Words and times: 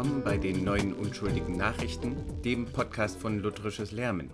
willkommen 0.00 0.24
bei 0.24 0.38
den 0.38 0.64
neuen 0.64 0.94
unschuldigen 0.94 1.58
Nachrichten, 1.58 2.40
dem 2.40 2.64
Podcast 2.64 3.18
von 3.18 3.38
Lutherisches 3.38 3.92
Lärmen. 3.92 4.30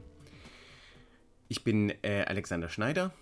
Ich 1.48 1.64
bin 1.64 1.90
äh, 2.04 2.24
Alexander 2.24 2.68
Schneider 2.68 3.12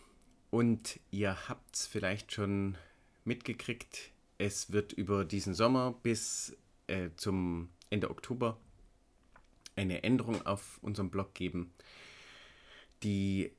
und 0.50 1.00
ihr 1.10 1.48
habt 1.48 1.74
es 1.74 1.86
vielleicht 1.86 2.32
schon 2.32 2.76
mitgekriegt, 3.24 4.10
es 4.36 4.70
wird 4.72 4.92
über 4.92 5.24
diesen 5.24 5.54
Sommer 5.54 5.94
bis 6.02 6.54
äh, 6.86 7.08
zum 7.16 7.70
Ende 7.88 8.10
Oktober 8.10 8.58
eine 9.74 10.02
Änderung 10.02 10.44
auf 10.44 10.78
unserem 10.82 11.08
Blog 11.08 11.32
geben, 11.32 11.72
die 13.02 13.52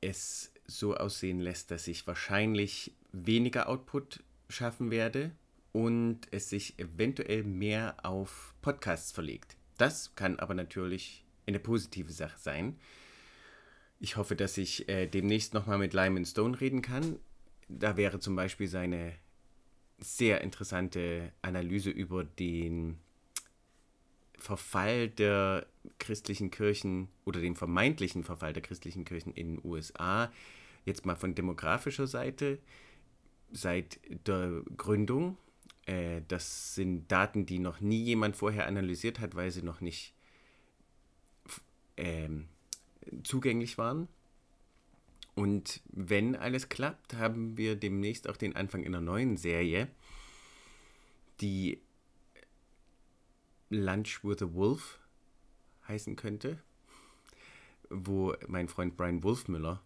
es 0.00 0.52
so 0.64 0.94
aussehen 0.94 1.40
lässt, 1.40 1.72
dass 1.72 1.88
ich 1.88 2.06
wahrscheinlich 2.06 2.92
weniger 3.10 3.68
Output 3.68 4.22
schaffen 4.48 4.92
werde 4.92 5.32
und 5.72 6.20
es 6.30 6.48
sich 6.50 6.78
eventuell 6.78 7.42
mehr 7.44 7.96
auf 8.02 8.54
Podcasts 8.62 9.12
verlegt. 9.12 9.56
Das 9.78 10.14
kann 10.14 10.38
aber 10.38 10.54
natürlich 10.54 11.24
eine 11.46 11.58
positive 11.58 12.12
Sache 12.12 12.38
sein. 12.38 12.76
Ich 13.98 14.16
hoffe, 14.16 14.36
dass 14.36 14.56
ich 14.58 14.88
äh, 14.88 15.06
demnächst 15.06 15.54
nochmal 15.54 15.78
mit 15.78 15.94
Lyman 15.94 16.24
Stone 16.24 16.60
reden 16.60 16.82
kann. 16.82 17.18
Da 17.68 17.96
wäre 17.96 18.18
zum 18.18 18.34
Beispiel 18.34 18.66
seine 18.66 19.14
sehr 19.98 20.40
interessante 20.40 21.32
Analyse 21.42 21.90
über 21.90 22.24
den 22.24 22.98
Verfall 24.38 25.08
der 25.08 25.66
christlichen 25.98 26.50
Kirchen 26.50 27.08
oder 27.24 27.40
den 27.40 27.56
vermeintlichen 27.56 28.24
Verfall 28.24 28.52
der 28.52 28.62
christlichen 28.62 29.04
Kirchen 29.04 29.32
in 29.34 29.56
den 29.56 29.64
USA, 29.64 30.32
jetzt 30.84 31.04
mal 31.04 31.16
von 31.16 31.34
demografischer 31.34 32.06
Seite, 32.06 32.58
seit 33.52 34.00
der 34.26 34.62
Gründung. 34.76 35.36
Äh, 35.90 36.22
das 36.28 36.76
sind 36.76 37.10
Daten, 37.10 37.46
die 37.46 37.58
noch 37.58 37.80
nie 37.80 38.02
jemand 38.04 38.36
vorher 38.36 38.66
analysiert 38.66 39.18
hat, 39.18 39.34
weil 39.34 39.50
sie 39.50 39.62
noch 39.62 39.80
nicht 39.80 40.14
ähm, 41.96 42.48
zugänglich 43.24 43.76
waren. 43.76 44.06
Und 45.34 45.80
wenn 45.86 46.36
alles 46.36 46.68
klappt, 46.68 47.14
haben 47.14 47.56
wir 47.56 47.74
demnächst 47.74 48.28
auch 48.28 48.36
den 48.36 48.54
Anfang 48.54 48.84
einer 48.84 49.00
neuen 49.00 49.36
Serie, 49.36 49.88
die 51.40 51.80
Lunch 53.68 54.22
with 54.22 54.42
a 54.42 54.52
Wolf 54.52 55.00
heißen 55.88 56.14
könnte, 56.14 56.62
wo 57.88 58.34
mein 58.46 58.68
Freund 58.68 58.96
Brian 58.96 59.24
Wolfmüller 59.24 59.82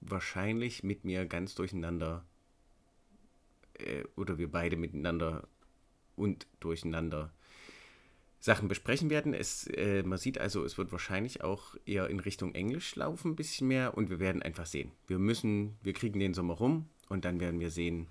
wahrscheinlich 0.00 0.82
mit 0.82 1.04
mir 1.04 1.24
ganz 1.24 1.54
durcheinander 1.54 2.24
äh, 3.80 4.04
oder 4.16 4.38
wir 4.38 4.50
beide 4.50 4.76
miteinander 4.76 5.48
und 6.16 6.46
durcheinander 6.60 7.32
Sachen 8.40 8.68
besprechen 8.68 9.10
werden. 9.10 9.34
Es, 9.34 9.66
äh, 9.66 10.02
man 10.02 10.18
sieht 10.18 10.38
also, 10.38 10.64
es 10.64 10.78
wird 10.78 10.92
wahrscheinlich 10.92 11.42
auch 11.42 11.74
eher 11.86 12.08
in 12.08 12.20
Richtung 12.20 12.54
Englisch 12.54 12.94
laufen, 12.96 13.32
ein 13.32 13.36
bisschen 13.36 13.68
mehr 13.68 13.96
und 13.96 14.10
wir 14.10 14.20
werden 14.20 14.42
einfach 14.42 14.66
sehen. 14.66 14.92
Wir 15.06 15.18
müssen, 15.18 15.76
wir 15.82 15.92
kriegen 15.92 16.20
den 16.20 16.34
Sommer 16.34 16.54
rum 16.54 16.88
und 17.08 17.24
dann 17.24 17.40
werden 17.40 17.60
wir 17.60 17.70
sehen, 17.70 18.06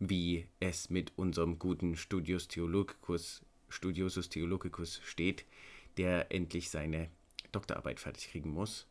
wie 0.00 0.48
es 0.58 0.90
mit 0.90 1.12
unserem 1.16 1.58
guten 1.58 1.96
Studius 1.96 2.48
Theologicus, 2.48 3.42
Studiosus 3.68 4.28
Theologicus 4.28 5.00
steht, 5.04 5.44
der 5.96 6.32
endlich 6.32 6.70
seine 6.70 7.08
Doktorarbeit 7.52 8.00
fertig 8.00 8.30
kriegen 8.30 8.50
muss, 8.50 8.88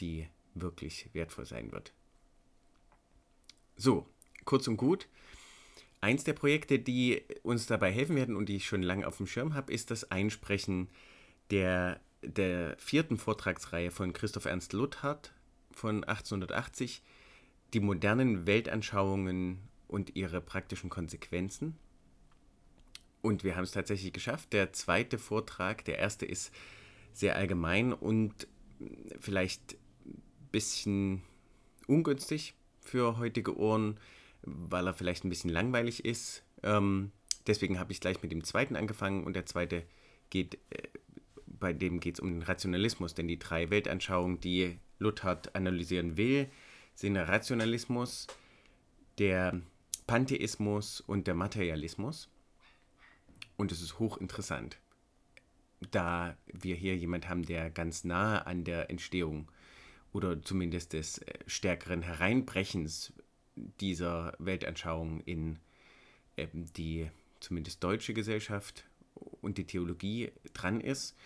die 0.00 0.28
wirklich 0.54 1.08
wertvoll 1.14 1.46
sein 1.46 1.72
wird. 1.72 1.94
So, 3.76 4.06
kurz 4.44 4.68
und 4.68 4.76
gut. 4.76 5.08
Eins 6.00 6.24
der 6.24 6.32
Projekte, 6.32 6.78
die 6.78 7.22
uns 7.42 7.66
dabei 7.66 7.92
helfen 7.92 8.16
werden 8.16 8.36
und 8.36 8.48
die 8.48 8.56
ich 8.56 8.66
schon 8.66 8.82
lange 8.82 9.06
auf 9.06 9.18
dem 9.18 9.26
Schirm 9.26 9.54
habe, 9.54 9.72
ist 9.72 9.90
das 9.90 10.10
Einsprechen 10.10 10.88
der, 11.50 12.00
der 12.22 12.76
vierten 12.78 13.18
Vortragsreihe 13.18 13.90
von 13.90 14.12
Christoph 14.12 14.46
Ernst 14.46 14.72
Luthard 14.72 15.32
von 15.72 16.04
1880, 16.04 17.02
die 17.74 17.80
modernen 17.80 18.46
Weltanschauungen 18.46 19.58
und 19.88 20.16
ihre 20.16 20.40
praktischen 20.40 20.88
Konsequenzen. 20.88 21.76
Und 23.22 23.44
wir 23.44 23.56
haben 23.56 23.64
es 23.64 23.72
tatsächlich 23.72 24.12
geschafft. 24.12 24.52
Der 24.52 24.72
zweite 24.72 25.18
Vortrag, 25.18 25.84
der 25.84 25.98
erste 25.98 26.24
ist 26.24 26.52
sehr 27.12 27.36
allgemein 27.36 27.92
und 27.92 28.46
vielleicht 29.18 29.74
ein 30.06 30.22
bisschen 30.50 31.22
ungünstig 31.86 32.54
für 32.80 33.18
heutige 33.18 33.56
Ohren, 33.58 33.98
weil 34.42 34.86
er 34.86 34.94
vielleicht 34.94 35.24
ein 35.24 35.30
bisschen 35.30 35.50
langweilig 35.50 36.04
ist. 36.04 36.42
Ähm, 36.62 37.12
deswegen 37.46 37.78
habe 37.78 37.92
ich 37.92 38.00
gleich 38.00 38.22
mit 38.22 38.32
dem 38.32 38.44
zweiten 38.44 38.76
angefangen 38.76 39.24
und 39.24 39.34
der 39.34 39.46
zweite 39.46 39.84
geht, 40.30 40.58
äh, 40.70 40.88
bei 41.46 41.72
dem 41.72 42.00
geht 42.00 42.14
es 42.14 42.20
um 42.20 42.30
den 42.30 42.42
Rationalismus, 42.42 43.14
denn 43.14 43.28
die 43.28 43.38
drei 43.38 43.70
Weltanschauungen, 43.70 44.40
die 44.40 44.78
Luthard 44.98 45.54
analysieren 45.54 46.16
will, 46.16 46.50
sind 46.94 47.14
der 47.14 47.28
Rationalismus, 47.28 48.26
der 49.18 49.60
Pantheismus 50.06 51.00
und 51.00 51.26
der 51.26 51.34
Materialismus. 51.34 52.28
Und 53.56 53.72
es 53.72 53.82
ist 53.82 53.98
hochinteressant, 53.98 54.78
da 55.90 56.36
wir 56.46 56.76
hier 56.76 56.96
jemand 56.96 57.28
haben, 57.28 57.44
der 57.44 57.70
ganz 57.70 58.04
nahe 58.04 58.46
an 58.46 58.64
der 58.64 58.90
Entstehung 58.90 59.50
oder 60.12 60.42
zumindest 60.42 60.92
des 60.94 61.18
äh, 61.18 61.38
stärkeren 61.46 62.02
Hereinbrechens 62.02 63.12
dieser 63.54 64.34
Weltanschauung 64.38 65.20
in 65.20 65.58
äh, 66.36 66.46
die 66.52 67.10
zumindest 67.40 67.82
deutsche 67.82 68.14
Gesellschaft 68.14 68.84
und 69.40 69.58
die 69.58 69.66
Theologie 69.66 70.32
dran 70.52 70.80
ist, 70.80 71.16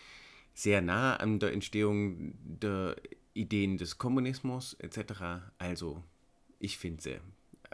sehr 0.55 0.81
nah 0.81 1.17
an 1.17 1.41
der 1.41 1.53
Entstehung 1.53 2.35
der 2.43 2.97
Ideen 3.35 3.77
des 3.77 3.99
Kommunismus 3.99 4.75
etc. 4.75 5.43
Also 5.59 6.03
ich 6.61 6.79
finde 6.79 7.03
sie 7.03 7.21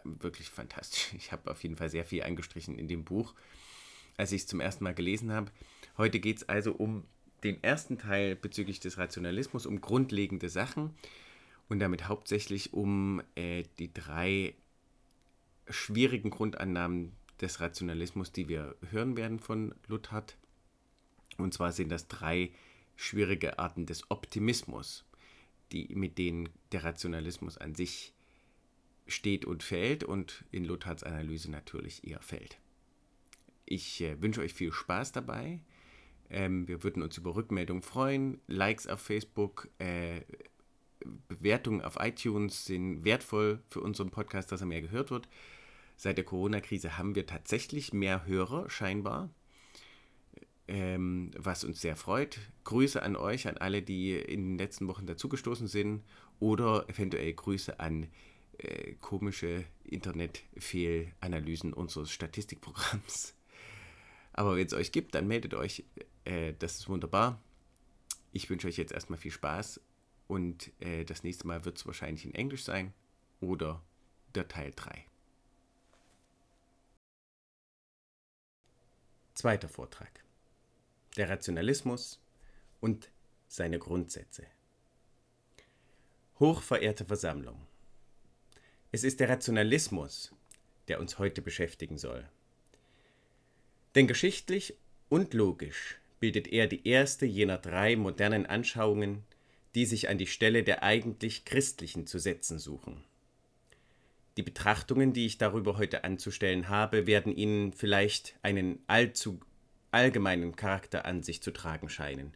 wirklich 0.05 0.49
fantastisch. 0.49 1.13
Ich 1.17 1.33
habe 1.33 1.51
auf 1.51 1.63
jeden 1.63 1.77
Fall 1.77 1.91
sehr 1.91 2.05
viel 2.05 2.23
eingestrichen 2.23 2.79
in 2.79 2.89
dem 2.89 3.05
Buch, 3.05 3.35
als 4.17 4.33
ich 4.33 4.43
es 4.43 4.47
zum 4.47 4.61
ersten 4.61 4.85
Mal 4.85 4.95
gelesen 4.95 5.33
habe. 5.33 5.51
Heute 5.99 6.21
geht 6.21 6.39
es 6.39 6.49
also 6.49 6.73
um 6.73 7.05
den 7.45 7.63
ersten 7.63 7.99
Teil 7.99 8.37
bezüglich 8.37 8.81
des 8.81 8.99
Rationalismus, 8.99 9.67
um 9.67 9.81
grundlegende 9.81 10.49
Sachen 10.49 10.95
und 11.71 11.79
damit 11.79 12.09
hauptsächlich 12.09 12.75
um 12.75 13.23
äh, 13.37 13.63
die 13.79 13.95
drei 13.95 14.55
schwierigen 15.69 16.31
Grundannahmen 16.31 17.13
des 17.41 17.61
Rationalismus, 17.61 18.33
die 18.33 18.49
wir 18.49 18.77
hören 18.91 19.17
werden 19.17 19.39
von 19.39 19.75
Luthard. 19.87 20.37
Und 21.39 21.55
zwar 21.55 21.73
sind 21.73 21.89
das 21.89 22.09
drei 22.09 22.51
schwierige 22.97 23.59
Arten 23.59 23.87
des 23.87 24.11
Optimismus, 24.11 25.07
die, 25.73 25.89
mit 25.95 26.19
denen 26.19 26.49
der 26.73 26.85
Rationalismus 26.85 27.57
an 27.57 27.75
sich 27.77 28.13
steht 29.07 29.45
und 29.45 29.63
fällt 29.63 30.03
und 30.05 30.45
in 30.51 30.65
Luthards 30.65 31.05
Analyse 31.05 31.51
natürlich 31.51 32.07
eher 32.07 32.21
fällt. 32.21 32.59
Ich 33.65 34.01
äh, 34.03 34.21
wünsche 34.21 34.41
euch 34.41 34.55
viel 34.55 34.73
Spaß 34.73 35.13
dabei. 35.13 35.61
Ähm, 36.29 36.67
wir 36.67 36.83
würden 36.83 37.03
uns 37.03 37.17
über 37.17 37.37
Rückmeldungen 37.37 37.83
freuen. 37.83 38.41
Likes 38.49 38.89
auf 38.89 39.01
Facebook, 39.01 39.69
äh, 39.79 40.23
Bewertungen 41.29 41.83
auf 41.83 41.97
iTunes 42.01 42.65
sind 42.65 43.05
wertvoll 43.05 43.61
für 43.69 43.81
unseren 43.81 44.11
Podcast, 44.11 44.53
dass 44.53 44.61
er 44.61 44.67
mehr 44.67 44.83
gehört 44.83 45.11
wird. 45.11 45.29
Seit 45.97 46.17
der 46.17 46.25
Corona-Krise 46.25 46.97
haben 46.97 47.15
wir 47.15 47.27
tatsächlich 47.27 47.93
mehr 47.93 48.27
Hörer, 48.27 48.71
scheinbar, 48.71 49.31
ähm, 50.69 51.31
was 51.37 51.65
uns 51.65 51.81
sehr 51.81 51.97
freut. 51.97 52.39
Grüße 52.65 53.03
an 53.03 53.17
euch, 53.17 53.49
an 53.49 53.59
alle, 53.59 53.83
die 53.83 54.15
in 54.15 54.53
den 54.53 54.59
letzten 54.59 54.89
Wochen 54.89 55.07
dazugestoßen 55.07 55.67
sind 55.67 56.03
oder 56.39 56.89
eventuell 56.89 57.33
Grüße 57.33 57.81
an 57.81 58.07
äh, 58.59 58.93
komische 59.01 59.65
Internetfehlanalysen 59.85 61.73
unseres 61.73 62.11
Statistikprogramms. 62.11 63.35
Aber 64.33 64.57
wenn 64.57 64.67
es 64.67 64.75
euch 64.75 64.93
gibt, 64.93 65.15
dann 65.15 65.27
meldet 65.27 65.55
euch. 65.55 65.85
Äh, 66.25 66.55
das 66.59 66.79
ist 66.79 66.89
wunderbar. 66.89 67.41
Ich 68.33 68.49
wünsche 68.49 68.69
euch 68.69 68.77
jetzt 68.77 68.93
erstmal 68.93 69.19
viel 69.19 69.33
Spaß 69.33 69.81
und 70.31 70.71
äh, 70.81 71.05
das 71.05 71.25
nächste 71.25 71.49
Mal 71.49 71.65
wird 71.65 71.77
es 71.77 71.87
wahrscheinlich 71.87 72.25
in 72.25 72.35
Englisch 72.35 72.63
sein 72.63 72.95
oder 73.41 73.83
der 74.37 74.47
Teil 74.47 74.73
3. 74.75 75.05
Zweiter 79.35 79.69
Vortrag. 79.69 80.23
Der 81.17 81.29
Rationalismus 81.29 82.21
und 82.81 83.11
seine 83.49 83.81
Grundsätze. 83.81 84.47
Hochverehrte 86.39 87.05
Versammlung. 87.05 87.67
Es 88.93 89.03
ist 89.03 89.19
der 89.19 89.31
Rationalismus, 89.31 90.33
der 90.87 91.01
uns 91.01 91.19
heute 91.19 91.43
beschäftigen 91.43 91.99
soll. 91.99 92.29
Denn 93.97 94.07
geschichtlich 94.07 94.79
und 95.09 95.35
logisch 95.35 95.99
bildet 96.21 96.47
er 96.47 96.69
die 96.69 96.87
erste 96.87 97.27
jener 97.27 97.59
drei 97.59 97.97
modernen 97.97 98.47
Anschauungen, 98.47 99.25
die 99.75 99.87
sich 99.87 100.09
an 100.09 100.19
die 100.19 100.27
Stelle 100.27 100.63
der 100.63 100.83
eigentlich 100.83 101.45
christlichen 101.45 102.07
zu 102.07 102.19
setzen 102.19 102.59
suchen. 102.59 103.05
Die 104.37 104.43
Betrachtungen, 104.43 105.13
die 105.13 105.27
ich 105.27 105.39
darüber 105.39 105.77
heute 105.77 106.05
anzustellen 106.05 106.69
habe, 106.69 107.07
werden 107.07 107.37
Ihnen 107.37 107.73
vielleicht 107.73 108.37
einen 108.43 108.79
allzu 108.87 109.41
allgemeinen 109.91 110.57
Charakter 110.57 111.05
an 111.05 111.23
sich 111.23 111.43
zu 111.43 111.51
tragen 111.51 111.89
scheinen. 111.89 112.33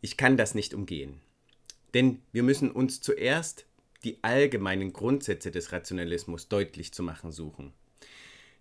Ich 0.00 0.16
kann 0.16 0.36
das 0.36 0.54
nicht 0.54 0.74
umgehen. 0.74 1.20
Denn 1.94 2.22
wir 2.32 2.42
müssen 2.42 2.70
uns 2.70 3.00
zuerst 3.00 3.66
die 4.04 4.18
allgemeinen 4.22 4.92
Grundsätze 4.92 5.50
des 5.50 5.72
Rationalismus 5.72 6.48
deutlich 6.48 6.92
zu 6.92 7.02
machen 7.02 7.32
suchen. 7.32 7.72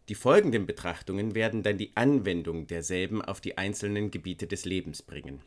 Die 0.08 0.16
folgenden 0.16 0.66
Betrachtungen 0.66 1.36
werden 1.36 1.64
dann 1.64 1.78
die 1.78 1.96
Anwendung 1.96 2.68
derselben 2.68 3.22
auf 3.22 3.42
die 3.42 3.58
einzelnen 3.58 4.12
Gebiete 4.12 4.46
des 4.46 4.66
Lebens 4.66 5.02
bringen. 5.02 5.42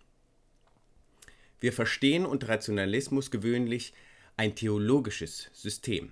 Wir 1.61 1.73
verstehen 1.73 2.25
unter 2.25 2.49
Rationalismus 2.49 3.31
gewöhnlich 3.31 3.93
ein 4.37 4.55
theologisches 4.55 5.51
System. 5.53 6.11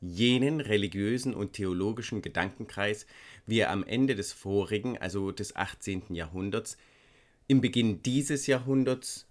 Jenen 0.00 0.60
religiösen 0.60 1.34
und 1.34 1.54
theologischen 1.54 2.22
Gedankenkreis, 2.22 3.06
wie 3.46 3.58
er 3.58 3.70
am 3.70 3.84
Ende 3.84 4.14
des 4.14 4.32
vorigen, 4.32 4.96
also 4.96 5.32
des 5.32 5.56
18. 5.56 6.14
Jahrhunderts, 6.14 6.78
im 7.48 7.60
Beginn 7.60 8.02
dieses 8.02 8.46
Jahrhunderts 8.46 9.26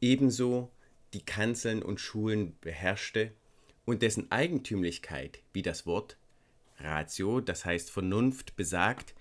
ebenso 0.00 0.70
die 1.14 1.24
Kanzeln 1.24 1.82
und 1.82 1.98
Schulen 1.98 2.56
beherrschte 2.60 3.32
und 3.84 4.02
dessen 4.02 4.30
Eigentümlichkeit, 4.30 5.40
wie 5.52 5.62
das 5.62 5.86
Wort 5.86 6.18
Ratio, 6.78 7.40
das 7.40 7.64
heißt 7.64 7.90
Vernunft, 7.90 8.56
besagt, 8.56 9.14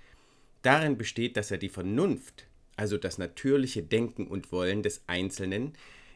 darin 0.62 0.97
besteht, 0.97 1.38
dass 1.38 1.50
er 1.50 1.57
die 1.57 1.69
Vernunft, 1.69 2.47
also 2.81 2.98
das 2.98 3.19
natürliche 3.19 3.83
Denken 3.83 4.25
und 4.25 4.51
Wollen 4.51 4.81
des 4.81 5.04
Einzelnen, 5.06 5.74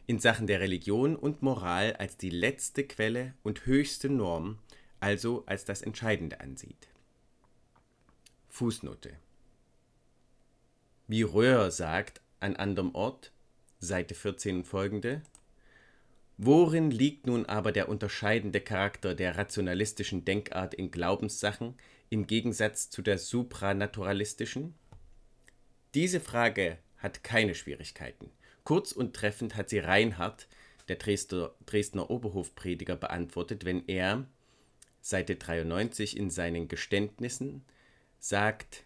in 0.08 0.18
Sachen 0.18 0.48
der 0.48 0.58
Religion 0.58 1.14
und 1.14 1.40
Moral 1.40 1.94
als 1.94 2.16
die 2.16 2.28
letzte 2.28 2.82
Quelle 2.82 3.34
und 3.44 3.66
höchste 3.66 4.08
Norm, 4.08 4.58
also 4.98 5.44
als 5.46 5.64
das 5.64 5.80
Entscheidende 5.80 6.40
ansieht. 6.40 6.88
Fußnote 8.48 9.12
Wie 11.06 11.22
Röhr 11.22 11.70
sagt 11.70 12.20
an 12.40 12.56
anderem 12.56 12.96
Ort, 12.96 13.30
Seite 13.78 14.16
14 14.16 14.56
und 14.56 14.64
folgende, 14.66 15.22
Worin 16.36 16.90
liegt 16.90 17.28
nun 17.28 17.46
aber 17.46 17.70
der 17.70 17.88
unterscheidende 17.88 18.60
Charakter 18.60 19.14
der 19.14 19.38
rationalistischen 19.38 20.24
Denkart 20.24 20.74
in 20.74 20.90
Glaubenssachen 20.90 21.76
im 22.10 22.26
Gegensatz 22.26 22.90
zu 22.90 23.02
der 23.02 23.18
supranaturalistischen? 23.18 24.74
Diese 25.94 26.20
Frage 26.20 26.78
hat 26.98 27.22
keine 27.24 27.54
Schwierigkeiten. 27.54 28.30
Kurz 28.64 28.92
und 28.92 29.14
treffend 29.14 29.56
hat 29.56 29.68
sie 29.68 29.78
Reinhard, 29.78 30.48
der 30.88 30.96
Dresdner, 30.96 31.54
Dresdner 31.66 32.10
Oberhofprediger, 32.10 32.96
beantwortet, 32.96 33.64
wenn 33.64 33.86
er, 33.86 34.26
Seite 35.00 35.36
93 35.36 36.16
in 36.16 36.30
seinen 36.30 36.68
Geständnissen, 36.68 37.64
sagt, 38.18 38.84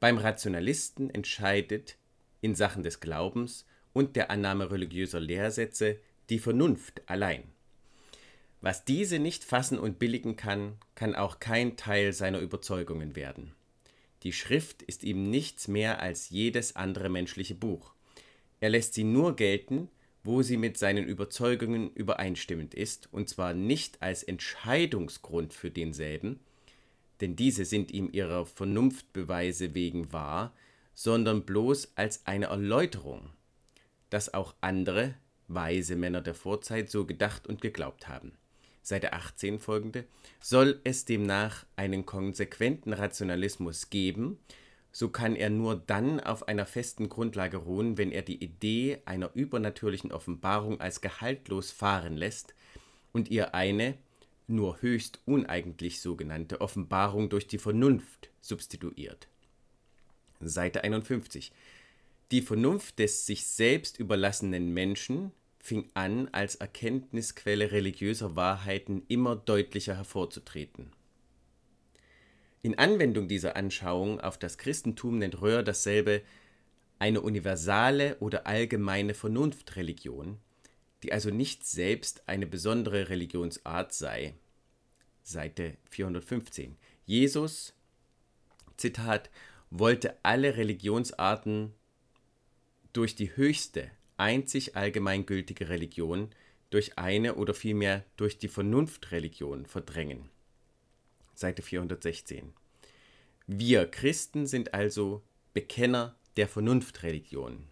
beim 0.00 0.18
Rationalisten 0.18 1.10
entscheidet 1.10 1.96
in 2.40 2.54
Sachen 2.54 2.82
des 2.82 3.00
Glaubens 3.00 3.66
und 3.92 4.16
der 4.16 4.30
Annahme 4.30 4.70
religiöser 4.70 5.20
Lehrsätze 5.20 5.98
die 6.28 6.38
Vernunft 6.38 7.02
allein. 7.06 7.44
Was 8.60 8.84
diese 8.84 9.18
nicht 9.18 9.44
fassen 9.44 9.78
und 9.78 9.98
billigen 9.98 10.36
kann, 10.36 10.78
kann 10.94 11.14
auch 11.14 11.40
kein 11.40 11.76
Teil 11.76 12.12
seiner 12.12 12.40
Überzeugungen 12.40 13.16
werden. 13.16 13.54
Die 14.26 14.32
Schrift 14.32 14.82
ist 14.82 15.04
ihm 15.04 15.30
nichts 15.30 15.68
mehr 15.68 16.02
als 16.02 16.30
jedes 16.30 16.74
andere 16.74 17.08
menschliche 17.08 17.54
Buch. 17.54 17.92
Er 18.58 18.70
lässt 18.70 18.94
sie 18.94 19.04
nur 19.04 19.36
gelten, 19.36 19.88
wo 20.24 20.42
sie 20.42 20.56
mit 20.56 20.78
seinen 20.78 21.06
Überzeugungen 21.06 21.92
übereinstimmend 21.92 22.74
ist, 22.74 23.08
und 23.12 23.28
zwar 23.28 23.54
nicht 23.54 24.02
als 24.02 24.24
Entscheidungsgrund 24.24 25.54
für 25.54 25.70
denselben, 25.70 26.40
denn 27.20 27.36
diese 27.36 27.64
sind 27.64 27.92
ihm 27.92 28.08
ihrer 28.10 28.46
Vernunftbeweise 28.46 29.76
wegen 29.76 30.12
wahr, 30.12 30.52
sondern 30.92 31.44
bloß 31.44 31.92
als 31.94 32.26
eine 32.26 32.46
Erläuterung, 32.46 33.30
dass 34.10 34.34
auch 34.34 34.56
andere, 34.60 35.14
weise 35.46 35.94
Männer 35.94 36.20
der 36.20 36.34
Vorzeit 36.34 36.90
so 36.90 37.06
gedacht 37.06 37.46
und 37.46 37.60
geglaubt 37.60 38.08
haben. 38.08 38.32
Seite 38.86 39.14
18 39.14 39.58
folgende, 39.58 40.04
soll 40.38 40.80
es 40.84 41.04
demnach 41.04 41.66
einen 41.74 42.06
konsequenten 42.06 42.92
Rationalismus 42.92 43.90
geben, 43.90 44.38
so 44.92 45.08
kann 45.08 45.34
er 45.34 45.50
nur 45.50 45.74
dann 45.74 46.20
auf 46.20 46.46
einer 46.46 46.66
festen 46.66 47.08
Grundlage 47.08 47.56
ruhen, 47.56 47.98
wenn 47.98 48.12
er 48.12 48.22
die 48.22 48.40
Idee 48.40 49.02
einer 49.04 49.32
übernatürlichen 49.34 50.12
Offenbarung 50.12 50.80
als 50.80 51.00
gehaltlos 51.00 51.72
fahren 51.72 52.16
lässt 52.16 52.54
und 53.12 53.28
ihr 53.28 53.56
eine, 53.56 53.98
nur 54.46 54.80
höchst 54.80 55.18
uneigentlich 55.24 56.00
sogenannte 56.00 56.60
Offenbarung 56.60 57.28
durch 57.28 57.48
die 57.48 57.58
Vernunft 57.58 58.30
substituiert. 58.40 59.26
Seite 60.40 60.84
51. 60.84 61.50
Die 62.30 62.40
Vernunft 62.40 63.00
des 63.00 63.26
sich 63.26 63.48
selbst 63.48 63.98
überlassenen 63.98 64.72
Menschen 64.72 65.32
fing 65.66 65.90
an, 65.94 66.28
als 66.28 66.54
Erkenntnisquelle 66.54 67.72
religiöser 67.72 68.36
Wahrheiten 68.36 69.02
immer 69.08 69.34
deutlicher 69.34 69.96
hervorzutreten. 69.96 70.92
In 72.62 72.78
Anwendung 72.78 73.26
dieser 73.26 73.56
Anschauung 73.56 74.20
auf 74.20 74.38
das 74.38 74.58
Christentum 74.58 75.18
nennt 75.18 75.40
Röhr 75.40 75.64
dasselbe 75.64 76.22
eine 77.00 77.20
universale 77.20 78.16
oder 78.20 78.46
allgemeine 78.46 79.12
Vernunftreligion, 79.12 80.38
die 81.02 81.12
also 81.12 81.30
nicht 81.30 81.66
selbst 81.66 82.28
eine 82.28 82.46
besondere 82.46 83.08
Religionsart 83.08 83.92
sei. 83.92 84.34
Seite 85.24 85.76
415. 85.90 86.76
Jesus, 87.06 87.74
Zitat, 88.76 89.30
wollte 89.70 90.16
alle 90.22 90.56
Religionsarten 90.56 91.74
durch 92.92 93.16
die 93.16 93.36
höchste, 93.36 93.90
einzig 94.16 94.76
allgemeingültige 94.76 95.68
Religion, 95.68 96.30
durch 96.70 96.98
eine 96.98 97.36
oder 97.36 97.54
vielmehr 97.54 98.04
durch 98.16 98.38
die 98.38 98.48
Vernunftreligion 98.48 99.66
verdrängen. 99.66 100.28
Seite 101.34 101.62
416. 101.62 102.52
Wir 103.46 103.86
Christen 103.86 104.46
sind 104.46 104.74
also 104.74 105.22
Bekenner 105.54 106.16
der 106.36 106.48
Vernunftreligion. 106.48 107.68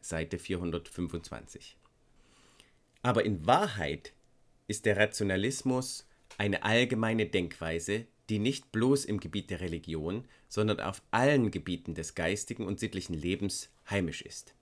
Seite 0.00 0.38
425. 0.38 1.76
Aber 3.02 3.24
in 3.24 3.46
Wahrheit 3.46 4.12
ist 4.68 4.86
der 4.86 4.96
Rationalismus 4.96 6.06
eine 6.38 6.62
allgemeine 6.62 7.26
Denkweise, 7.26 8.06
die 8.28 8.38
nicht 8.38 8.72
bloß 8.72 9.04
im 9.04 9.20
Gebiet 9.20 9.50
der 9.50 9.60
Religion, 9.60 10.24
sondern 10.48 10.80
auf 10.80 11.02
allen 11.10 11.50
Gebieten 11.50 11.94
des 11.94 12.14
geistigen 12.14 12.66
und 12.66 12.78
sittlichen 12.78 13.14
Lebens 13.14 13.70
heimisch 13.90 14.22
ist. 14.22 14.54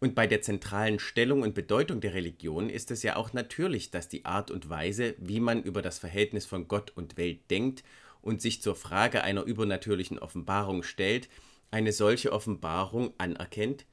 Und 0.00 0.14
bei 0.14 0.26
der 0.26 0.40
zentralen 0.40 0.98
Stellung 0.98 1.42
und 1.42 1.54
Bedeutung 1.54 2.00
der 2.00 2.14
Religion 2.14 2.70
ist 2.70 2.90
es 2.90 3.02
ja 3.02 3.16
auch 3.16 3.34
natürlich, 3.34 3.90
dass 3.90 4.08
die 4.08 4.24
Art 4.24 4.50
und 4.50 4.70
Weise, 4.70 5.14
wie 5.18 5.40
man 5.40 5.62
über 5.62 5.82
das 5.82 5.98
Verhältnis 5.98 6.46
von 6.46 6.68
Gott 6.68 6.90
und 6.96 7.18
Welt 7.18 7.50
denkt 7.50 7.84
und 8.22 8.40
sich 8.40 8.62
zur 8.62 8.76
Frage 8.76 9.22
einer 9.22 9.42
übernatürlichen 9.42 10.18
Offenbarung 10.18 10.82
stellt, 10.82 11.28
eine 11.70 11.92
solche 11.92 12.32
Offenbarung 12.32 13.12
anerkennt 13.18 13.84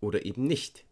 oder 0.00 0.26
eben 0.26 0.46
nicht. 0.46 0.84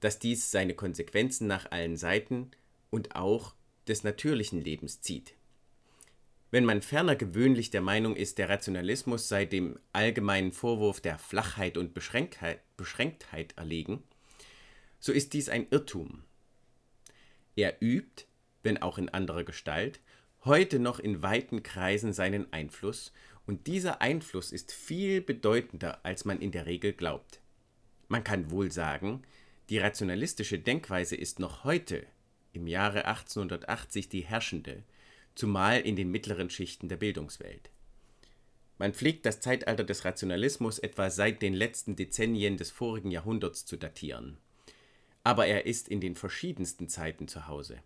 Dass 0.00 0.18
dies 0.18 0.50
seine 0.50 0.74
Konsequenzen 0.74 1.46
nach 1.46 1.70
allen 1.70 1.96
Seiten 1.96 2.50
und 2.90 3.16
auch 3.16 3.54
des 3.88 4.04
natürlichen 4.04 4.62
Lebens 4.62 5.00
zieht. 5.00 5.32
Wenn 6.56 6.64
man 6.64 6.80
ferner 6.80 7.16
gewöhnlich 7.16 7.68
der 7.68 7.82
Meinung 7.82 8.16
ist, 8.16 8.38
der 8.38 8.48
Rationalismus 8.48 9.28
sei 9.28 9.44
dem 9.44 9.78
allgemeinen 9.92 10.52
Vorwurf 10.52 11.02
der 11.02 11.18
Flachheit 11.18 11.76
und 11.76 11.92
Beschränktheit, 11.92 13.52
erlegen, 13.56 14.02
so 14.98 15.12
ist 15.12 15.34
dies 15.34 15.50
ein 15.50 15.66
Irrtum. 15.70 16.22
Er 17.56 17.76
übt, 17.82 18.24
wenn 18.62 18.80
auch 18.80 18.96
in 18.96 19.10
anderer 19.10 19.44
Gestalt, 19.44 20.00
heute 20.46 20.78
noch 20.78 20.98
in 20.98 21.22
weiten 21.22 21.62
Kreisen 21.62 22.14
seinen 22.14 22.50
Einfluss, 22.54 23.12
und 23.44 23.66
dieser 23.66 24.00
Einfluss 24.00 24.50
ist 24.50 24.72
viel 24.72 25.20
bedeutender, 25.20 26.00
als 26.04 26.24
man 26.24 26.40
in 26.40 26.52
der 26.52 26.64
Regel 26.64 26.94
glaubt. 26.94 27.42
Man 28.08 28.24
kann 28.24 28.50
wohl 28.50 28.72
sagen, 28.72 29.24
die 29.68 29.76
rationalistische 29.76 30.58
Denkweise 30.58 31.16
ist 31.16 31.38
noch 31.38 31.64
heute, 31.64 32.06
im 32.54 32.66
Jahre 32.66 33.04
1880, 33.04 34.08
die 34.08 34.22
herrschende, 34.22 34.84
zumal 35.36 35.80
in 35.80 35.94
den 35.94 36.10
mittleren 36.10 36.50
Schichten 36.50 36.88
der 36.88 36.96
Bildungswelt. 36.96 37.70
Man 38.78 38.92
pflegt 38.92 39.24
das 39.24 39.40
Zeitalter 39.40 39.84
des 39.84 40.04
Rationalismus 40.04 40.78
etwa 40.78 41.08
seit 41.08 41.40
den 41.40 41.54
letzten 41.54 41.94
Dezennien 41.96 42.56
des 42.56 42.70
vorigen 42.70 43.10
Jahrhunderts 43.10 43.64
zu 43.64 43.76
datieren. 43.76 44.36
Aber 45.22 45.46
er 45.46 45.66
ist 45.66 45.88
in 45.88 46.00
den 46.00 46.14
verschiedensten 46.14 46.88
Zeiten 46.88 47.28
zu 47.28 47.46
Hause. 47.46 47.78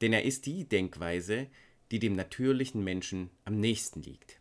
Denn 0.00 0.12
er 0.12 0.24
ist 0.24 0.46
die 0.46 0.68
Denkweise, 0.68 1.48
die 1.90 1.98
dem 1.98 2.14
natürlichen 2.14 2.84
Menschen 2.84 3.30
am 3.44 3.58
nächsten 3.58 4.02
liegt. 4.02 4.38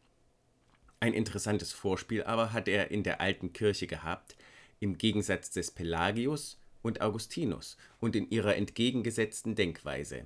Ein 1.00 1.14
interessantes 1.14 1.72
Vorspiel 1.72 2.24
aber 2.24 2.54
hat 2.54 2.68
er 2.68 2.92
in 2.92 3.04
der 3.04 3.22
alten 3.22 3.54
Kirche 3.54 3.88
gehabt, 3.88 4.36
im 4.80 4.98
Gegensatz 4.98 5.50
des 5.50 5.72
Pelagius 5.72 6.60
und 6.82 7.02
Augustinus 7.02 7.78
und 8.00 8.16
in 8.16 8.30
ihrer 8.30 8.56
entgegengesetzten 8.56 9.56
Denkweise. 9.56 10.26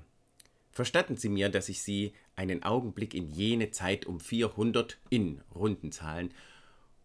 Verstatten 0.74 1.18
Sie 1.18 1.30
mir, 1.30 1.50
dass 1.50 1.70
ich 1.70 1.84
Sie 1.84 2.14
einen 2.36 2.64
Augenblick 2.64 3.14
in 3.14 3.30
jene 3.30 3.70
Zeit 3.70 4.08
um 4.08 4.20
400 4.20 4.98
in 5.10 5.42
runden 5.54 5.92
Zahlen 5.92 6.34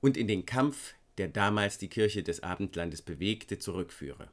und 0.00 0.16
in 0.16 0.26
den 0.26 0.46
Kampf, 0.46 0.94
der 1.18 1.28
damals 1.28 1.76
die 1.76 1.88
Kirche 1.88 2.22
des 2.22 2.42
Abendlandes 2.42 3.02
bewegte, 3.02 3.58
zurückführe. 3.58 4.30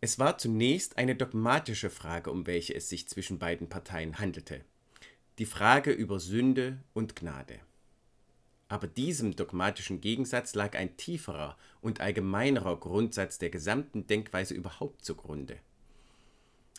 Es 0.00 0.18
war 0.18 0.38
zunächst 0.38 0.96
eine 0.96 1.16
dogmatische 1.16 1.90
Frage, 1.90 2.30
um 2.30 2.46
welche 2.46 2.74
es 2.74 2.88
sich 2.88 3.08
zwischen 3.08 3.38
beiden 3.38 3.68
Parteien 3.68 4.18
handelte. 4.18 4.64
Die 5.38 5.46
Frage 5.46 5.90
über 5.90 6.20
Sünde 6.20 6.78
und 6.94 7.14
Gnade. 7.14 7.60
Aber 8.68 8.86
diesem 8.86 9.34
dogmatischen 9.34 10.00
Gegensatz 10.00 10.54
lag 10.54 10.76
ein 10.76 10.96
tieferer 10.96 11.58
und 11.80 12.00
allgemeinerer 12.00 12.78
Grundsatz 12.78 13.38
der 13.38 13.50
gesamten 13.50 14.06
Denkweise 14.06 14.54
überhaupt 14.54 15.04
zugrunde. 15.04 15.58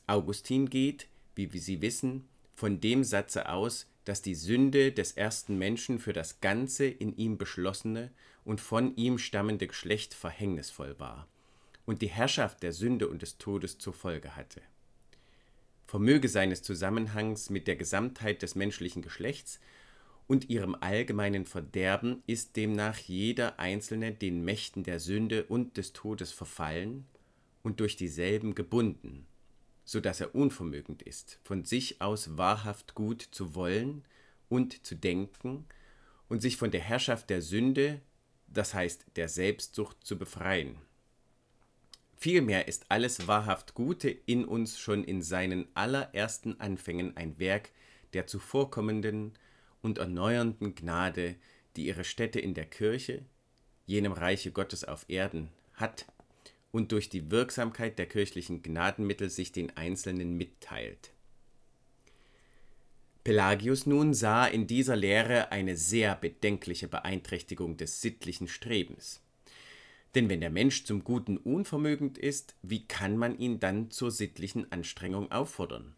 Augustin 0.10 0.70
geht, 0.70 1.08
wie 1.36 1.48
Sie 1.58 1.82
wissen, 1.82 2.28
von 2.56 2.82
dem 2.82 3.04
Satze 3.04 3.50
aus, 3.50 3.88
dass 4.06 4.22
die 4.22 4.36
Sünde 4.36 4.92
des 4.92 5.12
ersten 5.12 5.58
Menschen 5.58 6.00
für 6.00 6.14
das 6.14 6.42
ganze 6.42 6.86
in 6.86 7.16
ihm 7.16 7.38
beschlossene 7.38 8.12
und 8.44 8.60
von 8.60 8.96
ihm 8.96 9.20
stammende 9.20 9.68
Geschlecht 9.68 10.14
verhängnisvoll 10.14 11.00
war 11.00 11.28
und 11.86 12.02
die 12.02 12.08
Herrschaft 12.08 12.64
der 12.64 12.74
Sünde 12.74 13.08
und 13.08 13.22
des 13.22 13.38
Todes 13.38 13.78
zur 13.78 13.94
Folge 13.94 14.36
hatte. 14.36 14.62
Vermöge 15.86 16.28
seines 16.28 16.64
Zusammenhangs 16.64 17.50
mit 17.50 17.68
der 17.68 17.76
Gesamtheit 17.76 18.42
des 18.42 18.56
menschlichen 18.56 19.02
Geschlechts 19.02 19.60
und 20.28 20.50
ihrem 20.50 20.76
allgemeinen 20.76 21.46
Verderben 21.46 22.24
ist 22.28 22.56
demnach 22.56 22.98
jeder 22.98 23.60
Einzelne 23.60 24.12
den 24.12 24.44
Mächten 24.44 24.84
der 24.84 25.00
Sünde 25.00 25.46
und 25.46 25.78
des 25.78 25.94
Todes 25.94 26.32
verfallen 26.32 27.06
und 27.64 27.80
durch 27.80 27.96
dieselben 27.96 28.54
gebunden, 28.56 29.26
so 29.90 30.00
dass 30.00 30.22
er 30.22 30.36
unvermögend 30.36 31.02
ist, 31.02 31.40
von 31.44 31.66
sich 31.66 32.00
aus 32.00 32.38
wahrhaft 32.38 32.94
gut 32.94 33.28
zu 33.32 33.56
wollen 33.56 34.04
und 34.48 34.86
zu 34.86 34.96
denken 34.96 35.66
und 36.28 36.44
sich 36.44 36.58
von 36.58 36.70
der 36.70 36.82
Herrschaft 36.82 37.32
der 37.32 37.42
Sünde, 37.42 38.00
das 38.46 38.76
heißt 38.76 39.08
der 39.16 39.28
Selbstsucht, 39.28 39.98
zu 40.06 40.16
befreien. 40.20 40.76
Vielmehr 42.16 42.68
ist 42.68 42.86
alles 42.90 43.28
wahrhaft 43.28 43.74
Gute 43.74 44.12
in 44.12 44.46
uns 44.46 44.78
schon 44.78 45.04
in 45.04 45.24
seinen 45.24 45.68
allerersten 45.74 46.60
Anfängen 46.60 47.18
ein 47.18 47.40
Werk 47.40 47.72
der 48.14 48.28
zuvorkommenden 48.28 49.34
und 49.82 49.98
erneuernden 49.98 50.76
Gnade, 50.76 51.34
die 51.76 51.88
ihre 51.88 52.04
Stätte 52.04 52.40
in 52.40 52.54
der 52.54 52.68
Kirche, 52.68 53.26
jenem 53.88 54.12
Reiche 54.12 54.52
Gottes 54.52 54.84
auf 54.84 55.06
Erden, 55.08 55.50
hat 55.74 56.06
und 56.72 56.92
durch 56.92 57.10
die 57.10 57.32
Wirksamkeit 57.32 57.98
der 57.98 58.06
kirchlichen 58.06 58.62
Gnadenmittel 58.62 59.30
sich 59.30 59.52
den 59.52 59.76
Einzelnen 59.76 60.38
mitteilt. 60.38 61.12
Pelagius 63.24 63.86
nun 63.86 64.14
sah 64.14 64.46
in 64.46 64.66
dieser 64.66 64.96
Lehre 64.96 65.52
eine 65.52 65.76
sehr 65.76 66.16
bedenkliche 66.16 66.88
Beeinträchtigung 66.88 67.78
des 67.78 68.02
sittlichen 68.02 68.48
Strebens. 68.48 69.22
Denn 70.16 70.30
wenn 70.30 70.42
der 70.42 70.50
Mensch 70.50 70.86
zum 70.86 71.04
Guten 71.04 71.38
unvermögend 71.38 72.18
ist, 72.18 72.56
wie 72.64 72.86
kann 72.88 73.18
man 73.18 73.38
ihn 73.38 73.60
dann 73.60 73.92
zur 73.92 74.10
sittlichen 74.10 74.72
Anstrengung 74.72 75.32
auffordern? 75.32 75.96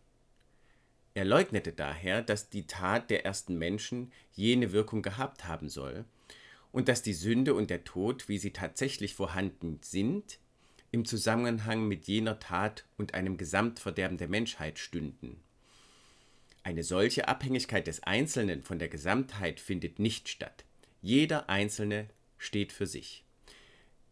Er 1.13 1.25
leugnete 1.25 1.73
daher, 1.73 2.21
dass 2.21 2.49
die 2.49 2.67
Tat 2.67 3.09
der 3.09 3.25
ersten 3.25 3.57
Menschen 3.57 4.11
jene 4.33 4.71
Wirkung 4.71 5.01
gehabt 5.01 5.45
haben 5.45 5.69
soll 5.69 6.05
und 6.71 6.87
dass 6.87 7.01
die 7.01 7.13
Sünde 7.13 7.53
und 7.53 7.69
der 7.69 7.83
Tod, 7.83 8.29
wie 8.29 8.37
sie 8.37 8.51
tatsächlich 8.51 9.13
vorhanden 9.13 9.79
sind, 9.81 10.39
im 10.91 11.05
Zusammenhang 11.05 11.87
mit 11.87 12.05
jener 12.05 12.39
Tat 12.39 12.85
und 12.97 13.13
einem 13.13 13.37
Gesamtverderben 13.37 14.17
der 14.17 14.27
Menschheit 14.27 14.77
stünden. 14.77 15.41
Eine 16.63 16.83
solche 16.83 17.27
Abhängigkeit 17.27 17.87
des 17.87 18.03
Einzelnen 18.03 18.61
von 18.61 18.77
der 18.77 18.89
Gesamtheit 18.89 19.59
findet 19.59 19.99
nicht 19.99 20.29
statt. 20.29 20.65
Jeder 21.01 21.49
Einzelne 21.49 22.07
steht 22.37 22.71
für 22.71 22.85
sich. 22.85 23.23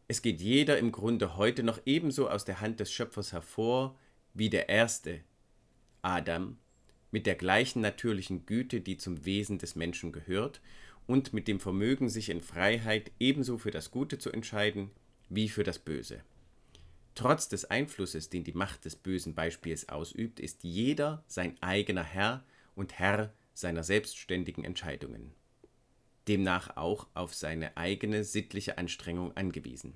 Es 0.08 0.24
geht 0.24 0.42
jeder 0.42 0.80
im 0.80 0.92
Grunde 0.92 1.38
heute 1.38 1.62
noch 1.62 1.80
ebenso 1.86 2.30
aus 2.30 2.46
der 2.46 2.62
Hand 2.62 2.80
des 2.80 2.92
Schöpfers 2.92 3.34
hervor 3.34 3.96
wie 4.34 4.50
der 4.50 4.70
erste, 4.70 5.20
Adam, 6.02 6.58
mit 7.12 7.26
der 7.26 7.36
gleichen 7.36 7.82
natürlichen 7.82 8.46
Güte, 8.46 8.82
die 8.82 8.98
zum 8.98 9.26
Wesen 9.26 9.60
des 9.60 9.76
Menschen 9.76 10.12
gehört, 10.12 10.62
und 11.06 11.34
mit 11.34 11.48
dem 11.48 11.60
Vermögen, 11.60 12.08
sich 12.08 12.30
in 12.30 12.42
Freiheit 12.42 13.12
ebenso 13.20 13.58
für 13.58 13.72
das 13.72 13.92
Gute 13.92 14.18
zu 14.18 14.32
entscheiden 14.32 14.92
wie 15.28 15.50
für 15.50 15.64
das 15.64 15.80
Böse. 15.80 16.22
Trotz 17.20 17.50
des 17.50 17.66
Einflusses, 17.66 18.30
den 18.30 18.44
die 18.44 18.54
Macht 18.54 18.86
des 18.86 18.96
bösen 18.96 19.36
Beispiels 19.36 19.90
ausübt, 19.90 20.40
ist 20.40 20.64
jeder 20.64 21.24
sein 21.28 21.62
eigener 21.62 22.04
Herr 22.04 22.46
und 22.76 22.98
Herr 22.98 23.34
seiner 23.54 23.84
selbstständigen 23.84 24.64
Entscheidungen 24.64 25.34
demnach 26.30 26.78
auch 26.78 27.08
auf 27.16 27.34
seine 27.34 27.76
eigene 27.76 28.24
sittliche 28.24 28.78
Anstrengung 28.78 29.36
angewiesen. 29.36 29.96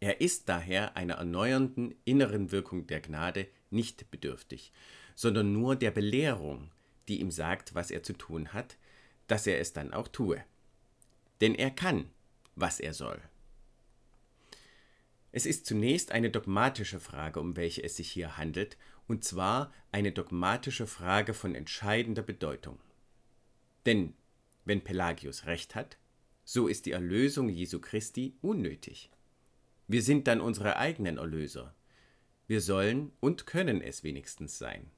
Er 0.00 0.22
ist 0.22 0.48
daher 0.48 0.96
einer 0.96 1.14
erneuernden 1.14 1.94
inneren 2.06 2.50
Wirkung 2.52 2.86
der 2.86 3.02
Gnade 3.02 3.46
nicht 3.68 4.10
bedürftig, 4.10 4.72
sondern 5.14 5.52
nur 5.52 5.76
der 5.76 5.90
Belehrung, 5.90 6.70
die 7.06 7.20
ihm 7.20 7.30
sagt, 7.30 7.74
was 7.74 7.90
er 7.90 8.02
zu 8.02 8.14
tun 8.14 8.54
hat, 8.54 8.78
dass 9.26 9.46
er 9.46 9.60
es 9.60 9.74
dann 9.74 9.92
auch 9.92 10.08
tue. 10.08 10.42
Denn 11.42 11.54
er 11.54 11.70
kann, 11.70 12.08
was 12.56 12.80
er 12.80 12.94
soll. 12.94 13.20
Es 15.32 15.46
ist 15.46 15.66
zunächst 15.66 16.12
eine 16.12 16.30
dogmatische 16.30 16.98
Frage, 16.98 17.40
um 17.40 17.56
welche 17.56 17.82
es 17.84 17.96
sich 17.96 18.10
hier 18.10 18.36
handelt, 18.36 18.76
und 19.06 19.24
zwar 19.24 19.72
eine 19.92 20.12
dogmatische 20.12 20.86
Frage 20.86 21.34
von 21.34 21.54
entscheidender 21.54 22.22
Bedeutung. 22.22 22.78
Denn 23.86 24.14
wenn 24.64 24.82
Pelagius 24.82 25.46
recht 25.46 25.74
hat, 25.74 25.98
so 26.44 26.66
ist 26.66 26.86
die 26.86 26.92
Erlösung 26.92 27.48
Jesu 27.48 27.80
Christi 27.80 28.36
unnötig. 28.40 29.10
Wir 29.86 30.02
sind 30.02 30.26
dann 30.26 30.40
unsere 30.40 30.76
eigenen 30.76 31.16
Erlöser. 31.16 31.74
Wir 32.46 32.60
sollen 32.60 33.12
und 33.20 33.46
können 33.46 33.80
es 33.80 34.02
wenigstens 34.02 34.58
sein. 34.58 34.90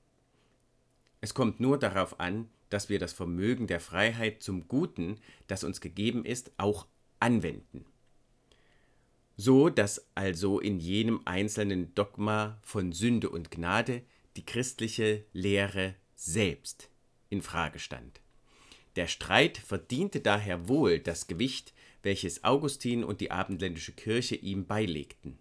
Es 1.20 1.34
kommt 1.34 1.60
nur 1.60 1.78
darauf 1.78 2.20
an, 2.20 2.48
dass 2.70 2.88
wir 2.88 2.98
das 2.98 3.12
Vermögen 3.12 3.66
der 3.66 3.80
Freiheit 3.80 4.42
zum 4.42 4.66
Guten, 4.66 5.20
das 5.46 5.62
uns 5.62 5.82
gegeben 5.82 6.24
ist, 6.24 6.52
auch 6.56 6.86
anwenden. 7.20 7.84
So 9.44 9.70
dass 9.70 10.06
also 10.14 10.60
in 10.60 10.78
jenem 10.78 11.20
einzelnen 11.24 11.92
Dogma 11.96 12.60
von 12.62 12.92
Sünde 12.92 13.28
und 13.28 13.50
Gnade 13.50 14.02
die 14.36 14.46
christliche 14.46 15.24
Lehre 15.32 15.96
selbst 16.14 16.88
in 17.28 17.42
Frage 17.42 17.80
stand. 17.80 18.20
Der 18.94 19.08
Streit 19.08 19.58
verdiente 19.58 20.20
daher 20.20 20.68
wohl 20.68 21.00
das 21.00 21.26
Gewicht, 21.26 21.74
welches 22.04 22.44
Augustin 22.44 23.02
und 23.02 23.20
die 23.20 23.32
abendländische 23.32 23.90
Kirche 23.90 24.36
ihm 24.36 24.64
beilegten. 24.64 25.36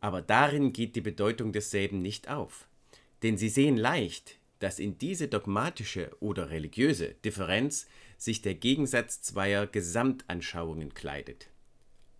Aber 0.00 0.20
darin 0.20 0.72
geht 0.72 0.96
die 0.96 1.00
Bedeutung 1.00 1.52
desselben 1.52 2.02
nicht 2.02 2.28
auf, 2.28 2.66
denn 3.22 3.38
sie 3.38 3.50
sehen 3.50 3.76
leicht, 3.76 4.36
dass 4.58 4.80
in 4.80 4.98
diese 4.98 5.28
dogmatische 5.28 6.10
oder 6.18 6.50
religiöse 6.50 7.14
Differenz 7.24 7.86
sich 8.16 8.42
der 8.42 8.56
Gegensatz 8.56 9.22
zweier 9.22 9.68
Gesamtanschauungen 9.68 10.92
kleidet. 10.92 11.50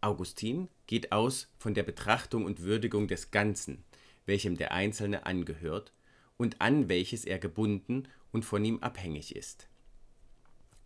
Augustin 0.00 0.68
geht 0.86 1.12
aus 1.12 1.52
von 1.58 1.74
der 1.74 1.82
Betrachtung 1.82 2.44
und 2.44 2.62
Würdigung 2.62 3.08
des 3.08 3.30
Ganzen, 3.30 3.84
welchem 4.26 4.56
der 4.56 4.72
Einzelne 4.72 5.26
angehört 5.26 5.92
und 6.36 6.60
an 6.60 6.88
welches 6.88 7.24
er 7.24 7.38
gebunden 7.38 8.08
und 8.32 8.44
von 8.44 8.64
ihm 8.64 8.78
abhängig 8.78 9.34
ist. 9.34 9.68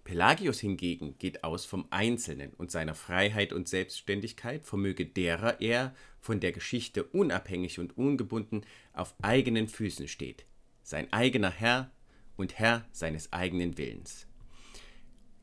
Pelagius 0.04 0.58
hingegen 0.58 1.16
geht 1.18 1.44
aus 1.44 1.64
vom 1.64 1.86
Einzelnen 1.90 2.52
und 2.54 2.70
seiner 2.70 2.94
Freiheit 2.94 3.52
und 3.52 3.68
Selbstständigkeit, 3.68 4.64
vermöge 4.64 5.06
derer 5.06 5.60
er 5.60 5.94
von 6.18 6.40
der 6.40 6.52
Geschichte 6.52 7.04
unabhängig 7.04 7.78
und 7.78 7.96
ungebunden 7.96 8.66
auf 8.92 9.14
eigenen 9.22 9.68
Füßen 9.68 10.08
steht, 10.08 10.44
sein 10.82 11.12
eigener 11.12 11.50
Herr 11.50 11.90
und 12.36 12.58
Herr 12.58 12.84
seines 12.90 13.32
eigenen 13.32 13.78
Willens. 13.78 14.26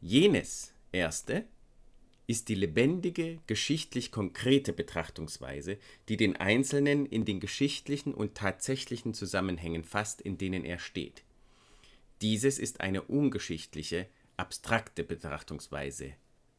Jenes 0.02 0.74
erste 0.92 1.46
ist 2.30 2.48
die 2.48 2.54
lebendige, 2.54 3.40
geschichtlich 3.48 4.12
konkrete 4.12 4.72
Betrachtungsweise, 4.72 5.80
die 6.10 6.16
den 6.16 6.36
Einzelnen 6.36 7.08
in 7.08 7.26
den 7.26 7.40
geschichtlichen 7.40 8.14
und 8.14 8.36
tatsächlichen 8.36 9.16
Zusammenhängen 9.16 9.84
fasst, 9.84 10.22
in 10.22 10.38
denen 10.38 10.64
er 10.64 10.78
steht. 10.78 11.24
Dieses 12.22 12.60
ist 12.60 12.82
eine 12.82 13.02
ungeschichtliche, 13.02 14.06
abstrakte 14.38 15.04
Betrachtungsweise, 15.04 16.14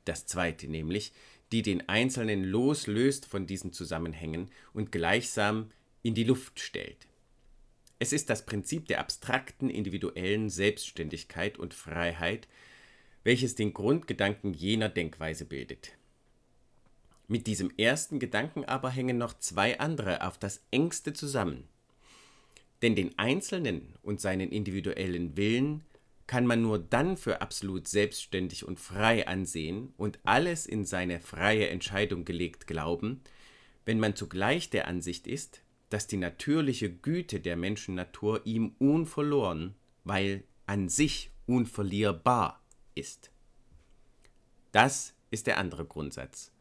das 0.07 0.27
zweite 0.27 0.67
nämlich, 0.67 1.13
die 1.53 1.63
den 1.63 1.89
Einzelnen 1.89 2.43
loslöst 2.43 3.25
von 3.25 3.47
diesen 3.47 3.73
Zusammenhängen 3.73 4.51
und 4.73 4.91
gleichsam 4.91 5.71
in 6.03 6.17
die 6.17 6.25
Luft 6.25 6.59
stellt. 6.59 7.07
Es 8.01 8.13
ist 8.13 8.29
das 8.29 8.45
Prinzip 8.45 8.89
der 8.89 8.99
abstrakten 8.99 9.71
individuellen 9.71 10.51
Selbstständigkeit 10.51 11.59
und 11.59 11.75
Freiheit, 11.75 12.49
welches 13.31 13.55
den 13.55 13.73
Grundgedanken 13.73 14.55
jener 14.55 14.89
Denkweise 14.89 15.45
bildet. 15.45 15.93
Mit 17.29 17.47
diesem 17.47 17.71
ersten 17.79 18.19
Gedanken 18.19 18.65
aber 18.65 18.91
hängen 18.91 19.19
noch 19.19 19.39
zwei 19.39 19.79
andere 19.79 20.27
auf 20.27 20.37
das 20.37 20.65
engste 20.73 21.13
zusammen. 21.13 21.69
Denn 22.83 22.97
den 22.97 23.17
Einzelnen 23.21 23.95
und 24.03 24.21
seinen 24.21 24.51
individuellen 24.51 25.37
Willen 25.37 25.85
kann 26.27 26.45
man 26.45 26.61
nur 26.61 26.81
dann 26.81 27.17
für 27.17 27.41
absolut 27.41 27.87
selbstständig 27.87 28.67
und 28.67 28.81
frei 28.81 29.29
ansehen 29.29 29.95
und 29.97 30.19
alles 30.25 30.67
in 30.67 30.85
seine 30.85 31.21
freie 31.21 31.69
Entscheidung 31.69 32.25
gelegt 32.25 32.67
glauben, 32.67 33.21
wenn 33.85 34.01
man 34.01 34.17
zugleich 34.17 34.71
der 34.71 34.89
Ansicht 34.89 35.29
ist, 35.29 35.63
dass 35.89 36.09
die 36.09 36.17
natürliche 36.17 36.91
Güte 36.91 37.39
der 37.39 37.55
Menschennatur 37.55 38.41
ihm 38.45 38.75
unverloren, 38.81 39.77
weil 40.03 40.43
an 40.67 40.89
sich 40.89 41.31
unverlierbar 41.47 42.60
ist. 42.95 43.31
Das 44.73 45.15
ist 45.31 45.47
der 45.47 45.59
andere 45.59 45.85
Grundsatz. 45.85 46.53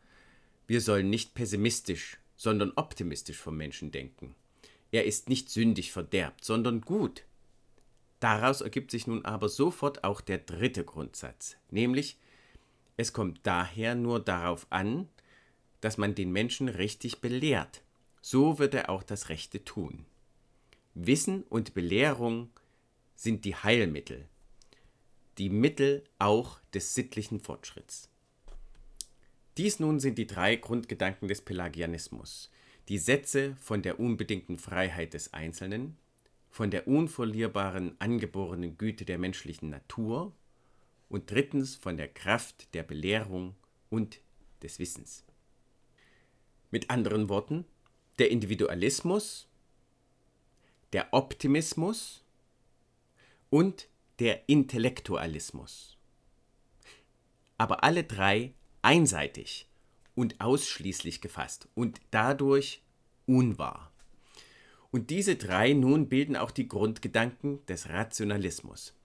Wir 0.68 0.82
sollen 0.82 1.10
nicht 1.10 1.34
pessimistisch, 1.34 2.18
sondern 2.36 2.72
optimistisch 2.76 3.38
vom 3.38 3.58
Menschen 3.58 3.92
denken. 3.92 4.36
Er 4.92 5.06
ist 5.06 5.30
nicht 5.30 5.50
sündig 5.50 5.92
verderbt, 5.92 6.44
sondern 6.44 6.82
gut. 6.82 7.24
Daraus 8.20 8.62
ergibt 8.62 8.92
sich 8.92 9.08
nun 9.08 9.24
aber 9.26 9.50
sofort 9.50 10.04
auch 10.04 10.22
der 10.22 10.40
dritte 10.40 10.84
Grundsatz, 10.84 11.56
nämlich 11.72 12.18
es 12.98 13.14
kommt 13.14 13.40
daher 13.44 13.96
nur 13.96 14.20
darauf 14.20 14.68
an, 14.72 15.08
dass 15.80 15.98
man 15.98 16.16
den 16.16 16.34
Menschen 16.34 16.68
richtig 16.68 17.22
belehrt. 17.22 17.82
So 18.22 18.60
wird 18.60 18.74
er 18.74 18.90
auch 18.90 19.04
das 19.04 19.30
Rechte 19.30 19.64
tun. 19.64 20.06
Wissen 20.96 21.44
und 21.44 21.74
Belehrung 21.74 22.50
sind 23.16 23.46
die 23.46 23.56
Heilmittel, 23.56 24.28
die 25.40 25.50
Mittel 25.50 26.04
auch 26.20 26.60
des 26.74 26.94
sittlichen 26.94 27.40
Fortschritts. 27.40 28.10
Dies 29.58 29.80
nun 29.80 30.00
sind 30.00 30.18
die 30.18 30.28
drei 30.28 30.56
Grundgedanken 30.56 31.28
des 31.28 31.42
Pelagianismus. 31.42 32.52
Die 32.90 32.98
Sätze 32.98 33.56
von 33.58 33.82
der 33.82 34.00
unbedingten 34.00 34.58
Freiheit 34.58 35.14
des 35.14 35.34
Einzelnen, 35.34 35.98
von 36.50 36.72
der 36.72 36.88
unverlierbaren 36.88 37.96
angeborenen 38.00 38.78
Güte 38.78 39.06
der 39.06 39.18
menschlichen 39.18 39.70
Natur 39.70 40.34
und 41.08 41.30
drittens 41.32 41.76
von 41.76 41.98
der 41.98 42.08
Kraft 42.08 42.74
der 42.74 42.84
Belehrung 42.84 43.56
und 43.90 44.22
des 44.62 44.80
Wissens. 44.80 45.26
Mit 46.72 46.90
anderen 46.90 47.30
Worten, 47.30 47.66
der 48.18 48.30
Individualismus, 48.32 49.48
der 50.94 51.14
Optimismus 51.14 52.24
und 53.50 53.89
der 54.20 54.50
Intellektualismus. 54.50 55.98
Aber 57.58 57.84
alle 57.84 58.04
drei 58.04 58.54
einseitig 58.82 59.70
und 60.16 60.42
ausschließlich 60.42 61.22
gefasst 61.22 61.70
und 61.76 62.00
dadurch 62.12 62.84
unwahr. 63.26 63.92
Und 64.92 65.10
diese 65.10 65.36
drei 65.36 65.74
nun 65.74 66.10
bilden 66.10 66.36
auch 66.36 66.52
die 66.52 66.68
Grundgedanken 66.68 67.66
des 67.68 67.90
Rationalismus. 67.90 68.96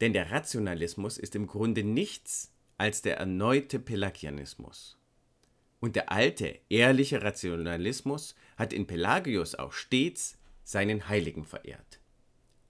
Denn 0.00 0.12
der 0.12 0.30
Rationalismus 0.30 1.18
ist 1.18 1.34
im 1.34 1.46
Grunde 1.46 1.84
nichts 1.84 2.52
als 2.78 3.02
der 3.02 3.18
erneute 3.18 3.78
Pelagianismus. 3.78 4.96
Und 5.80 5.96
der 5.96 6.12
alte, 6.12 6.60
ehrliche 6.68 7.22
Rationalismus 7.22 8.34
hat 8.56 8.72
in 8.72 8.86
Pelagius 8.86 9.54
auch 9.54 9.72
stets 9.72 10.38
seinen 10.62 11.08
Heiligen 11.08 11.44
verehrt. 11.44 11.99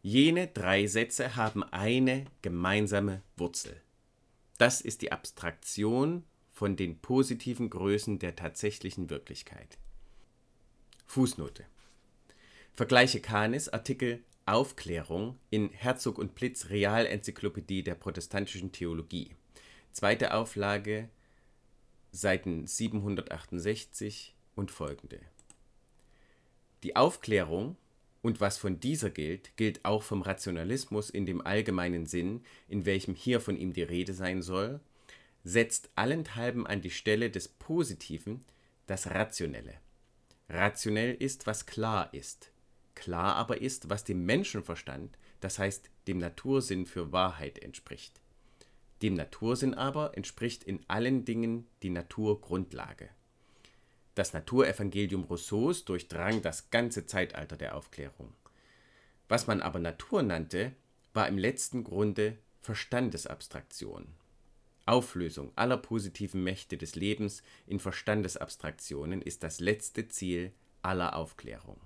Jene 0.02 0.46
drei 0.48 0.86
Sätze 0.86 1.36
haben 1.36 1.62
eine 1.62 2.24
gemeinsame 2.40 3.22
Wurzel. 3.36 3.80
Das 4.56 4.80
ist 4.80 5.02
die 5.02 5.12
Abstraktion 5.12 6.24
von 6.52 6.76
den 6.76 6.98
positiven 6.98 7.68
Größen 7.68 8.18
der 8.18 8.34
tatsächlichen 8.34 9.10
Wirklichkeit. 9.10 9.78
Fußnote. 11.06 11.66
Vergleiche 12.72 13.20
Kahnes 13.20 13.68
Artikel 13.68 14.22
Aufklärung 14.46 15.38
in 15.50 15.68
Herzog 15.70 16.18
und 16.18 16.34
Blitz 16.34 16.70
Realenzyklopädie 16.70 17.82
der 17.82 17.94
protestantischen 17.94 18.72
Theologie. 18.72 19.36
Zweite 19.92 20.32
Auflage 20.32 21.10
Seiten 22.10 22.66
768 22.66 24.34
und 24.54 24.70
folgende. 24.70 25.20
Die 26.82 26.96
Aufklärung 26.96 27.76
und 28.22 28.40
was 28.40 28.58
von 28.58 28.80
dieser 28.80 29.10
gilt, 29.10 29.56
gilt 29.56 29.84
auch 29.84 30.02
vom 30.02 30.22
Rationalismus 30.22 31.10
in 31.10 31.26
dem 31.26 31.40
allgemeinen 31.40 32.06
Sinn, 32.06 32.42
in 32.68 32.84
welchem 32.84 33.14
hier 33.14 33.40
von 33.40 33.56
ihm 33.56 33.72
die 33.72 33.82
Rede 33.82 34.12
sein 34.12 34.42
soll, 34.42 34.80
setzt 35.42 35.90
allenthalben 35.94 36.66
an 36.66 36.82
die 36.82 36.90
Stelle 36.90 37.30
des 37.30 37.48
Positiven 37.48 38.44
das 38.86 39.06
Rationelle. 39.08 39.74
Rationell 40.48 41.14
ist, 41.14 41.46
was 41.46 41.64
klar 41.64 42.12
ist. 42.12 42.50
Klar 42.94 43.36
aber 43.36 43.62
ist, 43.62 43.88
was 43.88 44.04
dem 44.04 44.26
Menschenverstand, 44.26 45.16
das 45.40 45.58
heißt 45.58 45.88
dem 46.06 46.18
Natursinn 46.18 46.84
für 46.84 47.12
Wahrheit 47.12 47.58
entspricht. 47.60 48.20
Dem 49.00 49.14
Natursinn 49.14 49.72
aber 49.72 50.16
entspricht 50.16 50.64
in 50.64 50.80
allen 50.88 51.24
Dingen 51.24 51.66
die 51.82 51.88
Naturgrundlage. 51.88 53.08
Das 54.14 54.32
Naturevangelium 54.32 55.24
Rousseaus 55.24 55.84
durchdrang 55.84 56.42
das 56.42 56.70
ganze 56.70 57.06
Zeitalter 57.06 57.56
der 57.56 57.76
Aufklärung. 57.76 58.32
Was 59.28 59.46
man 59.46 59.62
aber 59.62 59.78
Natur 59.78 60.22
nannte, 60.22 60.72
war 61.14 61.28
im 61.28 61.38
letzten 61.38 61.84
Grunde 61.84 62.36
Verstandesabstraktion. 62.60 64.08
Auflösung 64.86 65.52
aller 65.56 65.76
positiven 65.76 66.42
Mächte 66.42 66.76
des 66.76 66.96
Lebens 66.96 67.42
in 67.66 67.78
Verstandesabstraktionen 67.78 69.22
ist 69.22 69.42
das 69.42 69.60
letzte 69.60 70.08
Ziel 70.08 70.52
aller 70.82 71.14
Aufklärung. 71.14 71.80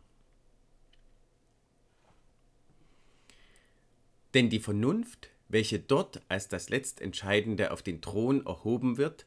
Denn 4.32 4.48
die 4.48 4.60
Vernunft 4.60 5.28
welche 5.48 5.78
dort 5.78 6.22
als 6.28 6.48
das 6.48 6.68
Letztentscheidende 6.68 7.70
auf 7.70 7.82
den 7.82 8.00
Thron 8.00 8.44
erhoben 8.46 8.96
wird, 8.96 9.26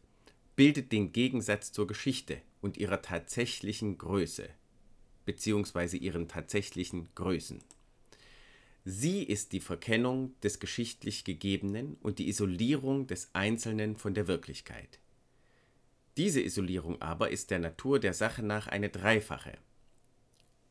bildet 0.58 0.92
den 0.92 1.14
Gegensatz 1.14 1.72
zur 1.72 1.86
Geschichte 1.86 2.42
und 2.62 2.78
ihrer 2.78 3.04
tatsächlichen 3.04 4.00
Größe 4.00 4.50
bzw. 5.26 5.98
ihren 5.98 6.28
tatsächlichen 6.28 7.08
Größen. 7.14 7.64
Sie 8.84 9.22
ist 9.22 9.54
die 9.54 9.60
Verkennung 9.60 10.34
des 10.42 10.60
geschichtlich 10.60 11.24
Gegebenen 11.24 11.96
und 12.02 12.18
die 12.18 12.28
Isolierung 12.28 13.06
des 13.06 13.30
Einzelnen 13.34 13.98
von 13.98 14.16
der 14.16 14.28
Wirklichkeit. 14.28 15.00
Diese 16.18 16.42
Isolierung 16.42 17.00
aber 17.04 17.30
ist 17.30 17.52
der 17.52 17.60
Natur 17.60 18.00
der 18.00 18.16
Sache 18.16 18.42
nach 18.42 18.66
eine 18.66 18.90
dreifache. 18.90 19.60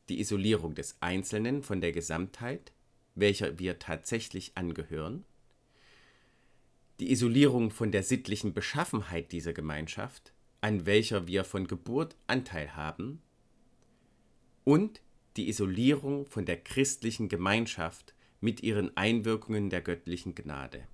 Die 0.08 0.18
Isolierung 0.18 0.74
des 0.74 0.96
Einzelnen 1.00 1.62
von 1.62 1.80
der 1.80 1.92
Gesamtheit, 1.92 2.72
welcher 3.14 3.60
wir 3.60 3.78
tatsächlich 3.78 4.56
angehören, 4.56 5.24
die 7.00 7.10
Isolierung 7.10 7.70
von 7.70 7.92
der 7.92 8.02
sittlichen 8.02 8.54
Beschaffenheit 8.54 9.32
dieser 9.32 9.52
Gemeinschaft, 9.52 10.32
an 10.60 10.86
welcher 10.86 11.26
wir 11.26 11.44
von 11.44 11.66
Geburt 11.66 12.16
Anteil 12.26 12.74
haben, 12.74 13.20
und 14.64 15.00
die 15.36 15.48
Isolierung 15.48 16.26
von 16.26 16.46
der 16.46 16.56
christlichen 16.56 17.28
Gemeinschaft 17.28 18.14
mit 18.40 18.62
ihren 18.62 18.96
Einwirkungen 18.96 19.70
der 19.70 19.82
göttlichen 19.82 20.34
Gnade. 20.34 20.86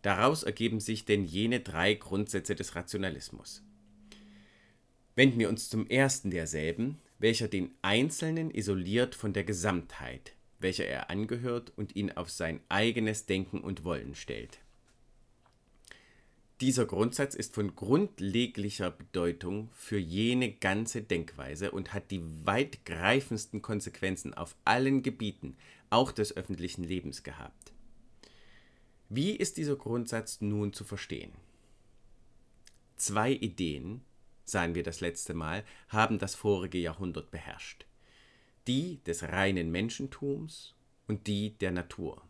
Daraus 0.00 0.42
ergeben 0.42 0.80
sich 0.80 1.04
denn 1.04 1.24
jene 1.24 1.60
drei 1.60 1.94
Grundsätze 1.94 2.56
des 2.56 2.74
Rationalismus. 2.74 3.62
Wenden 5.14 5.38
wir 5.38 5.48
uns 5.48 5.68
zum 5.68 5.86
ersten 5.86 6.30
derselben, 6.30 6.98
welcher 7.18 7.46
den 7.46 7.70
Einzelnen 7.82 8.50
isoliert 8.50 9.14
von 9.14 9.32
der 9.32 9.44
Gesamtheit, 9.44 10.34
welcher 10.62 10.86
er 10.86 11.10
angehört 11.10 11.72
und 11.76 11.96
ihn 11.96 12.12
auf 12.12 12.30
sein 12.30 12.60
eigenes 12.68 13.26
Denken 13.26 13.60
und 13.60 13.84
Wollen 13.84 14.14
stellt. 14.14 14.60
Dieser 16.60 16.86
Grundsatz 16.86 17.34
ist 17.34 17.54
von 17.54 17.74
grundleglicher 17.74 18.92
Bedeutung 18.92 19.68
für 19.72 19.98
jene 19.98 20.52
ganze 20.52 21.02
Denkweise 21.02 21.72
und 21.72 21.92
hat 21.92 22.12
die 22.12 22.22
weitgreifendsten 22.44 23.62
Konsequenzen 23.62 24.32
auf 24.32 24.54
allen 24.64 25.02
Gebieten, 25.02 25.56
auch 25.90 26.12
des 26.12 26.36
öffentlichen 26.36 26.84
Lebens 26.84 27.24
gehabt. 27.24 27.72
Wie 29.08 29.32
ist 29.32 29.56
dieser 29.56 29.76
Grundsatz 29.76 30.40
nun 30.40 30.72
zu 30.72 30.84
verstehen? 30.84 31.32
Zwei 32.96 33.32
Ideen, 33.32 34.02
sahen 34.44 34.76
wir 34.76 34.84
das 34.84 35.00
letzte 35.00 35.34
Mal, 35.34 35.64
haben 35.88 36.18
das 36.18 36.36
vorige 36.36 36.78
Jahrhundert 36.78 37.32
beherrscht 37.32 37.86
die 38.66 39.00
des 39.04 39.24
reinen 39.24 39.70
Menschentums 39.70 40.74
und 41.08 41.26
die 41.26 41.50
der 41.58 41.72
Natur. 41.72 42.22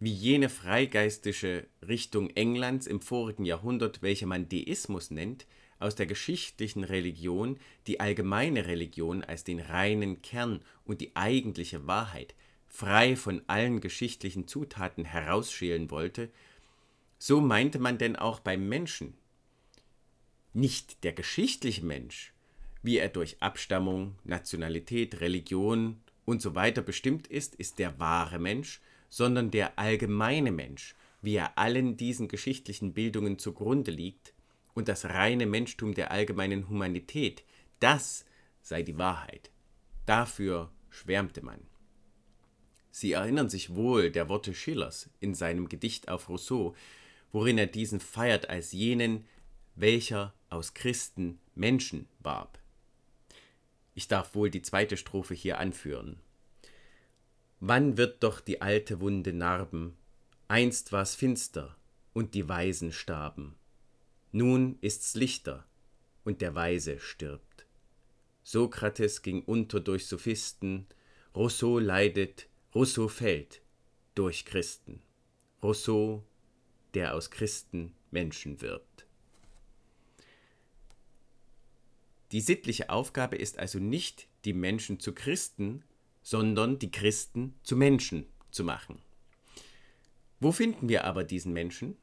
Wie 0.00 0.12
jene 0.12 0.48
freigeistische 0.48 1.66
Richtung 1.86 2.28
Englands 2.30 2.86
im 2.86 3.00
vorigen 3.00 3.44
Jahrhundert, 3.44 4.02
welche 4.02 4.26
man 4.26 4.48
Deismus 4.48 5.10
nennt, 5.10 5.46
aus 5.78 5.94
der 5.94 6.06
geschichtlichen 6.06 6.84
Religion 6.84 7.58
die 7.86 8.00
allgemeine 8.00 8.66
Religion 8.66 9.24
als 9.24 9.44
den 9.44 9.60
reinen 9.60 10.22
Kern 10.22 10.60
und 10.84 11.00
die 11.00 11.14
eigentliche 11.16 11.86
Wahrheit 11.86 12.34
frei 12.66 13.14
von 13.14 13.42
allen 13.46 13.80
geschichtlichen 13.80 14.48
Zutaten 14.48 15.04
herausschälen 15.04 15.90
wollte, 15.90 16.30
so 17.18 17.40
meinte 17.40 17.78
man 17.78 17.98
denn 17.98 18.16
auch 18.16 18.40
beim 18.40 18.68
Menschen. 18.68 19.14
Nicht 20.52 21.04
der 21.04 21.12
geschichtliche 21.12 21.84
Mensch 21.84 22.33
wie 22.84 22.98
er 22.98 23.08
durch 23.08 23.38
Abstammung, 23.40 24.14
Nationalität, 24.24 25.22
Religion 25.22 26.02
und 26.26 26.42
so 26.42 26.54
weiter 26.54 26.82
bestimmt 26.82 27.26
ist, 27.26 27.54
ist 27.54 27.78
der 27.78 27.98
wahre 27.98 28.38
Mensch, 28.38 28.82
sondern 29.08 29.50
der 29.50 29.78
allgemeine 29.78 30.52
Mensch, 30.52 30.94
wie 31.22 31.34
er 31.36 31.56
allen 31.56 31.96
diesen 31.96 32.28
geschichtlichen 32.28 32.92
Bildungen 32.92 33.38
zugrunde 33.38 33.90
liegt, 33.90 34.34
und 34.74 34.88
das 34.88 35.06
reine 35.06 35.46
Menschtum 35.46 35.94
der 35.94 36.10
allgemeinen 36.10 36.68
Humanität, 36.68 37.44
das 37.80 38.26
sei 38.60 38.82
die 38.82 38.98
Wahrheit. 38.98 39.50
Dafür 40.04 40.70
schwärmte 40.90 41.42
man. 41.42 41.60
Sie 42.90 43.12
erinnern 43.12 43.48
sich 43.48 43.74
wohl 43.74 44.10
der 44.10 44.28
Worte 44.28 44.52
Schillers 44.52 45.08
in 45.20 45.34
seinem 45.34 45.70
Gedicht 45.70 46.08
auf 46.08 46.28
Rousseau, 46.28 46.74
worin 47.32 47.56
er 47.56 47.66
diesen 47.66 48.00
feiert 48.00 48.50
als 48.50 48.72
jenen, 48.72 49.24
welcher 49.74 50.34
aus 50.50 50.74
Christen 50.74 51.38
Menschen 51.54 52.08
warb. 52.18 52.58
Ich 53.94 54.08
darf 54.08 54.34
wohl 54.34 54.50
die 54.50 54.62
zweite 54.62 54.96
Strophe 54.96 55.34
hier 55.34 55.58
anführen. 55.58 56.18
Wann 57.60 57.96
wird 57.96 58.22
doch 58.22 58.40
die 58.40 58.60
alte 58.60 59.00
Wunde 59.00 59.32
narben? 59.32 59.96
Einst 60.48 60.92
war's 60.92 61.14
finster 61.14 61.76
und 62.12 62.34
die 62.34 62.48
Weisen 62.48 62.92
starben. 62.92 63.54
Nun 64.32 64.78
ist's 64.80 65.14
lichter 65.14 65.64
und 66.24 66.40
der 66.40 66.54
Weise 66.54 66.98
stirbt. 66.98 67.66
Sokrates 68.42 69.22
ging 69.22 69.42
unter 69.42 69.80
durch 69.80 70.06
Sophisten, 70.06 70.86
Rousseau 71.34 71.78
leidet, 71.78 72.46
Rousseau 72.74 73.08
fällt 73.08 73.62
durch 74.14 74.44
Christen. 74.44 75.00
Rousseau, 75.62 76.22
der 76.92 77.14
aus 77.14 77.30
Christen 77.30 77.94
Menschen 78.10 78.60
wirbt. 78.60 79.03
Die 82.32 82.40
sittliche 82.40 82.90
Aufgabe 82.90 83.36
ist 83.36 83.58
also 83.58 83.78
nicht, 83.78 84.28
die 84.44 84.52
Menschen 84.52 85.00
zu 85.00 85.12
Christen, 85.12 85.82
sondern 86.22 86.78
die 86.78 86.90
Christen 86.90 87.54
zu 87.62 87.76
Menschen 87.76 88.26
zu 88.50 88.64
machen. 88.64 88.98
Wo 90.40 90.52
finden 90.52 90.88
wir 90.88 91.04
aber 91.04 91.24
diesen 91.24 91.52
Menschen? 91.52 91.96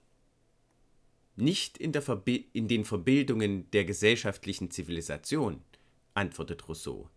Nicht 1.35 1.77
in, 1.77 1.91
in 2.53 2.67
den 2.67 2.85
Verbildungen 2.85 3.69
der 3.71 3.85
gesellschaftlichen 3.85 4.69
Zivilisation, 4.71 5.61
antwortet 6.13 6.67
Rousseau, 6.67 7.09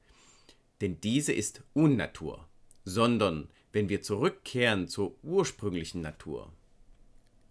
denn 0.81 1.01
diese 1.01 1.33
ist 1.33 1.63
Unnatur, 1.73 2.47
sondern 2.85 3.49
wenn 3.73 3.89
wir 3.89 4.03
zurückkehren 4.03 4.89
zur 4.89 5.17
ursprünglichen 5.23 6.01
Natur. 6.01 6.53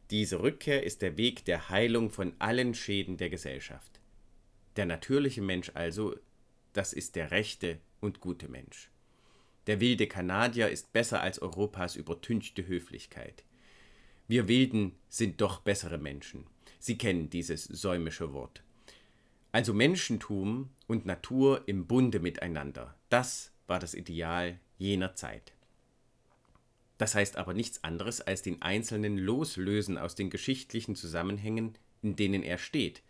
Diese 0.09 0.41
Rückkehr 0.41 0.83
ist 0.83 1.01
der 1.01 1.17
Weg 1.17 1.45
der 1.45 1.69
Heilung 1.69 2.09
von 2.11 2.33
allen 2.39 2.73
Schäden 2.73 3.17
der 3.17 3.29
Gesellschaft. 3.29 3.99
Der 4.75 4.85
natürliche 4.85 5.41
Mensch 5.41 5.71
also, 5.73 6.15
das 6.73 6.93
ist 6.93 7.15
der 7.15 7.31
rechte 7.31 7.79
und 7.99 8.19
gute 8.19 8.49
Mensch. 8.49 8.89
Der 9.67 9.79
wilde 9.79 10.07
Kanadier 10.07 10.69
ist 10.69 10.91
besser 10.91 11.21
als 11.21 11.41
Europas 11.41 11.95
übertünchte 11.95 12.67
Höflichkeit. 12.67 13.43
Wir 14.27 14.47
Wilden 14.47 14.93
sind 15.09 15.41
doch 15.41 15.59
bessere 15.59 15.97
Menschen. 15.97 16.45
Sie 16.79 16.97
kennen 16.97 17.29
dieses 17.29 17.63
säumische 17.63 18.33
Wort. 18.33 18.63
Also 19.51 19.73
Menschentum 19.73 20.69
und 20.87 21.05
Natur 21.05 21.63
im 21.67 21.85
Bunde 21.85 22.19
miteinander. 22.19 22.95
Das 23.09 23.51
war 23.67 23.79
das 23.79 23.93
Ideal 23.93 24.59
jener 24.77 25.15
Zeit. 25.15 25.53
Das 26.97 27.15
heißt 27.15 27.37
aber 27.37 27.53
nichts 27.53 27.83
anderes 27.83 28.21
als 28.21 28.41
den 28.41 28.61
Einzelnen 28.61 29.17
loslösen 29.17 29.97
aus 29.97 30.15
den 30.15 30.29
geschichtlichen 30.29 30.95
Zusammenhängen, 30.95 31.77
in 32.01 32.15
denen 32.15 32.43
er 32.43 32.57
steht, 32.57 33.03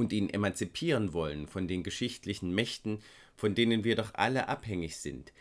und 0.00 0.12
ihn 0.12 0.30
emanzipieren 0.30 1.12
wollen 1.12 1.46
von 1.46 1.68
den 1.68 1.82
geschichtlichen 1.82 2.54
Mächten, 2.54 3.00
von 3.36 3.54
denen 3.54 3.84
wir 3.84 3.96
doch 3.96 4.14
alle 4.14 4.48
abhängig 4.48 4.96
sind, 4.96 5.32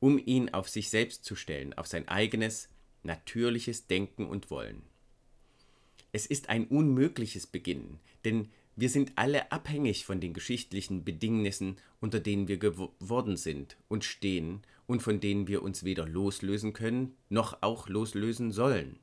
um 0.00 0.18
ihn 0.18 0.50
auf 0.50 0.68
sich 0.68 0.90
selbst 0.90 1.24
zu 1.24 1.36
stellen, 1.36 1.72
auf 1.74 1.86
sein 1.86 2.08
eigenes, 2.08 2.68
natürliches 3.02 3.86
Denken 3.86 4.26
und 4.26 4.50
Wollen. 4.50 4.82
Es 6.12 6.26
ist 6.26 6.48
ein 6.48 6.66
unmögliches 6.66 7.46
Beginnen, 7.46 8.00
denn 8.24 8.48
wir 8.76 8.88
sind 8.88 9.12
alle 9.16 9.52
abhängig 9.52 10.04
von 10.04 10.20
den 10.20 10.34
geschichtlichen 10.34 11.04
Bedingnissen, 11.04 11.76
unter 12.00 12.18
denen 12.18 12.48
wir 12.48 12.58
geworden 12.58 13.36
sind 13.36 13.76
und 13.88 14.04
stehen 14.04 14.62
und 14.86 15.02
von 15.02 15.20
denen 15.20 15.46
wir 15.46 15.62
uns 15.62 15.84
weder 15.84 16.06
loslösen 16.06 16.72
können 16.72 17.14
noch 17.28 17.62
auch 17.62 17.88
loslösen 17.88 18.50
sollen. 18.50 18.98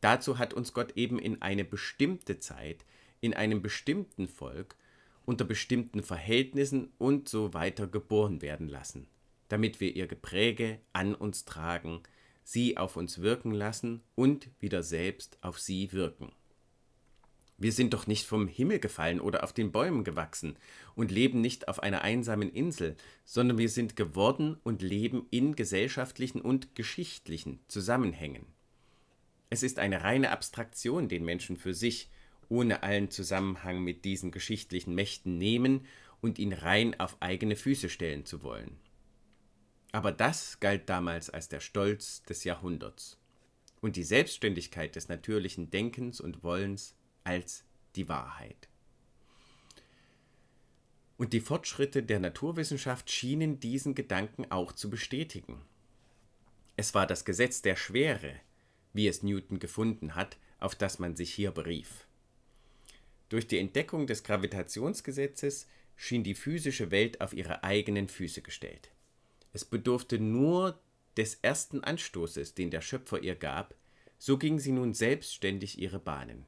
Dazu 0.00 0.38
hat 0.38 0.54
uns 0.54 0.72
Gott 0.72 0.96
eben 0.96 1.20
in 1.20 1.40
eine 1.40 1.64
bestimmte 1.64 2.40
Zeit, 2.40 2.84
in 3.22 3.32
einem 3.32 3.62
bestimmten 3.62 4.28
Volk, 4.28 4.76
unter 5.24 5.46
bestimmten 5.46 6.02
Verhältnissen 6.02 6.92
und 6.98 7.30
so 7.30 7.54
weiter 7.54 7.86
geboren 7.86 8.42
werden 8.42 8.68
lassen 8.68 9.06
damit 9.52 9.80
wir 9.80 9.94
ihr 9.94 10.06
Gepräge 10.06 10.80
an 10.94 11.14
uns 11.14 11.44
tragen, 11.44 12.00
sie 12.42 12.78
auf 12.78 12.96
uns 12.96 13.20
wirken 13.20 13.50
lassen 13.52 14.00
und 14.14 14.48
wieder 14.60 14.82
selbst 14.82 15.36
auf 15.42 15.60
sie 15.60 15.92
wirken. 15.92 16.32
Wir 17.58 17.72
sind 17.72 17.92
doch 17.92 18.06
nicht 18.06 18.26
vom 18.26 18.48
Himmel 18.48 18.78
gefallen 18.78 19.20
oder 19.20 19.44
auf 19.44 19.52
den 19.52 19.70
Bäumen 19.70 20.04
gewachsen 20.04 20.56
und 20.94 21.10
leben 21.10 21.42
nicht 21.42 21.68
auf 21.68 21.82
einer 21.82 22.00
einsamen 22.00 22.50
Insel, 22.50 22.96
sondern 23.26 23.58
wir 23.58 23.68
sind 23.68 23.94
geworden 23.94 24.56
und 24.64 24.80
leben 24.80 25.26
in 25.30 25.54
gesellschaftlichen 25.54 26.40
und 26.40 26.74
geschichtlichen 26.74 27.60
Zusammenhängen. 27.68 28.46
Es 29.50 29.62
ist 29.62 29.78
eine 29.78 30.02
reine 30.02 30.30
Abstraktion, 30.30 31.10
den 31.10 31.26
Menschen 31.26 31.58
für 31.58 31.74
sich, 31.74 32.08
ohne 32.52 32.82
allen 32.82 33.10
Zusammenhang 33.10 33.82
mit 33.82 34.04
diesen 34.04 34.30
geschichtlichen 34.30 34.94
Mächten 34.94 35.38
nehmen 35.38 35.86
und 36.20 36.38
ihn 36.38 36.52
rein 36.52 37.00
auf 37.00 37.16
eigene 37.20 37.56
Füße 37.56 37.88
stellen 37.88 38.26
zu 38.26 38.42
wollen. 38.42 38.78
Aber 39.90 40.12
das 40.12 40.60
galt 40.60 40.88
damals 40.90 41.30
als 41.30 41.48
der 41.48 41.60
Stolz 41.60 42.22
des 42.24 42.44
Jahrhunderts 42.44 43.18
und 43.80 43.96
die 43.96 44.04
Selbstständigkeit 44.04 44.94
des 44.96 45.08
natürlichen 45.08 45.70
Denkens 45.70 46.20
und 46.20 46.42
Wollens 46.42 46.94
als 47.24 47.64
die 47.96 48.10
Wahrheit. 48.10 48.68
Und 51.16 51.32
die 51.32 51.40
Fortschritte 51.40 52.02
der 52.02 52.20
Naturwissenschaft 52.20 53.10
schienen 53.10 53.60
diesen 53.60 53.94
Gedanken 53.94 54.50
auch 54.50 54.72
zu 54.72 54.90
bestätigen. 54.90 55.62
Es 56.76 56.94
war 56.94 57.06
das 57.06 57.24
Gesetz 57.24 57.62
der 57.62 57.76
Schwere, 57.76 58.34
wie 58.92 59.08
es 59.08 59.22
Newton 59.22 59.58
gefunden 59.58 60.14
hat, 60.14 60.36
auf 60.58 60.74
das 60.74 60.98
man 60.98 61.16
sich 61.16 61.32
hier 61.32 61.50
berief. 61.50 62.06
Durch 63.32 63.46
die 63.46 63.56
Entdeckung 63.56 64.06
des 64.06 64.24
Gravitationsgesetzes 64.24 65.66
schien 65.96 66.22
die 66.22 66.34
physische 66.34 66.90
Welt 66.90 67.22
auf 67.22 67.32
ihre 67.32 67.64
eigenen 67.64 68.08
Füße 68.08 68.42
gestellt. 68.42 68.90
Es 69.54 69.64
bedurfte 69.64 70.18
nur 70.18 70.78
des 71.16 71.36
ersten 71.36 71.82
Anstoßes, 71.82 72.52
den 72.52 72.70
der 72.70 72.82
Schöpfer 72.82 73.22
ihr 73.22 73.34
gab, 73.34 73.74
so 74.18 74.36
ging 74.36 74.58
sie 74.58 74.72
nun 74.72 74.92
selbstständig 74.92 75.78
ihre 75.78 75.98
Bahnen. 75.98 76.44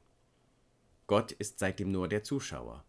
Gott 1.07 1.31
ist 1.31 1.57
seitdem 1.57 1.91
nur 1.91 2.07
der 2.07 2.21
Zuschauer. 2.21 2.85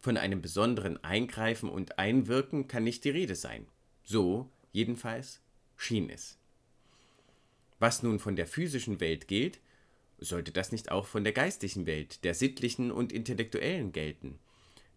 Von 0.00 0.16
einem 0.16 0.42
besonderen 0.42 1.04
Eingreifen 1.04 1.68
und 1.68 2.00
Einwirken 2.00 2.66
kann 2.66 2.82
nicht 2.82 3.04
die 3.04 3.10
Rede 3.10 3.36
sein. 3.36 3.68
So, 4.02 4.50
jedenfalls, 4.72 5.40
schien 5.76 6.10
es. 6.10 6.38
Was 7.78 8.02
nun 8.02 8.18
von 8.18 8.34
der 8.34 8.48
physischen 8.48 8.98
Welt 8.98 9.28
gilt, 9.28 9.60
sollte 10.24 10.52
das 10.52 10.72
nicht 10.72 10.90
auch 10.90 11.06
von 11.06 11.24
der 11.24 11.32
geistigen 11.32 11.86
Welt, 11.86 12.24
der 12.24 12.34
sittlichen 12.34 12.90
und 12.90 13.12
intellektuellen 13.12 13.92
gelten, 13.92 14.38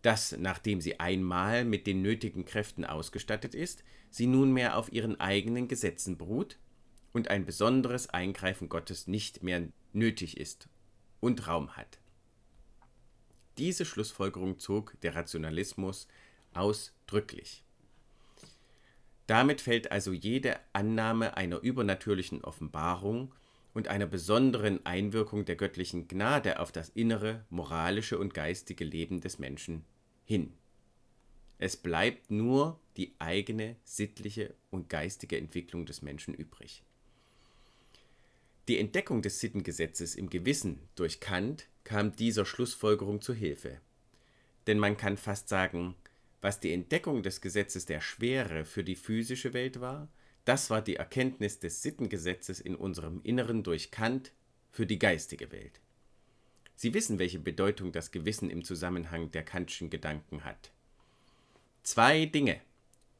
dass, 0.02 0.36
nachdem 0.38 0.82
sie 0.82 1.00
einmal 1.00 1.66
mit 1.66 1.88
den 1.88 2.02
nötigen 2.02 2.46
Kräften 2.46 2.86
ausgestattet 2.86 3.56
ist, 3.56 3.84
sie 4.10 4.28
nunmehr 4.28 4.78
auf 4.78 4.92
ihren 4.92 5.20
eigenen 5.20 5.68
Gesetzen 5.68 6.18
beruht 6.18 6.58
und 7.14 7.30
ein 7.30 7.46
besonderes 7.46 8.10
Eingreifen 8.10 8.70
Gottes 8.70 9.08
nicht 9.08 9.42
mehr 9.42 9.68
nötig 9.94 10.38
ist 10.38 10.68
und 11.20 11.48
Raum 11.48 11.76
hat. 11.76 12.00
Diese 13.58 13.86
Schlussfolgerung 13.86 14.60
zog 14.60 15.00
der 15.02 15.16
Rationalismus 15.16 16.08
ausdrücklich. 16.54 17.64
Damit 19.28 19.62
fällt 19.62 19.92
also 19.92 20.12
jede 20.12 20.60
Annahme 20.74 21.36
einer 21.36 21.60
übernatürlichen 21.60 22.44
Offenbarung 22.44 23.34
und 23.76 23.90
einer 23.90 24.08
besonderen 24.08 24.84
Einwirkung 24.86 25.44
der 25.44 25.58
göttlichen 25.58 26.08
Gnade 26.08 26.60
auf 26.60 26.72
das 26.72 26.90
innere, 26.90 27.46
moralische 27.50 28.18
und 28.18 28.34
geistige 28.34 28.86
Leben 28.86 29.20
des 29.20 29.38
Menschen 29.38 29.84
hin. 30.24 30.54
Es 31.58 31.76
bleibt 31.76 32.32
nur 32.32 32.80
die 32.96 33.14
eigene 33.20 33.76
sittliche 33.84 34.56
und 34.72 34.90
geistige 34.90 35.38
Entwicklung 35.38 35.86
des 35.86 36.02
Menschen 36.02 36.34
übrig. 36.34 36.84
Die 38.70 38.80
Entdeckung 38.80 39.22
des 39.22 39.42
Sittengesetzes 39.42 40.16
im 40.16 40.30
Gewissen 40.30 40.80
durch 40.96 41.20
Kant 41.20 41.68
kam 41.84 42.16
dieser 42.16 42.46
Schlussfolgerung 42.46 43.22
zu 43.22 43.34
Hilfe. 43.34 43.82
Denn 44.68 44.80
man 44.80 44.96
kann 44.96 45.18
fast 45.18 45.50
sagen, 45.50 45.96
was 46.42 46.62
die 46.62 46.72
Entdeckung 46.72 47.24
des 47.24 47.42
Gesetzes 47.42 47.86
der 47.86 48.00
Schwere 48.00 48.64
für 48.64 48.86
die 48.86 48.96
physische 48.96 49.54
Welt 49.54 49.82
war, 49.82 50.08
das 50.46 50.70
war 50.70 50.82
die 50.82 50.96
Erkenntnis 50.96 51.60
des 51.60 51.82
Sittengesetzes 51.82 52.60
in 52.60 52.76
unserem 52.76 53.20
Inneren 53.24 53.64
durch 53.64 53.92
Kant 53.92 54.32
für 54.72 54.86
die 54.86 55.00
geistige 55.00 55.52
Welt. 55.52 55.82
Sie 56.76 56.94
wissen, 56.94 57.20
welche 57.20 57.40
Bedeutung 57.40 57.92
das 57.92 58.12
Gewissen 58.12 58.50
im 58.50 58.64
Zusammenhang 58.64 59.32
der 59.32 59.44
Kantschen 59.44 59.90
Gedanken 59.90 60.44
hat. 60.44 60.72
Zwei 61.84 62.26
Dinge. 62.26 62.62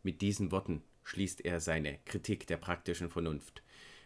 Mit 0.04 0.22
diesen 0.22 0.52
Worten 0.52 0.84
schließt 1.04 1.46
er 1.46 1.60
seine 1.60 1.98
Kritik 2.06 2.48
der 2.48 2.58
praktischen 2.58 3.10
Vernunft, 3.10 3.64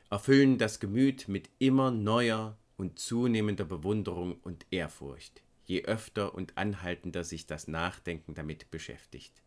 erfüllen 0.10 0.58
das 0.58 0.80
Gemüt 0.80 1.28
mit 1.28 1.50
immer 1.60 1.92
neuer 1.92 2.58
und 2.78 3.00
zunehmender 3.00 3.66
Bewunderung 3.66 4.40
und 4.44 4.66
Ehrfurcht, 4.72 5.42
je 5.66 5.84
öfter 5.84 6.36
und 6.36 6.58
anhaltender 6.58 7.24
sich 7.24 7.48
das 7.48 7.68
Nachdenken 7.68 8.34
damit 8.34 8.72
beschäftigt. 8.72 9.42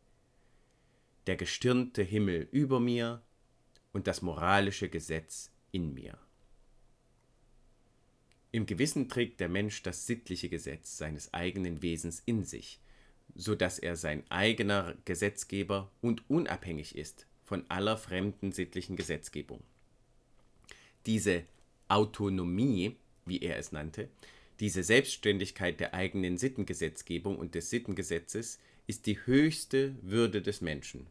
Der 1.27 1.37
gestirnte 1.37 2.03
Himmel 2.03 2.49
über 2.51 2.81
mir 2.81 3.23
und 3.92 4.07
das 4.07 4.22
moralische 4.22 4.88
Gesetz 4.88 5.50
in 5.70 5.94
mir. 5.94 6.18
Im 8.50 8.66
Gewissen 8.66 9.09
trägt 9.09 9.40
der 9.40 9.48
Mensch 9.48 9.83
das 9.83 10.07
sittliche 10.07 10.50
Gesetz 10.50 10.98
seines 10.98 11.33
eigenen 11.33 11.81
Wesens 11.81 12.22
in 12.26 12.44
sich, 12.44 12.81
so 13.35 13.55
dass 13.55 13.78
er 13.78 13.96
sein 13.96 14.24
eigener 14.31 14.94
Gesetzgeber 15.07 15.90
und 16.02 16.28
unabhängig 16.28 16.96
ist 16.96 17.26
von 17.44 17.64
aller 17.68 17.96
fremden 17.96 18.52
sittlichen 18.52 18.96
Gesetzgebung. 18.96 19.62
Diese 21.07 21.44
Autonomie, 21.88 22.96
wie 23.26 23.40
er 23.40 23.57
es 23.57 23.72
nannte, 23.72 24.09
diese 24.61 24.83
Selbstständigkeit 24.83 25.81
der 25.81 25.94
eigenen 25.94 26.38
Sittengesetzgebung 26.38 27.37
und 27.38 27.55
des 27.55 27.70
Sittengesetzes 27.70 28.59
ist 28.87 29.07
die 29.07 29.18
höchste 29.26 29.96
Würde 30.02 30.42
des 30.42 30.61
Menschen. 30.61 31.07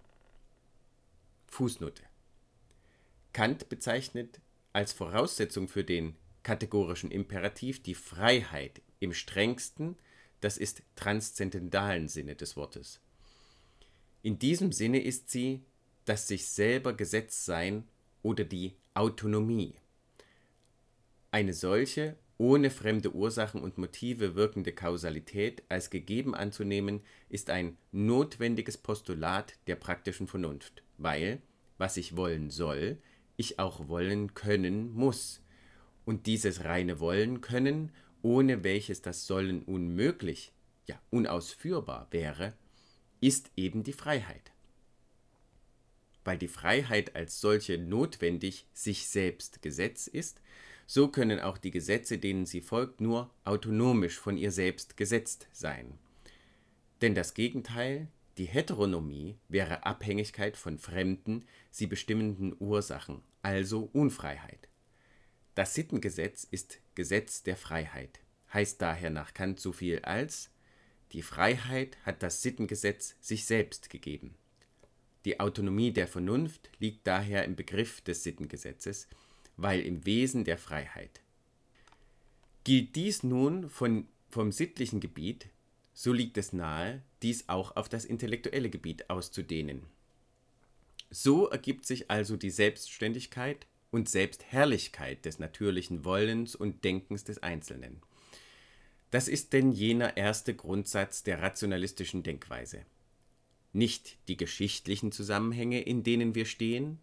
Fußnote. 1.48 2.04
Kant 3.34 3.70
bezeichnet 3.70 4.40
als 4.74 4.94
Voraussetzung 4.94 5.68
für 5.68 5.84
den 5.84 6.16
kategorischen 6.44 7.12
Imperativ 7.12 7.84
die 7.84 7.96
Freiheit 7.96 8.82
im 9.00 9.14
strengsten, 9.14 9.98
das 10.40 10.58
ist 10.58 10.82
transzendentalen 10.96 12.08
Sinne 12.08 12.36
des 12.36 12.56
Wortes. 12.56 13.00
In 14.24 14.40
diesem 14.40 14.72
Sinne 14.72 15.02
ist 15.02 15.30
sie 15.30 15.64
das 16.06 16.28
sich 16.28 16.48
selber 16.48 16.94
Gesetz 16.94 17.46
sein 17.46 17.88
oder 18.24 18.44
die 18.44 18.76
Autonomie. 18.94 19.76
Eine 21.32 21.54
solche 21.54 22.18
ohne 22.42 22.72
fremde 22.72 23.14
Ursachen 23.14 23.62
und 23.62 23.78
Motive 23.78 24.34
wirkende 24.34 24.72
Kausalität 24.72 25.62
als 25.70 25.92
gegeben 25.92 26.34
anzunehmen, 26.34 27.02
ist 27.30 27.52
ein 27.52 27.78
notwendiges 27.92 28.80
Postulat 28.80 29.54
der 29.68 29.76
praktischen 29.76 30.26
Vernunft, 30.28 30.82
weil, 30.98 31.40
was 31.78 31.98
ich 31.98 32.16
wollen 32.18 32.50
soll, 32.50 32.98
ich 33.42 33.60
auch 33.60 33.90
wollen 33.90 34.34
können 34.34 34.94
muss, 34.94 35.42
und 36.06 36.26
dieses 36.26 36.64
reine 36.64 37.00
Wollen 37.00 37.42
können, 37.42 37.92
ohne 38.22 38.64
welches 38.64 39.02
das 39.02 39.28
Sollen 39.28 39.64
unmöglich, 39.64 40.52
ja 40.88 41.00
unausführbar 41.10 42.08
wäre, 42.12 42.54
ist 43.20 43.52
eben 43.56 43.84
die 43.84 43.94
Freiheit. 43.94 44.52
Weil 46.24 46.38
die 46.38 46.48
Freiheit 46.48 47.16
als 47.16 47.42
solche 47.42 47.78
notwendig 47.78 48.68
sich 48.74 49.08
selbst 49.08 49.62
Gesetz 49.62 50.08
ist, 50.08 50.42
so 50.86 51.08
können 51.08 51.40
auch 51.40 51.58
die 51.58 51.72
Gesetze, 51.72 52.18
denen 52.18 52.46
sie 52.46 52.62
folgt, 52.62 53.02
nur 53.02 53.30
autonomisch 53.46 54.20
von 54.20 54.38
ihr 54.38 54.52
selbst 54.52 54.98
gesetzt 54.98 55.48
sein. 55.52 55.98
Denn 57.02 57.16
das 57.16 57.34
Gegenteil, 57.34 58.08
die 58.38 58.46
Heteronomie, 58.46 59.38
wäre 59.48 59.86
Abhängigkeit 59.86 60.58
von 60.58 60.78
fremden, 60.78 61.46
sie 61.70 61.88
bestimmenden 61.88 62.56
Ursachen, 62.60 63.22
also 63.42 63.90
Unfreiheit. 63.94 64.68
Das 65.56 65.74
Sittengesetz 65.74 66.44
ist 66.44 66.80
Gesetz 66.96 67.44
der 67.44 67.58
Freiheit, 67.58 68.20
heißt 68.54 68.82
daher 68.82 69.10
nach 69.10 69.34
Kant 69.34 69.60
so 69.60 69.72
viel 69.72 70.00
als 70.00 70.52
die 71.12 71.24
Freiheit 71.24 71.98
hat 72.06 72.24
das 72.24 72.42
Sittengesetz 72.42 73.16
sich 73.20 73.46
selbst 73.46 73.90
gegeben. 73.90 74.34
Die 75.26 75.40
Autonomie 75.40 75.92
der 75.92 76.08
Vernunft 76.08 76.70
liegt 76.80 77.06
daher 77.06 77.44
im 77.44 77.56
Begriff 77.56 78.02
des 78.02 78.24
Sittengesetzes, 78.24 79.08
weil 79.58 79.82
im 79.82 80.06
Wesen 80.06 80.46
der 80.46 80.58
Freiheit. 80.58 81.22
Gilt 82.64 82.96
dies 82.96 83.24
nun 83.24 83.70
von, 83.70 84.08
vom 84.30 84.52
sittlichen 84.52 85.02
Gebiet, 85.02 85.50
so 85.94 86.14
liegt 86.14 86.38
es 86.38 86.54
nahe, 86.54 87.02
dies 87.22 87.50
auch 87.50 87.76
auf 87.76 87.90
das 87.90 88.06
intellektuelle 88.06 88.70
Gebiet 88.70 89.10
auszudehnen. 89.10 89.84
So 91.14 91.50
ergibt 91.50 91.86
sich 91.86 92.10
also 92.10 92.38
die 92.38 92.50
Selbstständigkeit 92.50 93.68
und 93.92 94.08
Selbstherrlichkeit 94.08 95.26
des 95.26 95.40
natürlichen 95.40 96.06
Wollens 96.06 96.56
und 96.56 96.86
Denkens 96.86 97.26
des 97.26 97.44
Einzelnen. 97.44 98.02
Das 99.12 99.28
ist 99.28 99.52
denn 99.52 99.74
jener 99.74 100.16
erste 100.16 100.56
Grundsatz 100.56 101.22
der 101.24 101.42
rationalistischen 101.42 102.24
Denkweise. 102.24 102.86
Nicht 103.74 104.18
die 104.30 104.38
geschichtlichen 104.38 105.12
Zusammenhänge, 105.12 105.82
in 105.82 106.04
denen 106.04 106.34
wir 106.34 106.46
stehen, 106.46 107.00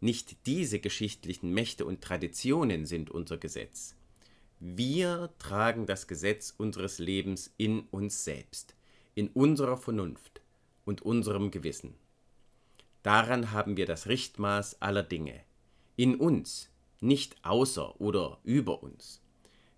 nicht 0.00 0.36
diese 0.44 0.78
geschichtlichen 0.78 1.54
Mächte 1.54 1.86
und 1.86 2.02
Traditionen 2.02 2.84
sind 2.84 3.10
unser 3.10 3.38
Gesetz. 3.38 3.94
Wir 4.60 5.30
tragen 5.38 5.86
das 5.86 6.06
Gesetz 6.06 6.52
unseres 6.58 6.98
Lebens 6.98 7.54
in 7.56 7.80
uns 7.90 8.24
selbst, 8.24 8.74
in 9.14 9.28
unserer 9.28 9.78
Vernunft 9.78 10.42
und 10.84 11.00
unserem 11.00 11.50
Gewissen. 11.50 11.94
Daran 13.06 13.52
haben 13.52 13.76
wir 13.76 13.86
das 13.86 14.08
Richtmaß 14.08 14.82
aller 14.82 15.04
Dinge, 15.04 15.40
in 15.94 16.16
uns, 16.16 16.70
nicht 16.98 17.36
außer 17.44 18.00
oder 18.00 18.40
über 18.42 18.82
uns. 18.82 19.22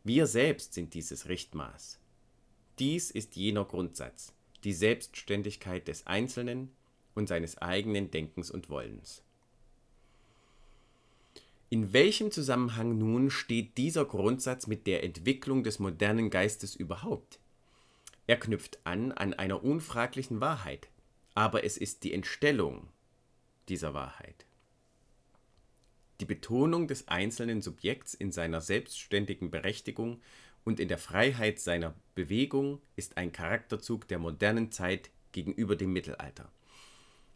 Wir 0.02 0.26
selbst 0.26 0.72
sind 0.72 0.94
dieses 0.94 1.28
Richtmaß. 1.28 1.98
Dies 2.78 3.10
ist 3.10 3.36
jener 3.36 3.66
Grundsatz, 3.66 4.32
die 4.64 4.72
Selbstständigkeit 4.72 5.88
des 5.88 6.06
Einzelnen 6.06 6.70
und 7.14 7.28
seines 7.28 7.58
eigenen 7.58 8.10
Denkens 8.10 8.50
und 8.50 8.70
Wollens. 8.70 9.22
In 11.68 11.92
welchem 11.92 12.30
Zusammenhang 12.30 12.96
nun 12.96 13.30
steht 13.30 13.76
dieser 13.76 14.06
Grundsatz 14.06 14.66
mit 14.66 14.86
der 14.86 15.04
Entwicklung 15.04 15.64
des 15.64 15.78
modernen 15.78 16.30
Geistes 16.30 16.74
überhaupt? 16.74 17.40
Er 18.26 18.38
knüpft 18.38 18.78
an 18.84 19.12
an 19.12 19.34
einer 19.34 19.62
unfraglichen 19.62 20.40
Wahrheit, 20.40 20.88
aber 21.34 21.64
es 21.64 21.76
ist 21.76 22.04
die 22.04 22.14
Entstellung 22.14 22.88
dieser 23.68 23.94
Wahrheit. 23.94 24.46
Die 26.20 26.24
Betonung 26.24 26.88
des 26.88 27.06
einzelnen 27.06 27.62
Subjekts 27.62 28.14
in 28.14 28.32
seiner 28.32 28.60
selbstständigen 28.60 29.50
Berechtigung 29.50 30.20
und 30.64 30.80
in 30.80 30.88
der 30.88 30.98
Freiheit 30.98 31.60
seiner 31.60 31.94
Bewegung 32.14 32.80
ist 32.96 33.16
ein 33.16 33.32
Charakterzug 33.32 34.08
der 34.08 34.18
modernen 34.18 34.72
Zeit 34.72 35.10
gegenüber 35.32 35.76
dem 35.76 35.92
Mittelalter. 35.92 36.50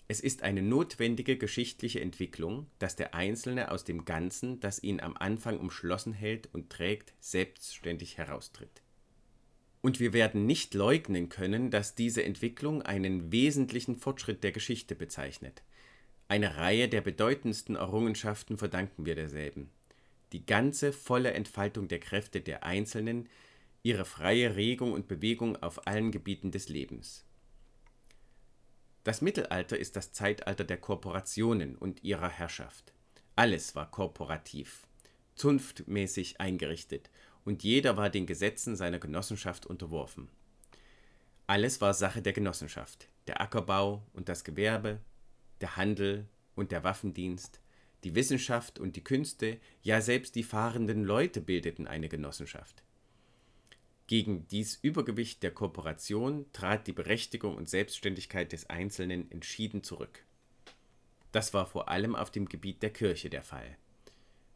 Es 0.09 0.21
ist 0.21 0.43
eine 0.43 0.63
notwendige 0.63 1.39
geschichtliche 1.39 2.01
Entwicklung, 2.01 2.67
dass 2.79 2.97
der 2.97 3.15
Einzelne 3.15 3.71
aus 3.71 3.85
dem 3.85 4.05
Ganzen, 4.05 4.61
das 4.61 4.83
ihn 4.83 5.01
am 5.01 5.17
Anfang 5.17 5.59
umschlossen 5.59 6.13
hält 6.13 6.53
und 6.53 6.69
trägt, 6.69 7.15
selbstständig 7.21 8.19
heraustritt. 8.19 8.83
Und 9.81 10.01
wir 10.01 10.13
werden 10.13 10.45
nicht 10.45 10.75
leugnen 10.75 11.29
können, 11.29 11.71
dass 11.71 11.95
diese 11.95 12.25
Entwicklung 12.25 12.83
einen 12.83 13.33
wesentlichen 13.33 13.97
Fortschritt 13.97 14.45
der 14.45 14.53
Geschichte 14.53 14.95
bezeichnet. 14.95 15.63
Eine 16.33 16.57
Reihe 16.57 16.89
der 16.89 17.03
bedeutendsten 17.03 17.77
Errungenschaften 17.77 18.57
verdanken 18.57 19.05
wir 19.05 19.15
derselben. 19.15 19.69
Die 20.33 20.47
ganze 20.47 20.95
volle 20.95 21.35
Entfaltung 21.35 21.89
der 21.89 22.01
Kräfte 22.01 22.41
der 22.41 22.65
Einzelnen, 22.65 23.29
ihre 23.83 24.07
freie 24.07 24.57
Regung 24.57 24.95
und 24.95 25.09
Bewegung 25.09 25.63
auf 25.63 25.87
allen 25.87 26.11
Gebieten 26.11 26.51
des 26.51 26.71
Lebens. 26.71 27.27
Das 29.05 29.21
Mittelalter 29.21 29.77
ist 29.77 29.95
das 29.95 30.13
Zeitalter 30.13 30.65
der 30.65 30.79
Korporationen 30.79 31.77
und 31.77 32.03
ihrer 32.03 32.31
Herrschaft. 32.31 32.95
Alles 33.37 33.75
war 33.75 33.91
korporativ, 33.91 34.87
zunftmäßig 35.35 36.41
eingerichtet, 36.41 37.11
und 37.45 37.63
jeder 37.63 37.99
war 37.99 38.09
den 38.09 38.25
Gesetzen 38.25 38.75
seiner 38.75 39.01
Genossenschaft 39.01 39.67
unterworfen. 39.67 40.31
Alles 41.47 41.83
war 41.83 41.93
Sache 41.93 42.23
der 42.23 42.33
Genossenschaft, 42.33 43.07
der 43.27 43.43
Ackerbau 43.43 44.03
und 44.15 44.31
das 44.31 44.45
Gewerbe, 44.45 44.99
der 45.63 45.77
Handel 45.77 46.29
und 46.55 46.73
der 46.73 46.85
Waffendienst, 46.85 47.61
die 48.05 48.15
Wissenschaft 48.15 48.79
und 48.79 48.97
die 48.97 49.05
Künste, 49.05 49.59
ja 49.83 50.01
selbst 50.01 50.35
die 50.35 50.43
fahrenden 50.43 51.05
Leute 51.05 51.41
bildeten 51.41 51.87
eine 51.87 52.09
Genossenschaft. 52.09 52.83
Gegen 54.09 54.47
dies 54.49 54.79
Übergewicht 54.83 55.43
der 55.43 55.53
Kooperation 55.53 56.47
trat 56.53 56.87
die 56.87 56.93
Berechtigung 56.93 57.57
und 57.57 57.71
Selbstständigkeit 57.71 58.53
des 58.53 58.69
Einzelnen 58.69 59.31
entschieden 59.31 59.83
zurück. 59.85 60.25
Das 61.31 61.55
war 61.55 61.67
vor 61.67 61.89
allem 61.89 62.15
auf 62.15 62.31
dem 62.31 62.49
Gebiet 62.49 62.83
der 62.83 62.91
Kirche 62.91 63.31
der 63.31 63.43
Fall. 63.43 63.77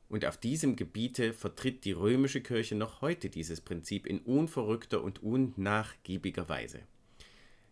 Und 0.08 0.24
auf 0.24 0.36
diesem 0.36 0.76
Gebiete 0.76 1.32
vertritt 1.32 1.84
die 1.84 1.92
römische 1.92 2.40
Kirche 2.40 2.74
noch 2.74 3.00
heute 3.00 3.30
dieses 3.30 3.60
Prinzip 3.60 4.06
in 4.06 4.20
unverrückter 4.20 5.02
und 5.02 5.22
unnachgiebiger 5.22 6.48
Weise. 6.48 6.82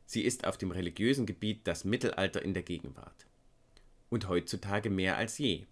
Sie 0.06 0.22
ist 0.22 0.46
auf 0.46 0.58
dem 0.58 0.70
religiösen 0.70 1.26
Gebiet 1.26 1.66
das 1.66 1.84
Mittelalter 1.84 2.42
in 2.42 2.54
der 2.54 2.62
Gegenwart. 2.62 3.26
Und 4.10 4.28
heutzutage 4.28 4.90
mehr 4.90 5.16
als 5.16 5.38
je. 5.38 5.64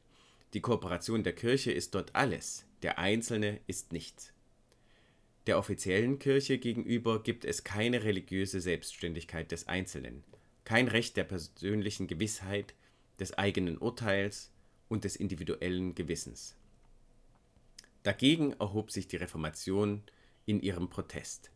Die 0.54 0.60
Kooperation 0.60 1.22
der 1.22 1.34
Kirche 1.34 1.72
ist 1.72 1.94
dort 1.94 2.14
alles, 2.14 2.66
der 2.82 2.98
Einzelne 2.98 3.60
ist 3.66 3.92
nichts. 3.92 4.32
Der 5.46 5.58
offiziellen 5.58 6.18
Kirche 6.18 6.58
gegenüber 6.58 7.22
gibt 7.22 7.44
es 7.44 7.64
keine 7.64 8.04
religiöse 8.04 8.60
Selbstständigkeit 8.60 9.50
des 9.50 9.66
Einzelnen, 9.66 10.22
kein 10.64 10.88
Recht 10.88 11.16
der 11.16 11.24
persönlichen 11.24 12.06
Gewissheit, 12.06 12.74
des 13.18 13.36
eigenen 13.38 13.78
Urteils 13.78 14.50
und 14.88 15.04
des 15.04 15.16
individuellen 15.16 15.94
Gewissens. 15.94 16.56
Dagegen 18.02 18.52
erhob 18.54 18.90
sich 18.90 19.06
die 19.06 19.16
Reformation 19.16 20.02
in 20.44 20.60
ihrem 20.60 20.90
Protest. 20.90 21.51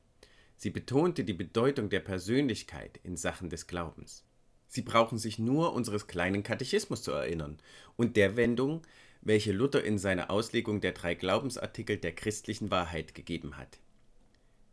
Sie 0.56 0.70
betonte 0.70 1.24
die 1.24 1.34
Bedeutung 1.34 1.90
der 1.90 2.00
Persönlichkeit 2.00 2.98
in 3.02 3.16
Sachen 3.16 3.50
des 3.50 3.66
Glaubens. 3.66 4.24
Sie 4.68 4.82
brauchen 4.82 5.18
sich 5.18 5.38
nur 5.38 5.74
unseres 5.74 6.06
kleinen 6.06 6.42
Katechismus 6.42 7.02
zu 7.02 7.12
erinnern 7.12 7.58
und 7.96 8.16
der 8.16 8.36
Wendung, 8.36 8.82
welche 9.20 9.52
Luther 9.52 9.84
in 9.84 9.98
seiner 9.98 10.30
Auslegung 10.30 10.80
der 10.80 10.92
drei 10.92 11.14
Glaubensartikel 11.14 11.98
der 11.98 12.14
christlichen 12.14 12.70
Wahrheit 12.70 13.14
gegeben 13.14 13.56
hat. 13.56 13.78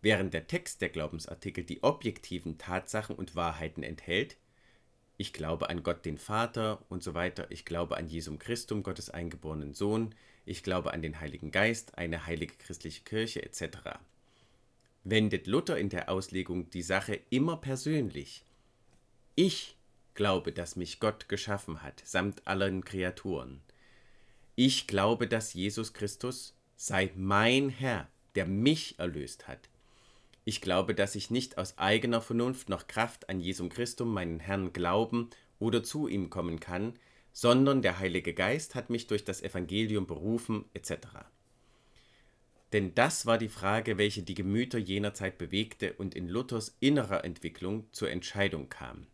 Während 0.01 0.33
der 0.33 0.47
Text 0.47 0.81
der 0.81 0.89
Glaubensartikel 0.89 1.63
die 1.63 1.83
objektiven 1.83 2.57
Tatsachen 2.57 3.15
und 3.15 3.35
Wahrheiten 3.35 3.83
enthält, 3.83 4.37
ich 5.17 5.31
glaube 5.31 5.69
an 5.69 5.83
Gott 5.83 6.05
den 6.05 6.17
Vater 6.17 6.83
und 6.89 7.03
so 7.03 7.13
weiter, 7.13 7.47
ich 7.51 7.65
glaube 7.65 7.97
an 7.97 8.07
Jesum 8.07 8.39
Christum, 8.39 8.83
Gottes 8.83 9.09
eingeborenen 9.09 9.73
Sohn, 9.73 10.15
ich 10.45 10.63
glaube 10.63 10.93
an 10.93 11.01
den 11.01 11.19
Heiligen 11.19 11.51
Geist, 11.51 11.97
eine 11.97 12.25
heilige 12.25 12.55
christliche 12.55 13.03
Kirche 13.03 13.43
etc. 13.43 13.99
Wendet 15.03 15.47
Luther 15.47 15.77
in 15.77 15.89
der 15.89 16.09
Auslegung 16.09 16.69
die 16.69 16.81
Sache 16.81 17.19
immer 17.29 17.57
persönlich. 17.57 18.45
Ich 19.35 19.75
glaube, 20.13 20.51
dass 20.53 20.75
mich 20.75 20.99
Gott 20.99 21.27
geschaffen 21.27 21.81
hat, 21.81 22.01
samt 22.05 22.47
allen 22.47 22.85
Kreaturen. 22.85 23.61
Ich 24.55 24.87
glaube, 24.87 25.27
dass 25.27 25.53
Jesus 25.53 25.93
Christus 25.93 26.55
sei 26.75 27.11
mein 27.15 27.69
Herr, 27.69 28.07
der 28.35 28.45
mich 28.45 28.97
erlöst 28.99 29.47
hat. 29.47 29.69
Ich 30.45 30.61
glaube, 30.61 30.95
dass 30.95 31.15
ich 31.15 31.31
nicht 31.31 31.57
aus 31.57 31.77
eigener 31.77 32.21
Vernunft 32.21 32.69
noch 32.69 32.87
Kraft 32.87 33.29
an 33.29 33.39
Jesum 33.39 33.69
Christum, 33.69 34.13
meinen 34.13 34.39
Herrn, 34.39 34.73
glauben 34.73 35.29
oder 35.59 35.83
zu 35.83 36.07
ihm 36.07 36.29
kommen 36.29 36.59
kann, 36.59 36.93
sondern 37.31 37.81
der 37.81 37.99
Heilige 37.99 38.33
Geist 38.33 38.75
hat 38.75 38.89
mich 38.89 39.07
durch 39.07 39.23
das 39.23 39.41
Evangelium 39.41 40.05
berufen, 40.05 40.65
etc. 40.73 41.07
Denn 42.73 42.95
das 42.95 43.27
war 43.27 43.37
die 43.37 43.49
Frage, 43.49 43.99
welche 43.99 44.23
die 44.23 44.33
Gemüter 44.33 44.79
jener 44.79 45.13
Zeit 45.13 45.37
bewegte 45.37 45.93
und 45.93 46.15
in 46.15 46.27
Luthers 46.27 46.75
innerer 46.79 47.23
Entwicklung 47.23 47.85
zur 47.91 48.09
Entscheidung 48.09 48.67
kam. 48.67 49.05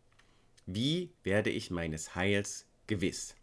Wie 0.65 1.11
werde 1.23 1.49
ich 1.49 1.69
meines 1.69 2.15
Heils 2.15 2.65
gewiss? 2.87 3.35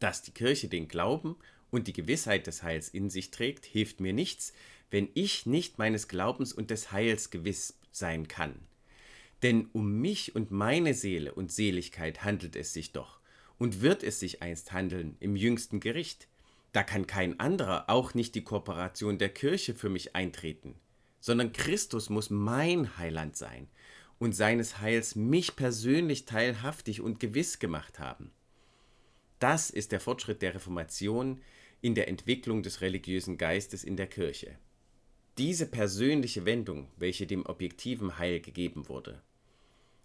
Dass 0.00 0.22
die 0.22 0.32
Kirche 0.32 0.68
den 0.68 0.86
Glauben 0.86 1.36
und 1.70 1.88
die 1.88 1.94
Gewissheit 1.94 2.46
des 2.46 2.62
Heils 2.62 2.90
in 2.90 3.08
sich 3.08 3.30
trägt, 3.30 3.64
hilft 3.64 4.00
mir 4.00 4.12
nichts, 4.12 4.52
wenn 4.90 5.08
ich 5.14 5.46
nicht 5.46 5.78
meines 5.78 6.06
Glaubens 6.08 6.52
und 6.52 6.70
des 6.70 6.92
Heils 6.92 7.30
gewiss 7.30 7.78
sein 7.92 8.28
kann. 8.28 8.54
Denn 9.42 9.70
um 9.72 10.00
mich 10.00 10.34
und 10.34 10.50
meine 10.50 10.92
Seele 10.92 11.32
und 11.32 11.50
Seligkeit 11.50 12.22
handelt 12.22 12.54
es 12.54 12.74
sich 12.74 12.92
doch 12.92 13.20
und 13.56 13.80
wird 13.80 14.02
es 14.02 14.20
sich 14.20 14.42
einst 14.42 14.72
handeln 14.72 15.16
im 15.20 15.36
jüngsten 15.36 15.80
Gericht. 15.80 16.28
Da 16.72 16.82
kann 16.82 17.06
kein 17.06 17.40
anderer, 17.40 17.88
auch 17.88 18.14
nicht 18.14 18.34
die 18.34 18.44
Kooperation 18.44 19.18
der 19.18 19.30
Kirche 19.30 19.74
für 19.74 19.88
mich 19.88 20.14
eintreten, 20.14 20.76
sondern 21.18 21.52
Christus 21.52 22.10
muss 22.10 22.30
mein 22.30 22.96
Heiland 22.96 23.36
sein 23.36 23.68
und 24.18 24.36
seines 24.36 24.78
Heils 24.80 25.16
mich 25.16 25.56
persönlich 25.56 26.26
teilhaftig 26.26 27.00
und 27.00 27.18
gewiss 27.18 27.58
gemacht 27.58 27.98
haben. 27.98 28.30
Das 29.40 29.70
ist 29.70 29.90
der 29.90 30.00
Fortschritt 30.00 30.42
der 30.42 30.54
Reformation 30.54 31.40
in 31.80 31.94
der 31.94 32.08
Entwicklung 32.08 32.62
des 32.62 32.82
religiösen 32.82 33.38
Geistes 33.38 33.82
in 33.82 33.96
der 33.96 34.06
Kirche. 34.06 34.58
Diese 35.38 35.66
persönliche 35.66 36.44
Wendung, 36.44 36.88
welche 36.98 37.26
dem 37.26 37.46
objektiven 37.46 38.18
Heil 38.18 38.40
gegeben 38.40 38.88
wurde. 38.88 39.22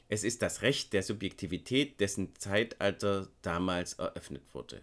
Es 0.07 0.23
ist 0.23 0.41
das 0.41 0.61
Recht 0.61 0.93
der 0.93 1.03
Subjektivität, 1.03 1.99
dessen 1.99 2.33
Zeitalter 2.35 3.27
damals 3.41 3.93
eröffnet 3.93 4.43
wurde. 4.53 4.81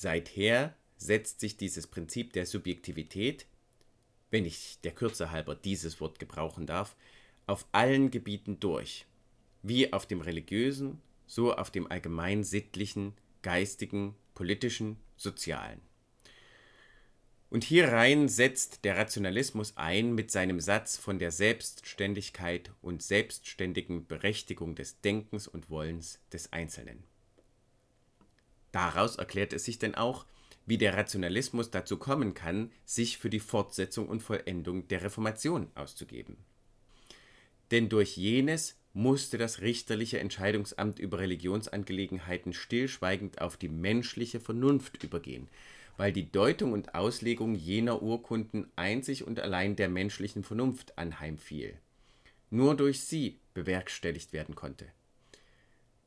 Seither 0.00 0.74
setzt 0.96 1.40
sich 1.40 1.56
dieses 1.56 1.86
Prinzip 1.86 2.32
der 2.32 2.46
Subjektivität 2.46 3.46
wenn 4.30 4.44
ich 4.44 4.78
der 4.82 4.92
Kürze 4.92 5.30
halber 5.30 5.54
dieses 5.54 6.00
Wort 6.00 6.18
gebrauchen 6.18 6.66
darf, 6.66 6.96
auf 7.46 7.66
allen 7.72 8.10
Gebieten 8.10 8.60
durch, 8.60 9.06
wie 9.62 9.92
auf 9.92 10.06
dem 10.06 10.20
religiösen, 10.20 11.00
so 11.26 11.54
auf 11.54 11.70
dem 11.70 11.90
allgemein 11.90 12.44
sittlichen, 12.44 13.14
geistigen, 13.42 14.14
politischen, 14.34 14.96
sozialen. 15.16 15.80
Und 17.50 17.64
hierein 17.64 18.28
setzt 18.28 18.84
der 18.84 18.96
Rationalismus 18.96 19.76
ein 19.76 20.14
mit 20.14 20.30
seinem 20.30 20.60
Satz 20.60 20.96
von 20.96 21.18
der 21.18 21.32
Selbstständigkeit 21.32 22.70
und 22.80 23.02
selbstständigen 23.02 24.06
Berechtigung 24.06 24.76
des 24.76 25.00
Denkens 25.00 25.48
und 25.48 25.68
Wollens 25.68 26.20
des 26.32 26.52
Einzelnen. 26.52 27.02
Daraus 28.72 29.16
erklärt 29.16 29.52
es 29.52 29.64
sich 29.64 29.78
denn 29.78 29.94
auch, 29.94 30.26
wie 30.66 30.78
der 30.78 30.96
Rationalismus 30.96 31.70
dazu 31.70 31.96
kommen 31.96 32.34
kann, 32.34 32.70
sich 32.84 33.18
für 33.18 33.30
die 33.30 33.40
Fortsetzung 33.40 34.08
und 34.08 34.22
Vollendung 34.22 34.86
der 34.88 35.02
Reformation 35.02 35.68
auszugeben. 35.74 36.36
Denn 37.70 37.88
durch 37.88 38.16
jenes 38.16 38.76
musste 38.92 39.38
das 39.38 39.60
richterliche 39.60 40.18
Entscheidungsamt 40.18 40.98
über 40.98 41.18
Religionsangelegenheiten 41.18 42.52
stillschweigend 42.52 43.40
auf 43.40 43.56
die 43.56 43.68
menschliche 43.68 44.40
Vernunft 44.40 45.02
übergehen, 45.02 45.48
weil 45.96 46.12
die 46.12 46.30
Deutung 46.30 46.72
und 46.72 46.94
Auslegung 46.94 47.54
jener 47.54 48.02
Urkunden 48.02 48.70
einzig 48.76 49.24
und 49.26 49.38
allein 49.38 49.76
der 49.76 49.88
menschlichen 49.88 50.42
Vernunft 50.42 50.98
anheimfiel. 50.98 51.78
Nur 52.50 52.76
durch 52.76 53.00
sie 53.00 53.38
bewerkstelligt 53.54 54.32
werden 54.32 54.54
konnte. 54.54 54.86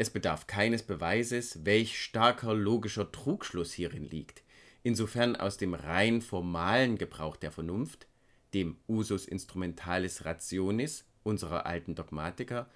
Es 0.04 0.10
bedarf 0.10 0.48
keines 0.48 0.84
Beweises, 0.84 1.64
welch 1.64 2.04
starker 2.04 2.54
logischer 2.54 3.10
Trugschluss 3.14 3.72
hierin 3.72 4.04
liegt, 4.04 4.44
insofern 4.84 5.38
aus 5.38 5.56
dem 5.56 5.74
rein 5.74 6.22
formalen 6.22 6.98
Gebrauch 6.98 7.38
der 7.38 7.54
Vernunft, 7.54 8.06
dem 8.54 8.76
Usus 8.90 9.26
instrumentalis 9.26 10.26
rationis 10.26 11.06
unserer 11.24 11.66
alten 11.66 11.96
Dogmatiker, 11.96 12.70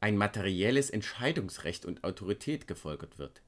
ein 0.00 0.16
materielles 0.16 0.90
Entscheidungsrecht 0.90 1.84
und 1.84 2.02
Autorität 2.02 2.66
gefolgert 2.66 3.20
wird. 3.20 3.40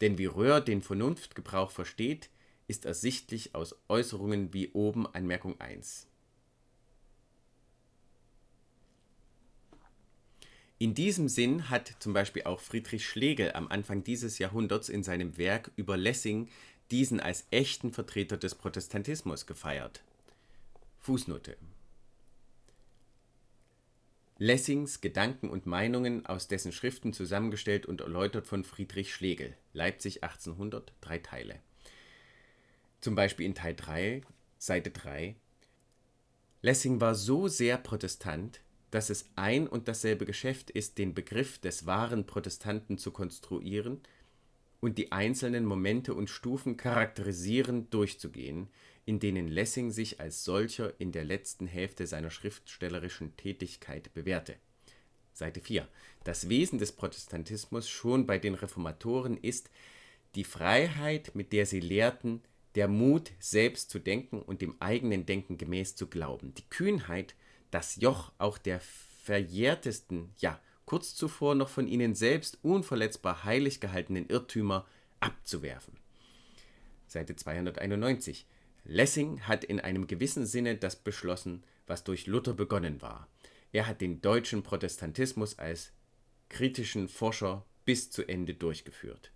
Denn 0.00 0.16
wie 0.16 0.26
Röhr 0.26 0.60
den 0.60 0.80
Vernunftgebrauch 0.80 1.72
versteht, 1.72 2.30
ist 2.68 2.84
ersichtlich 2.84 3.56
aus 3.56 3.74
Äußerungen 3.88 4.54
wie 4.54 4.70
oben 4.74 5.12
Anmerkung 5.12 5.60
1. 5.60 6.06
In 10.82 10.94
diesem 10.94 11.28
Sinn 11.28 11.70
hat 11.70 11.94
zum 12.00 12.12
Beispiel 12.12 12.42
auch 12.42 12.58
Friedrich 12.58 13.06
Schlegel 13.06 13.52
am 13.52 13.68
Anfang 13.68 14.02
dieses 14.02 14.40
Jahrhunderts 14.40 14.88
in 14.88 15.04
seinem 15.04 15.38
Werk 15.38 15.70
über 15.76 15.96
Lessing 15.96 16.48
diesen 16.90 17.20
als 17.20 17.46
echten 17.52 17.92
Vertreter 17.92 18.36
des 18.36 18.56
Protestantismus 18.56 19.46
gefeiert. 19.46 20.02
Fußnote 20.98 21.56
Lessings 24.38 25.00
Gedanken 25.00 25.50
und 25.50 25.66
Meinungen 25.66 26.26
aus 26.26 26.48
dessen 26.48 26.72
Schriften 26.72 27.12
zusammengestellt 27.12 27.86
und 27.86 28.00
erläutert 28.00 28.48
von 28.48 28.64
Friedrich 28.64 29.14
Schlegel, 29.14 29.56
Leipzig 29.74 30.24
1800, 30.24 30.92
drei 31.00 31.18
Teile. 31.18 31.60
Zum 33.00 33.14
Beispiel 33.14 33.46
in 33.46 33.54
Teil 33.54 33.76
3, 33.76 34.22
Seite 34.58 34.90
3. 34.90 35.36
Lessing 36.60 37.00
war 37.00 37.14
so 37.14 37.46
sehr 37.46 37.78
Protestant, 37.78 38.60
dass 38.92 39.08
es 39.08 39.30
ein 39.36 39.66
und 39.66 39.88
dasselbe 39.88 40.26
Geschäft 40.26 40.70
ist, 40.70 40.98
den 40.98 41.14
Begriff 41.14 41.58
des 41.58 41.86
wahren 41.86 42.26
Protestanten 42.26 42.98
zu 42.98 43.10
konstruieren 43.10 44.02
und 44.80 44.98
die 44.98 45.12
einzelnen 45.12 45.64
Momente 45.64 46.12
und 46.12 46.28
Stufen 46.28 46.76
charakterisierend 46.76 47.92
durchzugehen, 47.94 48.68
in 49.06 49.18
denen 49.18 49.48
Lessing 49.48 49.90
sich 49.90 50.20
als 50.20 50.44
solcher 50.44 50.92
in 51.00 51.10
der 51.10 51.24
letzten 51.24 51.66
Hälfte 51.66 52.06
seiner 52.06 52.30
schriftstellerischen 52.30 53.34
Tätigkeit 53.38 54.12
bewährte. 54.12 54.56
Seite 55.32 55.62
4. 55.62 55.88
Das 56.24 56.50
Wesen 56.50 56.78
des 56.78 56.92
Protestantismus 56.92 57.88
schon 57.88 58.26
bei 58.26 58.38
den 58.38 58.54
Reformatoren 58.54 59.38
ist 59.38 59.70
die 60.34 60.44
Freiheit, 60.44 61.34
mit 61.34 61.54
der 61.54 61.64
sie 61.64 61.80
lehrten, 61.80 62.42
der 62.74 62.88
Mut, 62.88 63.32
selbst 63.38 63.88
zu 63.88 63.98
denken 63.98 64.42
und 64.42 64.60
dem 64.60 64.76
eigenen 64.80 65.24
Denken 65.24 65.56
gemäß 65.56 65.96
zu 65.96 66.08
glauben, 66.08 66.52
die 66.54 66.68
Kühnheit, 66.68 67.34
das 67.72 67.96
Joch 67.96 68.30
auch 68.38 68.58
der 68.58 68.80
verjährtesten, 69.24 70.32
ja 70.38 70.60
kurz 70.84 71.14
zuvor 71.14 71.54
noch 71.54 71.68
von 71.68 71.88
ihnen 71.88 72.14
selbst 72.14 72.58
unverletzbar 72.62 73.44
heilig 73.44 73.80
gehaltenen 73.80 74.28
Irrtümer 74.28 74.86
abzuwerfen. 75.20 75.96
Seite 77.06 77.34
291. 77.34 78.46
Lessing 78.84 79.40
hat 79.42 79.64
in 79.64 79.80
einem 79.80 80.06
gewissen 80.06 80.44
Sinne 80.44 80.76
das 80.76 80.96
beschlossen, 80.96 81.62
was 81.86 82.04
durch 82.04 82.26
Luther 82.26 82.52
begonnen 82.52 83.00
war. 83.00 83.28
Er 83.72 83.86
hat 83.86 84.00
den 84.00 84.20
deutschen 84.20 84.62
Protestantismus 84.62 85.58
als 85.58 85.92
kritischen 86.48 87.08
Forscher 87.08 87.64
bis 87.84 88.10
zu 88.10 88.28
Ende 88.28 88.54
durchgeführt. 88.54 89.32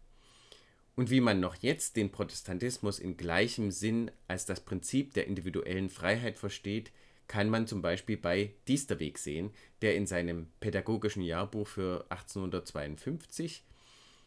Und 0.95 1.11
wie 1.11 1.21
man 1.21 1.41
noch 1.41 1.55
jetzt 1.57 1.97
den 1.97 2.11
Protestantismus 2.11 2.99
in 2.99 3.17
gleichem 3.17 3.71
Sinn 3.71 4.11
als 4.29 4.47
das 4.47 4.61
Prinzip 4.61 5.15
der 5.15 5.27
individuellen 5.27 5.89
Freiheit 5.91 6.39
versteht, 6.39 6.91
kann 7.29 7.51
man 7.51 7.67
zum 7.67 7.83
Beispiel 7.83 8.17
bei 8.17 8.53
Diesterweg 8.69 9.19
sehen, 9.19 9.51
der 9.83 9.97
in 9.97 10.07
seinem 10.07 10.49
pädagogischen 10.61 11.23
Jahrbuch 11.23 11.67
für 11.67 12.07
1852, 12.11 13.65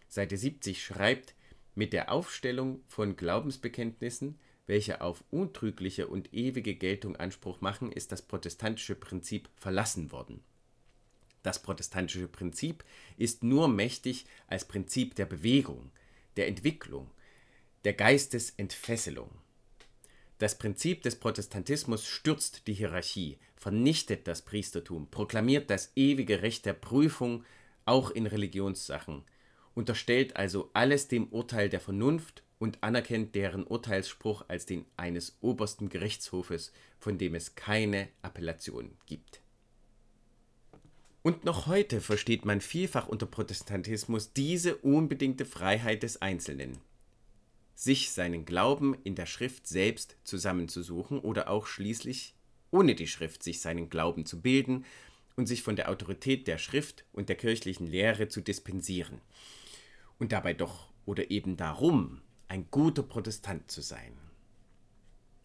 Seite 0.08 0.38
70, 0.38 0.84
schreibt, 0.84 1.36
mit 1.76 1.94
der 1.94 2.12
Aufstellung 2.12 2.82
von 2.88 3.16
Glaubensbekenntnissen, 3.16 4.38
welche 4.68 5.02
auf 5.02 5.24
untrügliche 5.32 6.08
und 6.08 6.34
ewige 6.34 6.76
Geltung 6.76 7.16
Anspruch 7.16 7.62
machen, 7.62 7.92
ist 7.92 8.12
das 8.12 8.22
protestantische 8.22 8.96
Prinzip 8.96 9.50
verlassen 9.56 10.12
worden. 10.12 10.44
Das 11.42 11.62
protestantische 11.62 12.28
Prinzip 12.28 12.84
ist 13.18 13.44
nur 13.44 13.68
mächtig 13.68 14.26
als 14.48 14.66
Prinzip 14.66 15.16
der 15.16 15.26
Bewegung, 15.26 15.92
der 16.36 16.48
Entwicklung, 16.48 17.10
der 17.86 17.94
Geistesentfesselung. 17.94 19.30
Das 20.40 20.58
Prinzip 20.58 21.04
des 21.04 21.18
Protestantismus 21.18 22.08
stürzt 22.08 22.66
die 22.68 22.74
Hierarchie, 22.74 23.38
vernichtet 23.58 24.26
das 24.26 24.42
Priestertum, 24.42 25.12
proklamiert 25.12 25.70
das 25.70 25.92
ewige 25.98 26.42
Recht 26.42 26.66
der 26.66 26.74
Prüfung 26.74 27.44
auch 27.84 28.10
in 28.10 28.26
Religionssachen, 28.26 29.24
unterstellt 29.76 30.38
also 30.38 30.70
alles 30.74 31.10
dem 31.10 31.28
Urteil 31.28 31.68
der 31.68 31.82
Vernunft 31.82 32.44
und 32.58 32.82
anerkennt 32.82 33.36
deren 33.36 33.66
Urteilsspruch 33.66 34.46
als 34.48 34.66
den 34.66 34.86
eines 34.96 35.38
obersten 35.42 35.90
Gerichtshofes, 35.90 36.72
von 37.00 37.18
dem 37.18 37.36
es 37.36 37.56
keine 37.56 38.08
Appellation 38.22 38.92
gibt. 39.08 39.42
Und 41.22 41.44
noch 41.44 41.68
heute 41.68 42.00
versteht 42.00 42.46
man 42.46 42.62
vielfach 42.62 43.10
unter 43.10 43.26
Protestantismus 43.26 44.32
diese 44.32 44.78
unbedingte 44.78 45.44
Freiheit 45.44 46.04
des 46.04 46.22
Einzelnen, 46.22 46.78
sich 47.80 48.12
seinen 48.12 48.44
Glauben 48.44 48.94
in 49.06 49.16
der 49.16 49.26
Schrift 49.26 49.66
selbst 49.66 50.18
zusammenzusuchen 50.26 51.18
oder 51.18 51.50
auch 51.50 51.66
schließlich 51.66 52.36
ohne 52.72 52.94
die 52.94 53.08
Schrift 53.08 53.42
sich 53.42 53.62
seinen 53.62 53.90
Glauben 53.90 54.26
zu 54.26 54.42
bilden 54.42 54.84
und 55.38 55.48
sich 55.48 55.64
von 55.64 55.78
der 55.78 55.90
Autorität 55.90 56.46
der 56.50 56.58
Schrift 56.58 57.06
und 57.14 57.30
der 57.30 57.38
kirchlichen 57.38 57.88
Lehre 57.88 58.28
zu 58.28 58.42
dispensieren. 58.42 59.22
Und 60.18 60.34
dabei 60.34 60.54
doch 60.54 60.90
oder 61.06 61.32
eben 61.32 61.56
darum 61.56 62.22
ein 62.50 62.68
guter 62.70 63.02
Protestant 63.02 63.72
zu 63.72 63.80
sein. 63.80 64.12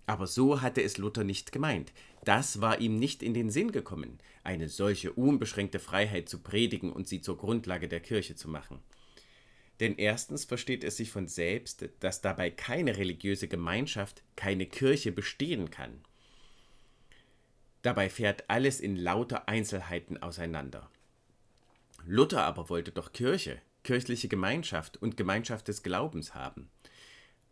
Aber 0.07 0.26
so 0.26 0.61
hatte 0.61 0.82
es 0.82 0.99
Luther 0.99 1.22
nicht 1.22 1.53
gemeint. 1.53 1.93
Das 2.24 2.61
war 2.61 2.80
ihm 2.80 2.99
nicht 2.99 3.22
in 3.22 3.32
den 3.32 3.49
Sinn 3.49 3.70
gekommen, 3.70 4.18
eine 4.43 4.68
solche 4.68 5.12
unbeschränkte 5.12 5.78
Freiheit 5.78 6.28
zu 6.28 6.41
predigen 6.41 6.93
und 6.93 7.07
sie 7.07 7.20
zur 7.20 7.39
Grundlage 7.39 7.87
der 7.87 8.01
Kirche 8.01 8.35
zu 8.35 8.49
machen. 8.49 8.82
Denn 9.81 9.97
erstens 9.97 10.45
versteht 10.45 10.85
es 10.85 10.97
sich 10.97 11.11
von 11.11 11.27
selbst, 11.27 11.89
dass 12.01 12.20
dabei 12.20 12.51
keine 12.51 12.97
religiöse 12.97 13.49
Gemeinschaft, 13.49 14.22
keine 14.37 14.66
Kirche 14.66 15.11
bestehen 15.11 15.70
kann. 15.70 16.01
Dabei 17.83 18.09
fährt 18.09 18.49
alles 18.49 18.81
in 18.81 18.97
lauter 18.97 19.49
Einzelheiten 19.49 20.22
auseinander. 20.22 20.91
Luther 22.07 22.45
aber 22.45 22.68
wollte 22.70 22.93
doch 22.93 23.12
Kirche, 23.12 23.61
kirchliche 23.83 24.29
Gemeinschaft 24.29 24.97
und 25.03 25.16
Gemeinschaft 25.16 25.68
des 25.68 25.83
Glaubens 25.83 26.35
haben. 26.35 26.70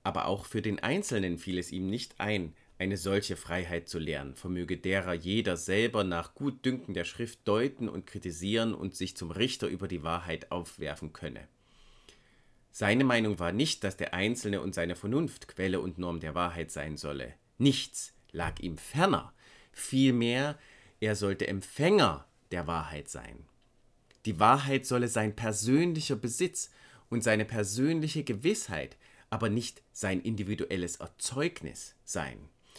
Aber 0.02 0.26
auch 0.26 0.46
für 0.46 0.62
den 0.62 0.80
Einzelnen 0.80 1.38
fiel 1.38 1.58
es 1.58 1.70
ihm 1.70 1.86
nicht 1.86 2.18
ein, 2.18 2.54
eine 2.78 2.96
solche 2.96 3.36
Freiheit 3.36 3.88
zu 3.88 3.98
lehren, 3.98 4.34
vermöge 4.34 4.76
derer 4.76 5.12
jeder 5.12 5.56
selber 5.56 6.02
nach 6.02 6.34
Gutdünken 6.34 6.94
der 6.94 7.04
Schrift 7.04 7.46
deuten 7.46 7.88
und 7.88 8.06
kritisieren 8.06 8.74
und 8.74 8.96
sich 8.96 9.16
zum 9.16 9.30
Richter 9.30 9.68
über 9.68 9.86
die 9.86 10.02
Wahrheit 10.02 10.50
aufwerfen 10.50 11.12
könne. 11.12 11.46
Seine 12.74 13.04
Meinung 13.04 13.38
war 13.38 13.52
nicht, 13.52 13.84
dass 13.84 13.98
der 13.98 14.14
Einzelne 14.14 14.62
und 14.62 14.74
seine 14.74 14.96
Vernunft 14.96 15.46
Quelle 15.46 15.80
und 15.80 15.98
Norm 15.98 16.20
der 16.20 16.34
Wahrheit 16.34 16.70
sein 16.70 16.96
solle. 16.96 17.34
Nichts 17.58 18.14
lag 18.32 18.60
ihm 18.60 18.78
ferner. 18.78 19.34
Vielmehr, 19.72 20.58
er 20.98 21.14
sollte 21.14 21.46
Empfänger 21.46 22.26
der 22.50 22.66
Wahrheit 22.66 23.10
sein. 23.10 23.44
Die 24.24 24.40
Wahrheit 24.40 24.86
solle 24.86 25.08
sein 25.08 25.36
persönlicher 25.36 26.16
Besitz 26.16 26.70
und 27.10 27.22
seine 27.22 27.44
persönliche 27.44 28.24
Gewissheit, 28.24 28.96
aber 29.28 29.50
nicht 29.50 29.82
sein 29.92 30.22
individuelles 30.22 30.96
Erzeugnis 30.96 31.94
sein. 32.04 32.38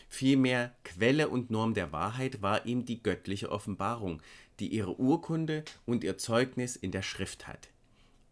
Vielmehr 0.10 0.76
Quelle 0.84 1.30
und 1.30 1.52
Norm 1.52 1.76
der 1.76 1.92
Wahrheit 1.92 2.42
war 2.42 2.66
ihm 2.66 2.86
die 2.86 3.04
göttliche 3.04 3.52
Offenbarung, 3.52 4.24
die 4.60 4.70
ihre 4.70 5.00
Urkunde 5.00 5.64
und 5.86 6.04
ihr 6.04 6.18
Zeugnis 6.18 6.76
in 6.76 6.92
der 6.92 7.04
Schrift 7.04 7.48
hat. 7.48 7.70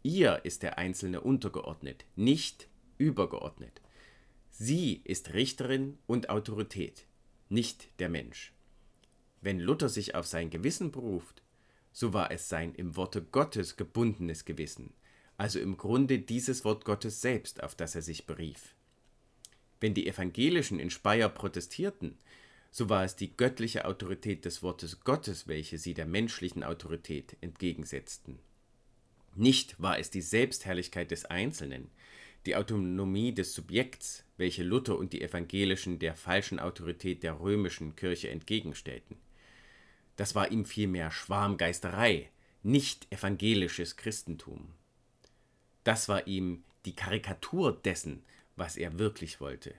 Ihr 0.04 0.42
ist 0.44 0.64
der 0.64 0.78
Einzelne 0.78 1.22
untergeordnet, 1.22 2.06
nicht 2.16 2.68
übergeordnet. 2.98 3.82
Sie 4.50 5.02
ist 5.04 5.34
Richterin 5.34 5.98
und 6.08 6.30
Autorität, 6.30 7.06
nicht 7.50 7.88
der 8.00 8.10
Mensch. 8.10 8.54
Wenn 9.42 9.60
Luther 9.60 9.90
sich 9.90 10.16
auf 10.16 10.26
sein 10.26 10.50
Gewissen 10.50 10.92
beruft, 10.92 11.42
so 11.92 12.14
war 12.14 12.32
es 12.32 12.50
sein 12.50 12.74
im 12.76 12.96
Worte 12.96 13.22
Gottes 13.22 13.76
gebundenes 13.76 14.46
Gewissen, 14.46 14.94
also 15.38 15.60
im 15.60 15.78
Grunde 15.78 16.20
dieses 16.20 16.66
Wort 16.66 16.86
Gottes 16.86 17.22
selbst, 17.22 17.64
auf 17.64 17.76
das 17.76 17.96
er 17.96 18.02
sich 18.02 18.26
berief. 18.26 18.76
Wenn 19.80 19.94
die 19.94 20.08
Evangelischen 20.08 20.80
in 20.80 20.90
Speyer 20.90 21.30
protestierten, 21.30 22.18
so 22.72 22.90
war 22.90 23.04
es 23.04 23.16
die 23.16 23.36
göttliche 23.36 23.86
Autorität 23.86 24.46
des 24.46 24.64
Wortes 24.64 25.04
Gottes, 25.04 25.48
welche 25.48 25.78
sie 25.78 25.94
der 25.94 26.06
menschlichen 26.06 26.64
Autorität 26.64 27.36
entgegensetzten. 27.42 28.40
Nicht 29.36 29.82
war 29.82 29.98
es 29.98 30.10
die 30.10 30.22
Selbstherrlichkeit 30.22 31.12
des 31.12 31.26
Einzelnen, 31.26 31.90
die 32.46 32.56
Autonomie 32.56 33.34
des 33.34 33.54
Subjekts, 33.54 34.24
welche 34.38 34.64
Luther 34.64 34.98
und 34.98 35.14
die 35.14 35.22
Evangelischen 35.22 36.00
der 36.00 36.16
falschen 36.16 36.60
Autorität 36.60 37.24
der 37.24 37.40
römischen 37.40 37.96
Kirche 37.96 38.30
entgegenstellten. 38.30 39.18
Das 40.16 40.36
war 40.36 40.52
ihm 40.52 40.66
vielmehr 40.66 41.12
Schwarmgeisterei, 41.12 42.30
nicht 42.64 43.12
evangelisches 43.12 43.96
Christentum. 43.96 44.70
Das 45.84 46.10
war 46.10 46.28
ihm 46.28 46.64
die 46.86 46.96
Karikatur 46.96 47.80
dessen, 47.84 48.24
was 48.56 48.78
er 48.78 49.00
wirklich 49.00 49.40
wollte, 49.40 49.74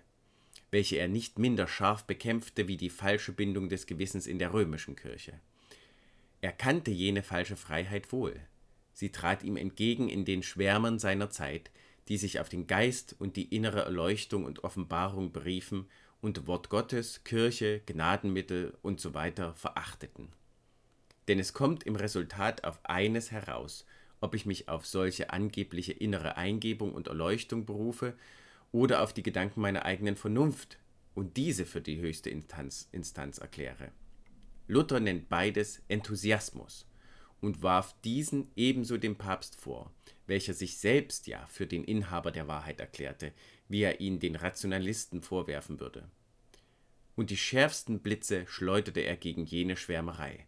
welche 0.70 0.96
er 0.96 1.08
nicht 1.08 1.38
minder 1.38 1.68
scharf 1.68 2.04
bekämpfte 2.04 2.68
wie 2.68 2.76
die 2.76 2.90
falsche 2.90 3.32
Bindung 3.32 3.68
des 3.68 3.86
Gewissens 3.86 4.26
in 4.26 4.38
der 4.38 4.52
römischen 4.52 4.96
Kirche. 4.96 5.38
Er 6.40 6.52
kannte 6.52 6.90
jene 6.90 7.22
falsche 7.22 7.56
Freiheit 7.56 8.10
wohl. 8.12 8.40
Sie 8.92 9.10
trat 9.10 9.42
ihm 9.42 9.56
entgegen 9.56 10.08
in 10.08 10.24
den 10.24 10.42
Schwärmern 10.42 10.98
seiner 10.98 11.30
Zeit, 11.30 11.70
die 12.08 12.16
sich 12.16 12.40
auf 12.40 12.48
den 12.48 12.66
Geist 12.66 13.16
und 13.18 13.36
die 13.36 13.54
innere 13.54 13.82
Erleuchtung 13.82 14.44
und 14.44 14.64
Offenbarung 14.64 15.32
beriefen 15.32 15.86
und 16.20 16.46
Wort 16.46 16.68
Gottes, 16.68 17.24
Kirche, 17.24 17.80
Gnadenmittel 17.86 18.76
und 18.82 19.00
so 19.00 19.14
weiter 19.14 19.54
verachteten. 19.54 20.28
Denn 21.28 21.38
es 21.38 21.52
kommt 21.52 21.84
im 21.84 21.96
Resultat 21.96 22.64
auf 22.64 22.80
eines 22.84 23.30
heraus, 23.30 23.86
ob 24.20 24.34
ich 24.34 24.46
mich 24.46 24.68
auf 24.68 24.86
solche 24.86 25.30
angebliche 25.30 25.92
innere 25.92 26.36
Eingebung 26.36 26.92
und 26.92 27.08
Erleuchtung 27.08 27.64
berufe 27.64 28.14
oder 28.72 29.02
auf 29.02 29.12
die 29.12 29.22
Gedanken 29.22 29.60
meiner 29.60 29.84
eigenen 29.84 30.16
Vernunft 30.16 30.78
und 31.14 31.36
diese 31.36 31.66
für 31.66 31.80
die 31.80 32.00
höchste 32.00 32.30
Instanz, 32.30 32.88
Instanz 32.92 33.38
erkläre. 33.38 33.90
Luther 34.68 35.00
nennt 35.00 35.28
beides 35.28 35.82
Enthusiasmus 35.88 36.86
und 37.42 37.62
warf 37.62 37.94
diesen 38.02 38.50
ebenso 38.56 38.96
dem 38.96 39.16
Papst 39.16 39.60
vor, 39.60 39.92
welcher 40.26 40.54
sich 40.54 40.78
selbst 40.78 41.26
ja 41.26 41.44
für 41.48 41.66
den 41.66 41.84
Inhaber 41.84 42.30
der 42.30 42.48
Wahrheit 42.48 42.80
erklärte, 42.80 43.32
wie 43.68 43.82
er 43.82 44.00
ihn 44.00 44.20
den 44.20 44.36
Rationalisten 44.36 45.20
vorwerfen 45.20 45.80
würde. 45.80 46.08
Und 47.16 47.30
die 47.30 47.36
schärfsten 47.36 48.00
Blitze 48.00 48.46
schleuderte 48.46 49.00
er 49.00 49.16
gegen 49.16 49.44
jene 49.44 49.76
Schwärmerei. 49.76 50.46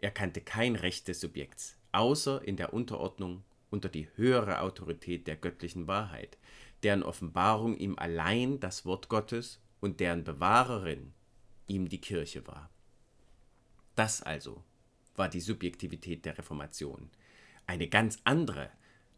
Er 0.00 0.10
kannte 0.10 0.40
kein 0.40 0.76
Recht 0.76 1.08
des 1.08 1.20
Subjekts, 1.20 1.78
außer 1.92 2.42
in 2.42 2.56
der 2.56 2.74
Unterordnung 2.74 3.44
unter 3.70 3.88
die 3.88 4.08
höhere 4.16 4.60
Autorität 4.60 5.26
der 5.26 5.36
göttlichen 5.36 5.86
Wahrheit, 5.86 6.36
deren 6.82 7.04
Offenbarung 7.04 7.76
ihm 7.76 7.96
allein 7.96 8.60
das 8.60 8.84
Wort 8.84 9.08
Gottes 9.08 9.60
und 9.80 10.00
deren 10.00 10.24
Bewahrerin 10.24 11.14
ihm 11.68 11.88
die 11.88 12.00
Kirche 12.00 12.46
war. 12.46 12.70
Das 13.94 14.20
also 14.20 14.62
war 15.16 15.28
die 15.28 15.40
Subjektivität 15.40 16.24
der 16.24 16.38
Reformation, 16.38 17.10
eine 17.66 17.88
ganz 17.88 18.18
andere 18.24 18.70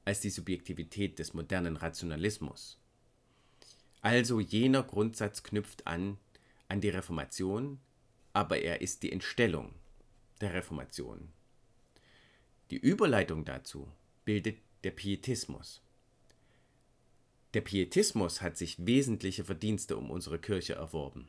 als 0.05 0.21
die 0.21 0.31
Subjektivität 0.31 1.19
des 1.19 1.35
modernen 1.35 1.77
Rationalismus. 1.77 2.79
Also 4.03 4.39
jener 4.41 4.83
Grundsatz 4.83 5.43
knüpft 5.43 5.87
an 5.87 6.19
an 6.69 6.81
die 6.81 6.89
Reformation, 6.89 7.79
aber 8.33 8.61
er 8.61 8.81
ist 8.81 9.03
die 9.03 9.13
Entstellung 9.13 9.73
der 10.41 10.55
Reformation. 10.55 11.29
Die 12.71 12.77
Überleitung 12.77 13.45
dazu 13.45 13.89
bildet 14.25 14.59
der 14.83 14.91
Pietismus. 14.91 15.81
Der 17.55 17.61
Pietismus 17.61 18.43
hat 18.43 18.57
sich 18.57 18.85
wesentliche 18.85 19.45
Verdienste 19.45 19.97
um 19.97 20.11
unsere 20.11 20.41
Kirche 20.41 20.75
erworben. 20.75 21.29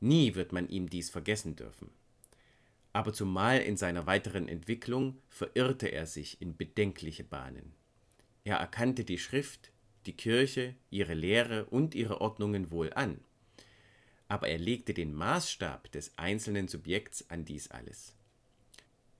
Nie 0.00 0.34
wird 0.34 0.52
man 0.52 0.68
ihm 0.68 0.88
dies 0.88 1.10
vergessen 1.10 1.56
dürfen 1.56 1.90
aber 2.92 3.12
zumal 3.12 3.58
in 3.58 3.76
seiner 3.76 4.06
weiteren 4.06 4.48
Entwicklung 4.48 5.20
verirrte 5.28 5.88
er 5.88 6.06
sich 6.06 6.40
in 6.40 6.56
bedenkliche 6.56 7.24
Bahnen. 7.24 7.74
Er 8.44 8.56
erkannte 8.56 9.04
die 9.04 9.18
Schrift, 9.18 9.70
die 10.06 10.16
Kirche, 10.16 10.74
ihre 10.90 11.14
Lehre 11.14 11.66
und 11.66 11.94
ihre 11.94 12.20
Ordnungen 12.20 12.70
wohl 12.70 12.92
an, 12.94 13.20
aber 14.26 14.48
er 14.48 14.58
legte 14.58 14.94
den 14.94 15.14
Maßstab 15.14 15.90
des 15.92 16.16
einzelnen 16.16 16.68
Subjekts 16.68 17.28
an 17.30 17.44
dies 17.44 17.70
alles. 17.70 18.14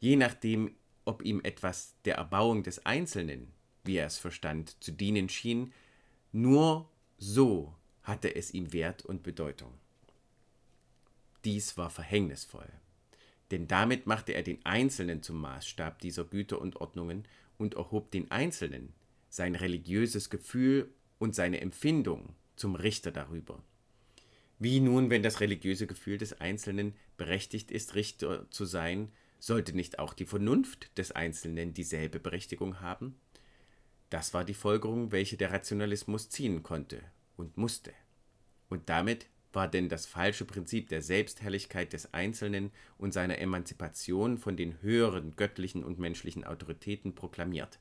Je 0.00 0.16
nachdem, 0.16 0.76
ob 1.04 1.22
ihm 1.22 1.40
etwas 1.42 1.94
der 2.04 2.16
Erbauung 2.16 2.62
des 2.62 2.84
Einzelnen, 2.86 3.52
wie 3.84 3.96
er 3.96 4.06
es 4.06 4.18
verstand, 4.18 4.82
zu 4.82 4.92
dienen 4.92 5.28
schien, 5.28 5.72
nur 6.32 6.88
so 7.16 7.74
hatte 8.02 8.34
es 8.34 8.52
ihm 8.52 8.72
Wert 8.72 9.04
und 9.04 9.22
Bedeutung. 9.22 9.72
Dies 11.44 11.76
war 11.76 11.90
verhängnisvoll, 11.90 12.70
denn 13.50 13.66
damit 13.66 14.06
machte 14.06 14.32
er 14.32 14.42
den 14.42 14.64
Einzelnen 14.64 15.22
zum 15.22 15.40
Maßstab 15.40 16.00
dieser 16.00 16.24
Güter 16.24 16.60
und 16.60 16.76
Ordnungen 16.76 17.26
und 17.56 17.74
erhob 17.74 18.10
den 18.10 18.30
Einzelnen, 18.30 18.92
sein 19.30 19.54
religiöses 19.54 20.30
Gefühl 20.30 20.92
und 21.18 21.34
seine 21.34 21.60
Empfindung 21.60 22.34
zum 22.56 22.74
Richter 22.74 23.10
darüber. 23.10 23.62
Wie 24.58 24.80
nun, 24.80 25.10
wenn 25.10 25.22
das 25.22 25.40
religiöse 25.40 25.86
Gefühl 25.86 26.18
des 26.18 26.40
Einzelnen 26.40 26.94
berechtigt 27.16 27.70
ist, 27.70 27.94
Richter 27.94 28.50
zu 28.50 28.64
sein, 28.64 29.12
sollte 29.38 29.74
nicht 29.74 29.98
auch 29.98 30.14
die 30.14 30.24
Vernunft 30.24 30.96
des 30.98 31.12
Einzelnen 31.12 31.72
dieselbe 31.74 32.18
Berechtigung 32.18 32.80
haben? 32.80 33.14
Das 34.10 34.34
war 34.34 34.44
die 34.44 34.54
Folgerung, 34.54 35.12
welche 35.12 35.36
der 35.36 35.52
Rationalismus 35.52 36.28
ziehen 36.28 36.62
konnte 36.62 37.02
und 37.36 37.56
musste. 37.56 37.92
Und 38.68 38.88
damit 38.88 39.26
war 39.52 39.68
denn 39.68 39.88
das 39.88 40.06
falsche 40.06 40.44
Prinzip 40.44 40.88
der 40.88 41.02
Selbstherrlichkeit 41.02 41.92
des 41.92 42.12
Einzelnen 42.12 42.70
und 42.98 43.12
seiner 43.12 43.38
Emanzipation 43.38 44.38
von 44.38 44.56
den 44.56 44.80
höheren 44.82 45.36
göttlichen 45.36 45.84
und 45.84 45.98
menschlichen 45.98 46.44
Autoritäten 46.44 47.14
proklamiert. 47.14 47.78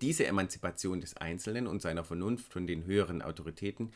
Diese 0.00 0.26
Emanzipation 0.26 1.00
des 1.00 1.16
Einzelnen 1.16 1.66
und 1.66 1.82
seiner 1.82 2.04
Vernunft 2.04 2.52
von 2.52 2.66
den 2.66 2.84
höheren 2.84 3.22
Autoritäten 3.22 3.92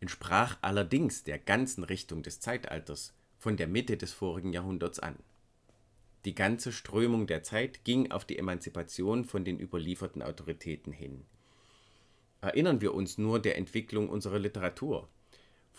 entsprach 0.00 0.58
allerdings 0.60 1.24
der 1.24 1.38
ganzen 1.38 1.84
Richtung 1.84 2.22
des 2.22 2.40
Zeitalters 2.40 3.14
von 3.38 3.56
der 3.56 3.68
Mitte 3.68 3.96
des 3.96 4.12
vorigen 4.12 4.52
Jahrhunderts 4.52 4.98
an. 4.98 5.16
Die 6.26 6.34
ganze 6.34 6.72
Strömung 6.72 7.26
der 7.26 7.42
Zeit 7.42 7.84
ging 7.84 8.10
auf 8.10 8.26
die 8.26 8.38
Emanzipation 8.38 9.24
von 9.24 9.44
den 9.44 9.58
überlieferten 9.58 10.22
Autoritäten 10.22 10.92
hin. 10.92 11.24
Erinnern 12.42 12.82
wir 12.82 12.92
uns 12.92 13.16
nur 13.16 13.40
der 13.40 13.56
Entwicklung 13.56 14.10
unserer 14.10 14.38
Literatur. 14.38 15.08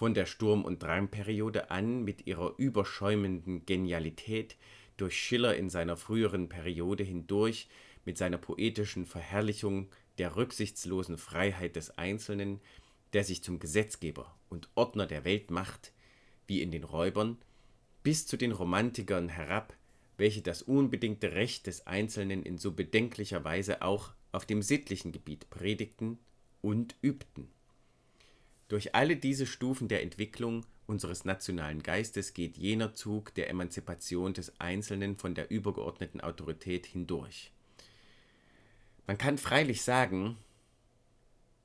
Von 0.02 0.16
der 0.16 0.26
Sturm- 0.26 0.66
und 0.66 0.82
Drangperiode 0.82 1.70
an 1.70 2.04
mit 2.04 2.26
ihrer 2.26 2.56
überschäumenden 2.58 3.68
Genialität, 3.68 4.58
durch 4.98 5.16
Schiller 5.16 5.56
in 5.56 5.70
seiner 5.70 5.96
früheren 5.96 6.50
Periode 6.50 7.04
hindurch 7.04 7.70
mit 8.04 8.18
seiner 8.18 8.40
poetischen 8.40 9.06
Verherrlichung 9.06 9.90
der 10.18 10.36
rücksichtslosen 10.36 11.20
Freiheit 11.20 11.76
des 11.76 12.00
Einzelnen, 12.00 12.62
der 13.14 13.24
sich 13.24 13.44
zum 13.44 13.60
Gesetzgeber 13.60 14.36
und 14.50 14.70
Ordner 14.74 15.06
der 15.06 15.24
Welt 15.24 15.52
macht, 15.52 15.94
wie 16.48 16.64
in 16.64 16.72
den 16.72 16.84
Räubern, 16.84 17.38
bis 18.02 18.26
zu 18.26 18.38
den 18.38 18.54
Romantikern 18.54 19.30
herab, 19.30 19.78
welche 20.18 20.42
das 20.42 20.64
unbedingte 20.64 21.34
Recht 21.34 21.68
des 21.68 21.86
Einzelnen 21.86 22.42
in 22.42 22.58
so 22.58 22.72
bedenklicher 22.72 23.44
Weise 23.44 23.84
auch 23.84 24.14
auf 24.32 24.48
dem 24.48 24.64
sittlichen 24.64 25.12
Gebiet 25.12 25.52
predigten 25.52 26.18
und 26.64 26.96
übten. 27.04 27.52
Durch 28.72 28.96
alle 28.96 29.18
diese 29.18 29.46
Stufen 29.46 29.90
der 29.90 30.02
Entwicklung 30.02 30.66
unseres 30.88 31.26
nationalen 31.26 31.84
Geistes 31.84 32.34
geht 32.34 32.56
jener 32.56 32.94
Zug 32.94 33.34
der 33.34 33.50
Emanzipation 33.50 34.34
des 34.34 34.62
Einzelnen 34.62 35.18
von 35.18 35.36
der 35.36 35.52
übergeordneten 35.52 36.22
Autorität 36.22 36.86
hindurch. 36.86 37.52
Man 39.08 39.18
kann 39.18 39.38
freilich 39.38 39.82
sagen, 39.82 40.38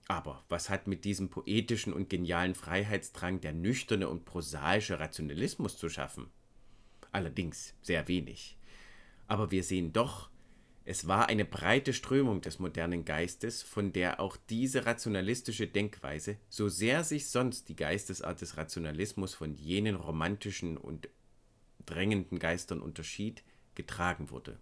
aber 0.09 0.43
was 0.49 0.69
hat 0.69 0.89
mit 0.89 1.05
diesem 1.05 1.29
poetischen 1.29 1.93
und 1.93 2.11
genialen 2.11 2.57
Freiheitsdrang 2.57 3.41
der 3.41 3.53
nüchterne 3.53 4.09
und 4.09 4.25
prosaische 4.25 4.99
Rationalismus 4.99 5.79
zu 5.79 5.89
schaffen? 5.89 6.27
Allerdings 7.13 7.75
sehr 7.83 8.09
wenig. 8.09 8.57
Aber 9.29 9.53
wir 9.53 9.63
sehen 9.63 9.93
doch, 9.93 10.29
es 10.89 11.09
war 11.09 11.29
eine 11.29 11.45
breite 11.45 11.93
Strömung 11.93 12.43
des 12.43 12.61
modernen 12.61 13.05
Geistes, 13.05 13.61
von 13.61 13.93
der 13.93 14.21
auch 14.21 14.37
diese 14.49 14.87
rationalistische 14.87 15.67
Denkweise, 15.67 16.37
so 16.49 16.69
sehr 16.69 17.03
sich 17.03 17.29
sonst 17.29 17.69
die 17.69 17.75
Geistesart 17.75 18.41
des 18.41 18.57
Rationalismus 18.57 19.35
von 19.35 19.53
jenen 19.57 19.97
romantischen 19.97 20.77
und 20.77 21.09
drängenden 21.87 22.39
Geistern 22.39 22.81
unterschied, 22.81 23.43
getragen 23.75 24.31
wurde. 24.31 24.61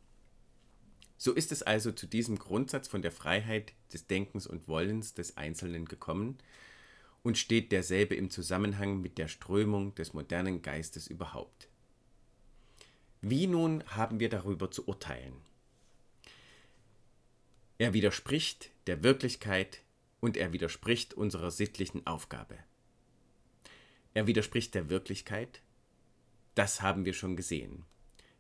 So 1.18 1.35
ist 1.35 1.53
es 1.53 1.62
also 1.62 1.93
zu 1.93 2.07
diesem 2.07 2.39
Grundsatz 2.39 2.89
von 2.89 3.03
der 3.03 3.12
Freiheit 3.12 3.75
des 3.93 4.07
Denkens 4.07 4.47
und 4.47 4.66
Wollens 4.66 5.12
des 5.12 5.37
Einzelnen 5.37 5.85
gekommen 5.85 6.39
und 7.22 7.37
steht 7.37 7.70
derselbe 7.70 8.14
im 8.14 8.31
Zusammenhang 8.31 9.03
mit 9.03 9.18
der 9.18 9.29
Strömung 9.29 9.95
des 9.95 10.14
modernen 10.14 10.62
Geistes 10.62 11.07
überhaupt. 11.07 11.68
Wie 13.20 13.47
nun 13.47 13.85
haben 13.89 14.20
wir 14.20 14.31
darüber 14.31 14.70
zu 14.70 14.89
urteilen? 14.89 15.35
Er 17.85 17.93
widerspricht 17.93 18.70
der 18.87 19.03
Wirklichkeit 19.03 19.82
und 20.20 20.39
er 20.39 20.55
widerspricht 20.55 21.12
unserer 21.12 21.51
sittlichen 21.51 22.07
Aufgabe. 22.07 22.57
Er 24.14 24.26
widerspricht 24.26 24.74
der 24.74 24.89
Wirklichkeit, 24.89 25.61
das 26.55 26.80
haben 26.80 27.05
wir 27.05 27.12
schon 27.12 27.37
gesehen. 27.37 27.85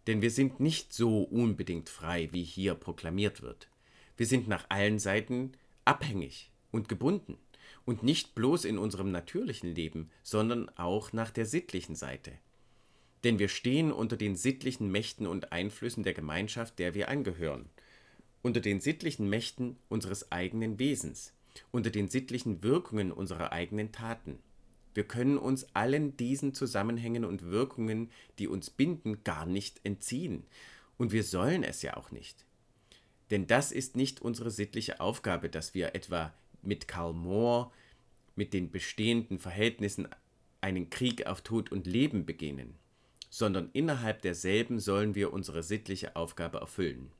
Denn 0.06 0.22
wir 0.22 0.30
sind 0.30 0.60
nicht 0.60 0.94
so 0.94 1.24
unbedingt 1.24 1.90
frei, 1.90 2.30
wie 2.32 2.42
hier 2.42 2.74
proklamiert 2.74 3.42
wird. 3.42 3.68
Wir 4.16 4.24
sind 4.24 4.48
nach 4.48 4.64
allen 4.70 4.98
Seiten 4.98 5.52
abhängig 5.84 6.50
und 6.70 6.88
gebunden. 6.88 7.36
Und 7.84 8.02
nicht 8.02 8.34
bloß 8.34 8.64
in 8.64 8.78
unserem 8.78 9.10
natürlichen 9.10 9.74
Leben, 9.74 10.10
sondern 10.22 10.70
auch 10.78 11.12
nach 11.12 11.30
der 11.30 11.44
sittlichen 11.44 11.96
Seite. 11.96 12.32
Denn 13.24 13.38
wir 13.38 13.48
stehen 13.48 13.92
unter 13.92 14.16
den 14.16 14.36
sittlichen 14.36 14.90
Mächten 14.90 15.26
und 15.26 15.52
Einflüssen 15.52 16.02
der 16.02 16.14
Gemeinschaft, 16.14 16.78
der 16.78 16.94
wir 16.94 17.10
angehören. 17.10 17.68
Unter 18.44 18.60
den 18.60 18.78
sittlichen 18.78 19.30
Mächten 19.30 19.78
unseres 19.88 20.30
eigenen 20.30 20.78
Wesens. 20.78 21.32
Unter 21.70 21.88
den 21.88 22.08
sittlichen 22.08 22.62
Wirkungen 22.62 23.10
unserer 23.10 23.52
eigenen 23.52 23.90
Taten. 23.90 24.38
Wir 24.92 25.04
können 25.04 25.38
uns 25.38 25.66
allen 25.72 26.18
diesen 26.18 26.52
Zusammenhängen 26.52 27.24
und 27.24 27.44
Wirkungen, 27.44 28.10
die 28.38 28.46
uns 28.46 28.68
binden, 28.68 29.24
gar 29.24 29.46
nicht 29.46 29.80
entziehen. 29.82 30.44
Und 30.98 31.10
wir 31.10 31.24
sollen 31.24 31.64
es 31.64 31.80
ja 31.80 31.96
auch 31.96 32.10
nicht. 32.10 32.44
Denn 33.30 33.46
das 33.46 33.72
ist 33.72 33.96
nicht 33.96 34.20
unsere 34.20 34.50
sittliche 34.50 35.00
Aufgabe, 35.00 35.48
dass 35.48 35.72
wir 35.72 35.94
etwa 35.94 36.34
mit 36.60 36.86
Karl 36.86 37.14
Mohr, 37.14 37.72
mit 38.36 38.52
den 38.52 38.70
bestehenden 38.70 39.38
Verhältnissen 39.38 40.06
einen 40.60 40.90
Krieg 40.90 41.26
auf 41.26 41.40
Tod 41.40 41.72
und 41.72 41.86
Leben 41.86 42.26
beginnen, 42.26 42.74
sondern 43.30 43.70
innerhalb 43.72 44.20
derselben 44.20 44.80
sollen 44.80 45.14
wir 45.14 45.32
unsere 45.32 45.62
sittliche 45.62 46.14
Aufgabe 46.14 46.58
erfüllen. 46.58 47.10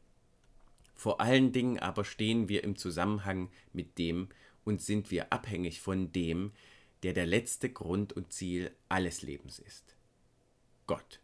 Vor 0.95 1.21
allen 1.21 1.53
Dingen 1.53 1.79
aber 1.79 2.05
stehen 2.05 2.49
wir 2.49 2.65
im 2.65 2.77
Zusammenhang 2.77 3.51
mit 3.73 3.99
dem 3.99 4.29
und 4.65 4.81
sind 4.81 5.11
wir 5.11 5.33
abhängig 5.33 5.81
von 5.81 6.13
dem, 6.13 6.53
der 7.03 7.13
der 7.13 7.27
letzte 7.27 7.71
Grund 7.71 8.13
und 8.13 8.33
Ziel 8.33 8.75
alles 8.89 9.23
Lebens 9.23 9.59
ist. 9.59 9.97
Gott. 10.87 11.21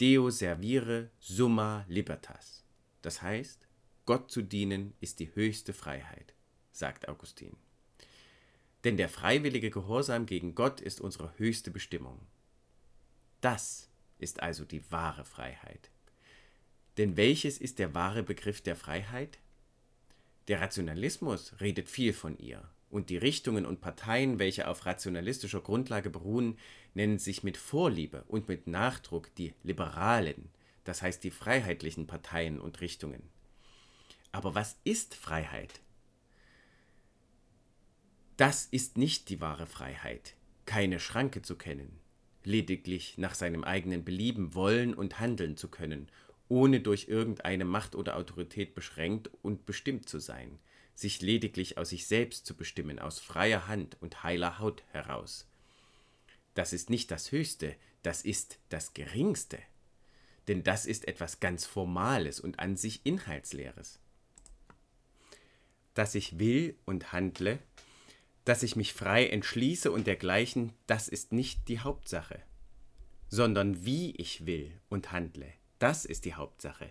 Deo 0.00 0.30
servire 0.30 1.10
summa 1.18 1.84
libertas. 1.88 2.64
Das 3.02 3.22
heißt, 3.22 3.66
Gott 4.06 4.30
zu 4.30 4.42
dienen 4.42 4.94
ist 5.00 5.18
die 5.18 5.34
höchste 5.34 5.72
Freiheit, 5.72 6.34
sagt 6.70 7.08
Augustin. 7.08 7.56
Denn 8.84 8.96
der 8.96 9.08
freiwillige 9.08 9.70
Gehorsam 9.70 10.26
gegen 10.26 10.54
Gott 10.54 10.80
ist 10.80 11.00
unsere 11.00 11.36
höchste 11.36 11.70
Bestimmung. 11.70 12.20
Das 13.40 13.90
ist 14.18 14.40
also 14.40 14.64
die 14.64 14.88
wahre 14.90 15.24
Freiheit. 15.24 15.90
Denn 16.98 17.16
welches 17.16 17.58
ist 17.58 17.78
der 17.78 17.94
wahre 17.94 18.24
Begriff 18.24 18.60
der 18.60 18.74
Freiheit? 18.74 19.38
Der 20.48 20.60
Rationalismus 20.60 21.54
redet 21.60 21.88
viel 21.88 22.12
von 22.12 22.36
ihr, 22.38 22.68
und 22.90 23.08
die 23.08 23.16
Richtungen 23.16 23.66
und 23.66 23.80
Parteien, 23.80 24.38
welche 24.38 24.66
auf 24.66 24.84
rationalistischer 24.84 25.60
Grundlage 25.60 26.10
beruhen, 26.10 26.58
nennen 26.94 27.18
sich 27.18 27.44
mit 27.44 27.56
Vorliebe 27.56 28.24
und 28.26 28.48
mit 28.48 28.66
Nachdruck 28.66 29.32
die 29.36 29.54
liberalen, 29.62 30.50
das 30.84 31.02
heißt 31.02 31.22
die 31.22 31.30
freiheitlichen 31.30 32.06
Parteien 32.06 32.60
und 32.60 32.80
Richtungen. 32.80 33.22
Aber 34.32 34.54
was 34.54 34.76
ist 34.84 35.14
Freiheit? 35.14 35.80
Das 38.36 38.66
ist 38.66 38.98
nicht 38.98 39.28
die 39.28 39.40
wahre 39.40 39.66
Freiheit, 39.66 40.34
keine 40.64 40.98
Schranke 40.98 41.42
zu 41.42 41.56
kennen, 41.56 42.00
lediglich 42.42 43.18
nach 43.18 43.34
seinem 43.34 43.64
eigenen 43.64 44.04
Belieben 44.04 44.54
wollen 44.54 44.94
und 44.94 45.20
handeln 45.20 45.56
zu 45.56 45.68
können, 45.68 46.08
ohne 46.48 46.80
durch 46.80 47.08
irgendeine 47.08 47.64
Macht 47.64 47.94
oder 47.94 48.16
Autorität 48.16 48.74
beschränkt 48.74 49.30
und 49.42 49.66
bestimmt 49.66 50.08
zu 50.08 50.18
sein, 50.18 50.58
sich 50.94 51.20
lediglich 51.20 51.78
aus 51.78 51.90
sich 51.90 52.06
selbst 52.06 52.46
zu 52.46 52.56
bestimmen, 52.56 52.98
aus 52.98 53.20
freier 53.20 53.68
Hand 53.68 53.96
und 54.00 54.22
heiler 54.22 54.58
Haut 54.58 54.82
heraus. 54.90 55.46
Das 56.54 56.72
ist 56.72 56.90
nicht 56.90 57.10
das 57.10 57.30
Höchste, 57.30 57.76
das 58.02 58.22
ist 58.22 58.58
das 58.68 58.94
Geringste. 58.94 59.58
Denn 60.48 60.64
das 60.64 60.86
ist 60.86 61.06
etwas 61.06 61.40
ganz 61.40 61.66
Formales 61.66 62.40
und 62.40 62.58
an 62.58 62.76
sich 62.76 63.04
Inhaltsleeres. 63.04 64.00
Dass 65.94 66.14
ich 66.14 66.38
will 66.38 66.76
und 66.84 67.12
handle, 67.12 67.58
dass 68.44 68.62
ich 68.62 68.76
mich 68.76 68.94
frei 68.94 69.26
entschließe 69.28 69.92
und 69.92 70.06
dergleichen, 70.06 70.72
das 70.86 71.06
ist 71.06 71.32
nicht 71.32 71.68
die 71.68 71.80
Hauptsache, 71.80 72.40
sondern 73.28 73.84
wie 73.84 74.12
ich 74.16 74.46
will 74.46 74.72
und 74.88 75.12
handle, 75.12 75.52
das 75.78 76.04
ist 76.04 76.24
die 76.24 76.34
Hauptsache. 76.34 76.90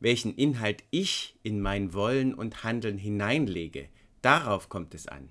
Welchen 0.00 0.34
Inhalt 0.34 0.84
ich 0.90 1.36
in 1.42 1.60
mein 1.60 1.92
Wollen 1.94 2.34
und 2.34 2.64
Handeln 2.64 2.98
hineinlege, 2.98 3.88
darauf 4.22 4.68
kommt 4.68 4.94
es 4.94 5.06
an. 5.06 5.30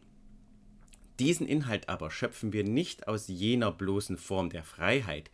Diesen 1.19 1.47
Inhalt 1.47 1.87
aber 1.87 2.11
schöpfen 2.11 2.51
wir 2.51 2.63
nicht 2.63 3.07
aus 3.07 3.27
jener 3.27 3.71
bloßen 3.71 4.17
Form 4.17 4.49
der 4.49 4.63
Freiheit, 4.63 5.31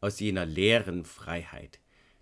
aus 0.00 0.20
jener 0.20 0.46
leeren 0.46 1.04
Freiheit. 1.04 1.80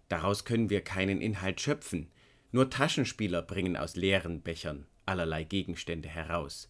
Daraus 0.08 0.44
können 0.44 0.70
wir 0.70 0.82
keinen 0.82 1.20
Inhalt 1.20 1.60
schöpfen. 1.60 2.10
Nur 2.52 2.70
Taschenspieler 2.70 3.42
bringen 3.42 3.76
aus 3.76 3.96
leeren 3.96 4.42
Bechern 4.42 4.86
allerlei 5.06 5.44
Gegenstände 5.44 6.08
heraus. 6.08 6.68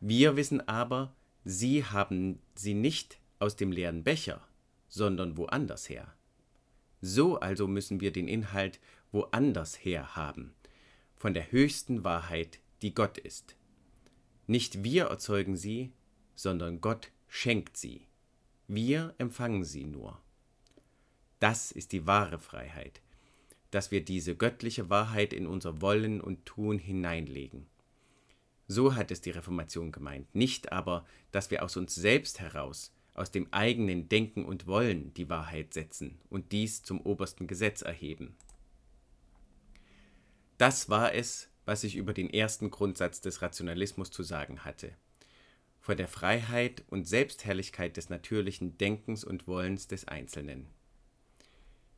Wir 0.00 0.36
wissen 0.36 0.66
aber, 0.68 1.14
sie 1.44 1.84
haben 1.84 2.40
sie 2.54 2.74
nicht 2.74 3.18
aus 3.38 3.56
dem 3.56 3.72
leeren 3.72 4.04
Becher, 4.04 4.46
sondern 4.88 5.36
woanders 5.36 5.88
her. 5.88 6.14
So 7.06 7.38
also 7.38 7.68
müssen 7.68 8.00
wir 8.00 8.12
den 8.12 8.28
Inhalt 8.28 8.80
woanders 9.12 9.74
her 9.84 10.16
haben, 10.16 10.54
von 11.14 11.34
der 11.34 11.52
höchsten 11.52 12.02
Wahrheit, 12.02 12.60
die 12.80 12.94
Gott 12.94 13.18
ist. 13.18 13.56
Nicht 14.46 14.84
wir 14.84 15.04
erzeugen 15.08 15.54
sie, 15.54 15.92
sondern 16.34 16.80
Gott 16.80 17.10
schenkt 17.28 17.76
sie. 17.76 18.06
Wir 18.68 19.14
empfangen 19.18 19.64
sie 19.64 19.84
nur. 19.84 20.18
Das 21.40 21.72
ist 21.72 21.92
die 21.92 22.06
wahre 22.06 22.38
Freiheit, 22.38 23.02
dass 23.70 23.90
wir 23.90 24.02
diese 24.02 24.34
göttliche 24.34 24.88
Wahrheit 24.88 25.34
in 25.34 25.46
unser 25.46 25.82
Wollen 25.82 26.22
und 26.22 26.46
Tun 26.46 26.78
hineinlegen. 26.78 27.66
So 28.66 28.94
hat 28.94 29.10
es 29.10 29.20
die 29.20 29.30
Reformation 29.30 29.92
gemeint, 29.92 30.34
nicht 30.34 30.72
aber, 30.72 31.04
dass 31.32 31.50
wir 31.50 31.64
aus 31.64 31.76
uns 31.76 31.94
selbst 31.94 32.40
heraus, 32.40 32.94
aus 33.14 33.30
dem 33.30 33.52
eigenen 33.52 34.08
Denken 34.08 34.44
und 34.44 34.66
Wollen 34.66 35.14
die 35.14 35.28
Wahrheit 35.28 35.72
setzen 35.72 36.18
und 36.28 36.52
dies 36.52 36.82
zum 36.82 37.00
obersten 37.00 37.46
Gesetz 37.46 37.82
erheben. 37.82 38.36
Das 40.58 40.88
war 40.88 41.14
es, 41.14 41.48
was 41.64 41.84
ich 41.84 41.96
über 41.96 42.12
den 42.12 42.28
ersten 42.28 42.70
Grundsatz 42.70 43.20
des 43.20 43.40
Rationalismus 43.40 44.10
zu 44.10 44.22
sagen 44.22 44.64
hatte. 44.64 44.92
Vor 45.80 45.94
der 45.94 46.08
Freiheit 46.08 46.82
und 46.88 47.06
Selbstherrlichkeit 47.06 47.96
des 47.96 48.10
natürlichen 48.10 48.78
Denkens 48.78 49.24
und 49.24 49.46
Wollens 49.46 49.86
des 49.86 50.08
Einzelnen. 50.08 50.66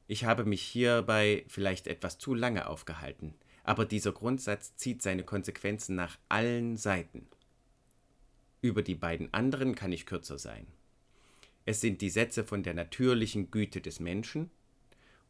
Ich 0.08 0.24
habe 0.24 0.44
mich 0.44 0.62
hierbei 0.62 1.44
vielleicht 1.48 1.86
etwas 1.86 2.18
zu 2.18 2.34
lange 2.34 2.68
aufgehalten, 2.68 3.34
aber 3.64 3.84
dieser 3.84 4.12
Grundsatz 4.12 4.76
zieht 4.76 5.02
seine 5.02 5.24
Konsequenzen 5.24 5.96
nach 5.96 6.18
allen 6.28 6.76
Seiten. 6.76 7.26
Über 8.60 8.82
die 8.82 8.94
beiden 8.94 9.32
anderen 9.34 9.74
kann 9.74 9.92
ich 9.92 10.06
kürzer 10.06 10.38
sein. 10.38 10.66
Es 11.66 11.80
sind 11.80 12.00
die 12.00 12.10
Sätze 12.10 12.44
von 12.44 12.62
der 12.62 12.74
natürlichen 12.74 13.50
Güte 13.50 13.80
des 13.80 14.00
Menschen 14.00 14.50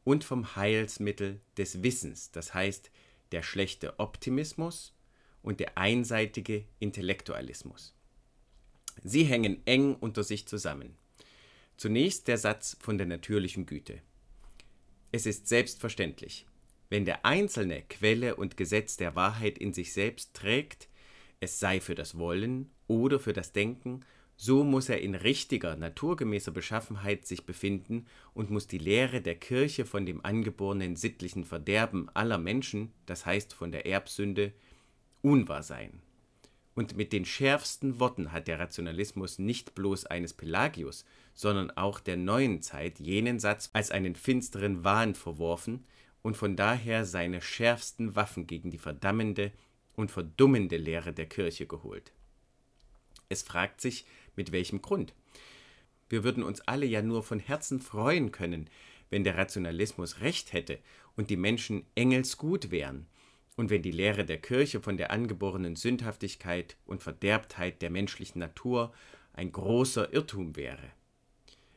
und 0.04 0.22
vom 0.22 0.54
Heilsmittel 0.54 1.40
des 1.56 1.82
Wissens, 1.82 2.30
das 2.30 2.54
heißt 2.54 2.90
der 3.32 3.42
schlechte 3.42 3.98
Optimismus 3.98 4.94
und 5.42 5.60
der 5.60 5.78
einseitige 5.78 6.64
Intellektualismus. 6.78 7.94
Sie 9.02 9.24
hängen 9.24 9.62
eng 9.66 9.94
unter 9.94 10.22
sich 10.22 10.46
zusammen. 10.46 10.96
Zunächst 11.76 12.28
der 12.28 12.38
Satz 12.38 12.76
von 12.80 12.98
der 12.98 13.06
natürlichen 13.06 13.66
Güte. 13.66 14.00
Es 15.12 15.24
ist 15.24 15.48
selbstverständlich, 15.48 16.46
wenn 16.90 17.04
der 17.06 17.24
Einzelne 17.24 17.82
Quelle 17.82 18.36
und 18.36 18.56
Gesetz 18.56 18.96
der 18.96 19.16
Wahrheit 19.16 19.58
in 19.58 19.72
sich 19.72 19.92
selbst 19.92 20.34
trägt, 20.34 20.88
es 21.40 21.58
sei 21.60 21.80
für 21.80 21.94
das 21.94 22.18
Wollen 22.18 22.70
oder 22.86 23.18
für 23.18 23.32
das 23.32 23.52
Denken, 23.52 24.04
so 24.36 24.64
muss 24.64 24.88
er 24.88 25.00
in 25.00 25.14
richtiger, 25.14 25.76
naturgemäßer 25.76 26.52
Beschaffenheit 26.52 27.26
sich 27.26 27.46
befinden 27.46 28.06
und 28.34 28.50
muss 28.50 28.66
die 28.66 28.78
Lehre 28.78 29.22
der 29.22 29.36
Kirche 29.36 29.86
von 29.86 30.04
dem 30.04 30.24
angeborenen 30.24 30.96
sittlichen 30.96 31.44
Verderben 31.44 32.10
aller 32.12 32.38
Menschen, 32.38 32.92
das 33.06 33.24
heißt 33.24 33.54
von 33.54 33.72
der 33.72 33.86
Erbsünde, 33.86 34.52
unwahr 35.22 35.62
sein. 35.62 36.00
Und 36.74 36.94
mit 36.94 37.14
den 37.14 37.24
schärfsten 37.24 37.98
Worten 37.98 38.32
hat 38.32 38.48
der 38.48 38.58
Rationalismus 38.58 39.38
nicht 39.38 39.74
bloß 39.74 40.04
eines 40.04 40.34
Pelagius, 40.34 41.06
sondern 41.32 41.70
auch 41.70 42.00
der 42.00 42.18
neuen 42.18 42.60
Zeit 42.60 43.00
jenen 43.00 43.40
Satz 43.40 43.70
als 43.72 43.90
einen 43.90 44.14
finsteren 44.14 44.84
Wahn 44.84 45.14
verworfen 45.14 45.86
und 46.20 46.36
von 46.36 46.54
daher 46.56 47.06
seine 47.06 47.40
schärfsten 47.40 48.14
Waffen 48.14 48.46
gegen 48.46 48.70
die 48.70 48.78
verdammende 48.78 49.52
und 49.94 50.10
verdummende 50.10 50.76
Lehre 50.76 51.14
der 51.14 51.26
Kirche 51.26 51.66
geholt. 51.66 52.12
Es 53.28 53.42
fragt 53.42 53.80
sich, 53.80 54.04
mit 54.36 54.52
welchem 54.52 54.82
Grund? 54.82 55.14
Wir 56.08 56.22
würden 56.22 56.42
uns 56.42 56.60
alle 56.62 56.86
ja 56.86 57.02
nur 57.02 57.22
von 57.22 57.40
Herzen 57.40 57.80
freuen 57.80 58.30
können, 58.30 58.70
wenn 59.10 59.24
der 59.24 59.36
Rationalismus 59.36 60.20
recht 60.20 60.52
hätte 60.52 60.78
und 61.16 61.30
die 61.30 61.36
Menschen 61.36 61.84
engelsgut 61.94 62.70
wären, 62.70 63.06
und 63.56 63.70
wenn 63.70 63.82
die 63.82 63.90
Lehre 63.90 64.24
der 64.24 64.38
Kirche 64.38 64.80
von 64.80 64.96
der 64.96 65.10
angeborenen 65.10 65.76
Sündhaftigkeit 65.76 66.76
und 66.84 67.02
Verderbtheit 67.02 67.80
der 67.82 67.90
menschlichen 67.90 68.38
Natur 68.38 68.92
ein 69.32 69.50
großer 69.50 70.12
Irrtum 70.12 70.56
wäre. 70.56 70.92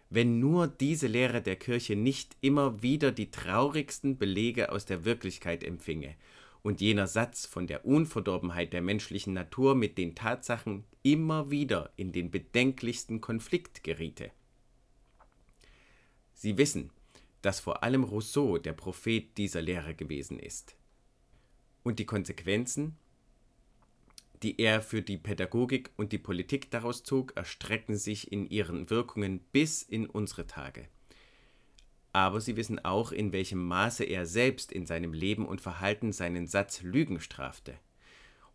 Wenn 0.09 0.39
nur 0.39 0.67
diese 0.67 1.07
Lehre 1.07 1.41
der 1.41 1.55
Kirche 1.55 1.95
nicht 1.95 2.35
immer 2.41 2.81
wieder 2.81 3.11
die 3.11 3.31
traurigsten 3.31 4.17
Belege 4.17 4.71
aus 4.71 4.85
der 4.85 5.05
Wirklichkeit 5.05 5.63
empfinge 5.63 6.15
und 6.63 6.81
jener 6.81 7.07
Satz 7.07 7.45
von 7.45 7.67
der 7.67 7.85
Unverdorbenheit 7.85 8.73
der 8.73 8.81
menschlichen 8.81 9.33
Natur 9.33 9.75
mit 9.75 9.97
den 9.97 10.15
Tatsachen 10.15 10.83
immer 11.03 11.49
wieder 11.49 11.91
in 11.95 12.11
den 12.11 12.31
bedenklichsten 12.31 13.21
Konflikt 13.21 13.83
geriete. 13.83 14.31
Sie 16.33 16.57
wissen, 16.57 16.91
dass 17.41 17.59
vor 17.59 17.83
allem 17.83 18.03
Rousseau 18.03 18.57
der 18.57 18.73
Prophet 18.73 19.37
dieser 19.37 19.61
Lehre 19.61 19.95
gewesen 19.95 20.39
ist 20.39 20.75
und 21.83 21.99
die 21.99 22.05
Konsequenzen, 22.05 22.97
die 24.43 24.59
er 24.59 24.81
für 24.81 25.01
die 25.01 25.17
Pädagogik 25.17 25.91
und 25.97 26.11
die 26.11 26.17
Politik 26.17 26.71
daraus 26.71 27.03
zog, 27.03 27.35
erstrecken 27.35 27.97
sich 27.97 28.31
in 28.31 28.49
ihren 28.49 28.89
Wirkungen 28.89 29.39
bis 29.51 29.81
in 29.81 30.05
unsere 30.05 30.47
Tage. 30.47 30.87
Aber 32.13 32.41
sie 32.41 32.55
wissen 32.55 32.83
auch, 32.83 33.11
in 33.11 33.31
welchem 33.33 33.65
Maße 33.67 34.03
er 34.03 34.25
selbst 34.25 34.71
in 34.71 34.85
seinem 34.85 35.13
Leben 35.13 35.45
und 35.45 35.61
Verhalten 35.61 36.11
seinen 36.11 36.47
Satz 36.47 36.81
Lügen 36.81 37.19
strafte. 37.19 37.77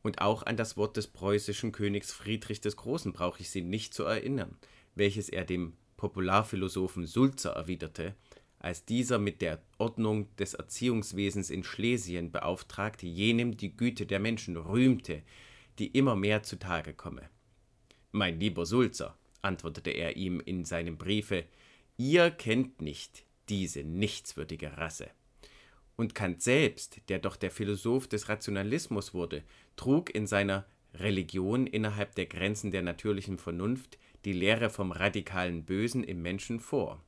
Und 0.05 0.21
auch 0.21 0.43
an 0.43 0.59
das 0.59 0.77
Wort 0.77 0.99
des 0.99 1.07
preußischen 1.07 1.73
Königs 1.73 2.13
Friedrich 2.13 2.61
des 2.61 2.77
Großen 2.77 3.15
brauche 3.15 3.41
ich 3.41 3.49
Sie 3.49 3.63
nicht 3.63 3.95
zu 3.95 4.05
erinnern, 4.05 4.55
welches 4.95 5.31
er 5.31 5.47
dem 5.47 5.73
Popularphilosophen 5.97 7.07
Sulzer 7.07 7.53
erwiderte, 7.53 8.15
als 8.59 8.85
dieser 8.85 9.19
mit 9.19 9.41
der 9.41 9.63
Ordnung 9.79 10.29
des 10.37 10.53
Erziehungswesens 10.53 11.49
in 11.49 11.65
Schlesien 11.65 12.33
beauftragte, 12.33 13.07
jenem 13.07 13.57
die 13.57 13.75
Güte 13.75 14.05
der 14.05 14.21
Menschen 14.21 14.59
rühmte, 14.59 15.23
die 15.79 15.87
immer 15.87 16.17
mehr 16.17 16.43
zutage 16.43 16.93
komme. 16.93 17.31
Mein 18.13 18.39
lieber 18.39 18.67
Sulzer, 18.67 19.17
antwortete 19.41 19.91
er 19.91 20.19
ihm 20.19 20.39
in 20.39 20.67
seinem 20.67 20.99
Briefe, 20.99 21.47
ihr 21.97 22.31
kennt 22.31 22.83
nicht 22.83 23.25
diese 23.49 23.83
nichtswürdige 23.85 24.77
Rasse. 24.77 25.09
Und 25.97 26.15
Kant 26.15 26.43
selbst, 26.43 27.01
der 27.09 27.19
doch 27.19 27.37
der 27.37 27.51
Philosoph 27.51 28.09
des 28.09 28.29
Rationalismus 28.29 29.15
wurde, 29.15 29.43
trug 29.77 30.15
in 30.15 30.27
seiner 30.27 30.67
Religion 30.95 31.67
innerhalb 31.67 32.15
der 32.15 32.27
Grenzen 32.27 32.71
der 32.71 32.83
natürlichen 32.83 33.39
Vernunft 33.39 33.99
die 34.25 34.33
Lehre 34.33 34.71
vom 34.71 34.93
radikalen 34.93 35.65
Bösen 35.65 36.03
im 36.05 36.23
Menschen 36.23 36.61
vor. 36.61 37.03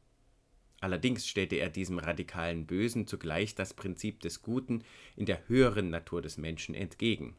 Allerdings 0.80 1.26
stellte 1.26 1.56
er 1.56 1.70
diesem 1.70 1.98
radikalen 1.98 2.66
Bösen 2.66 3.06
zugleich 3.06 3.54
das 3.54 3.74
Prinzip 3.74 4.20
des 4.20 4.42
Guten 4.42 4.84
in 5.16 5.24
der 5.24 5.48
höheren 5.48 5.90
Natur 5.90 6.20
des 6.20 6.36
Menschen 6.36 6.74
entgegen. 6.74 7.34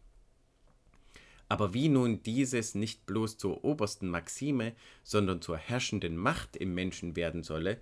Aber 1.49 1.73
wie 1.73 1.87
nun 1.87 2.23
dieses 2.23 2.75
nicht 2.75 3.05
bloß 3.05 3.37
zur 3.37 3.63
obersten 3.63 4.09
Maxime, 4.09 4.73
sondern 5.03 5.41
zur 5.41 5.57
herrschenden 5.57 6.17
Macht 6.17 6.57
im 6.57 6.73
Menschen 6.73 7.15
werden 7.15 7.43
solle, 7.43 7.79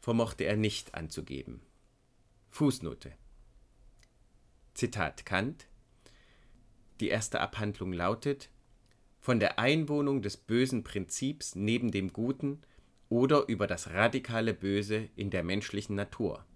vermochte 0.00 0.44
er 0.44 0.56
nicht 0.56 0.94
anzugeben. 0.94 1.60
Fußnote 2.56 3.12
Zitat 4.72 5.26
Kant 5.26 5.66
Die 7.00 7.10
erste 7.10 7.42
Abhandlung 7.42 7.92
lautet 7.92 8.48
Von 9.20 9.40
der 9.40 9.58
Einwohnung 9.58 10.22
des 10.22 10.38
bösen 10.38 10.82
Prinzips 10.82 11.54
neben 11.54 11.90
dem 11.90 12.14
Guten 12.14 12.62
oder 13.10 13.46
über 13.48 13.66
das 13.66 13.90
radikale 13.90 14.54
Böse 14.54 15.10
in 15.16 15.28
der 15.28 15.44
menschlichen 15.44 15.96
Natur. 15.96 16.46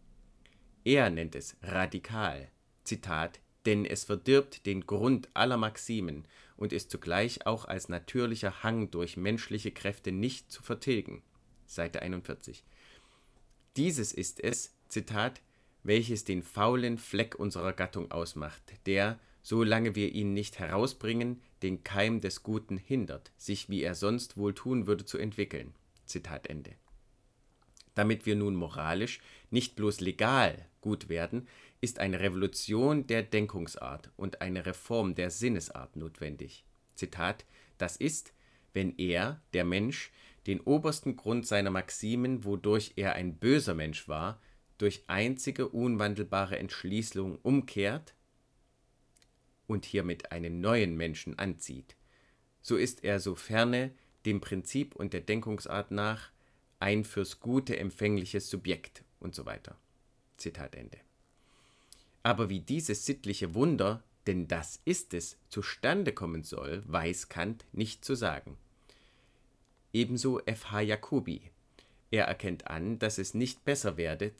Er 0.85 1.11
nennt 1.11 1.35
es 1.35 1.59
radikal, 1.61 2.49
Zitat, 2.83 3.39
denn 3.67 3.85
es 3.85 4.05
verdirbt 4.05 4.65
den 4.65 4.87
Grund 4.87 5.29
aller 5.35 5.59
Maximen 5.59 6.27
und 6.57 6.73
ist 6.73 6.91
zugleich 6.91 7.45
auch 7.45 7.67
als 7.67 7.91
natürlicher 7.91 8.63
Hang 8.63 8.91
durch 8.91 9.19
menschliche 9.19 9.71
Kräfte 9.71 10.13
nicht 10.13 10.51
zu 10.51 10.63
vertilgen. 10.63 11.23
Seite 11.67 12.01
41. 12.01 12.65
Dieses 13.77 14.15
ist 14.15 14.43
es, 14.43 14.75
Zitat, 14.89 15.43
welches 15.83 16.24
den 16.24 16.43
faulen 16.43 16.99
Fleck 16.99 17.35
unserer 17.35 17.72
Gattung 17.72 18.11
ausmacht, 18.11 18.62
der, 18.87 19.18
solange 19.43 19.95
wir 19.95 20.12
ihn 20.12 20.35
nicht 20.35 20.59
herausbringen, 20.59 21.41
den 21.62 21.85
Keim 21.85 22.20
des 22.20 22.43
Guten 22.43 22.76
hindert, 22.76 23.33
sich 23.37 23.68
wie 23.68 23.83
er 23.83 23.95
sonst 23.95 24.37
wohl 24.37 24.55
tun 24.55 24.87
würde 24.87 25.05
zu 25.05 25.18
entwickeln. 25.18 25.74
Zitat 26.05 26.49
Ende. 26.49 26.72
Damit 27.95 28.26
wir 28.26 28.37
nun 28.37 28.55
moralisch, 28.55 29.20
nicht 29.51 29.76
bloß 29.76 30.01
legal 30.01 30.66
gut 30.81 31.09
werden, 31.09 31.49
ist 31.81 31.99
eine 31.99 32.20
Revolution 32.20 33.07
der 33.07 33.22
Denkungsart 33.22 34.11
und 34.16 34.41
eine 34.41 34.66
Reform 34.66 35.14
der 35.14 35.31
Sinnesart 35.31 35.97
notwendig. 35.97 36.64
Zitat, 36.95 37.45
das 37.78 37.97
ist, 37.97 38.33
wenn 38.72 38.97
er, 38.99 39.41
der 39.53 39.64
Mensch, 39.64 40.12
den 40.47 40.61
obersten 40.61 41.16
Grund 41.16 41.47
seiner 41.47 41.70
Maximen, 41.70 42.45
wodurch 42.45 42.93
er 42.97 43.14
ein 43.14 43.37
böser 43.37 43.74
Mensch 43.74 44.09
war, 44.09 44.41
durch 44.81 45.05
einzige 45.09 45.68
unwandelbare 45.68 46.59
Entschließung 46.59 47.39
umkehrt 47.43 48.14
und 49.66 49.85
hiermit 49.85 50.33
einen 50.33 50.61
neuen 50.61 50.97
Menschen 50.97 51.39
anzieht, 51.39 51.97
so 52.62 52.76
ist 52.76 53.05
er 53.05 53.20
soferne 53.20 53.93
dem 54.24 54.41
Prinzip 54.41 54.97
und 54.97 55.12
der 55.12 55.20
Denkungsart 55.20 55.91
nach 55.91 56.31
ein 56.78 57.05
fürs 57.05 57.41
Gute 57.41 57.76
empfängliches 57.78 58.49
Subjekt 58.49 59.05
und 59.18 59.35
so 59.35 59.45
weiter. 59.45 59.76
Zitat 60.39 60.74
Ende. 60.74 60.99
Aber 62.22 62.49
wie 62.49 62.61
dieses 62.61 63.05
sittliche 63.05 63.55
Wunder, 63.55 64.03
denn 64.26 64.49
das 64.49 64.81
ist 64.87 65.12
es, 65.12 65.37
zustande 65.51 66.12
kommen 66.12 66.43
soll, 66.43 66.83
weiß 66.87 67.28
Kant 67.28 67.66
nicht 67.72 68.05
zu 68.05 68.14
sagen. 68.14 68.57
Ebenso 69.93 70.41
F.H. 70.41 70.81
Jacobi. 70.81 71.51
Er 72.11 72.25
erkennt 72.25 72.67
an, 72.67 72.99
dass 72.99 73.19
es 73.19 73.35
nicht 73.35 73.65
besser 73.65 73.97
werde, 73.97 74.33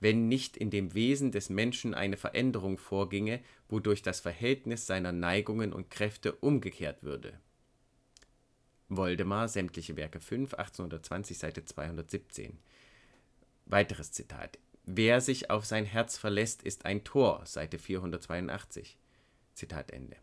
wenn 0.00 0.28
nicht 0.28 0.56
in 0.56 0.70
dem 0.70 0.94
Wesen 0.94 1.30
des 1.32 1.50
Menschen 1.50 1.94
eine 1.94 2.16
Veränderung 2.16 2.78
vorginge, 2.78 3.40
wodurch 3.68 4.02
das 4.02 4.20
Verhältnis 4.20 4.86
seiner 4.86 5.12
Neigungen 5.12 5.72
und 5.72 5.90
Kräfte 5.90 6.32
umgekehrt 6.32 7.02
würde. 7.02 7.38
Woldemar, 8.88 9.48
sämtliche 9.48 9.96
Werke 9.96 10.20
5, 10.20 10.54
1820, 10.54 11.38
Seite 11.38 11.64
217. 11.64 12.58
Weiteres 13.66 14.12
Zitat. 14.12 14.58
Wer 14.84 15.20
sich 15.20 15.50
auf 15.50 15.64
sein 15.64 15.84
Herz 15.84 16.16
verlässt, 16.16 16.62
ist 16.62 16.84
ein 16.84 17.02
Tor, 17.02 17.44
Seite 17.44 17.78
482. 17.78 18.96
Zitat 19.54 19.90
Ende. 19.90 20.16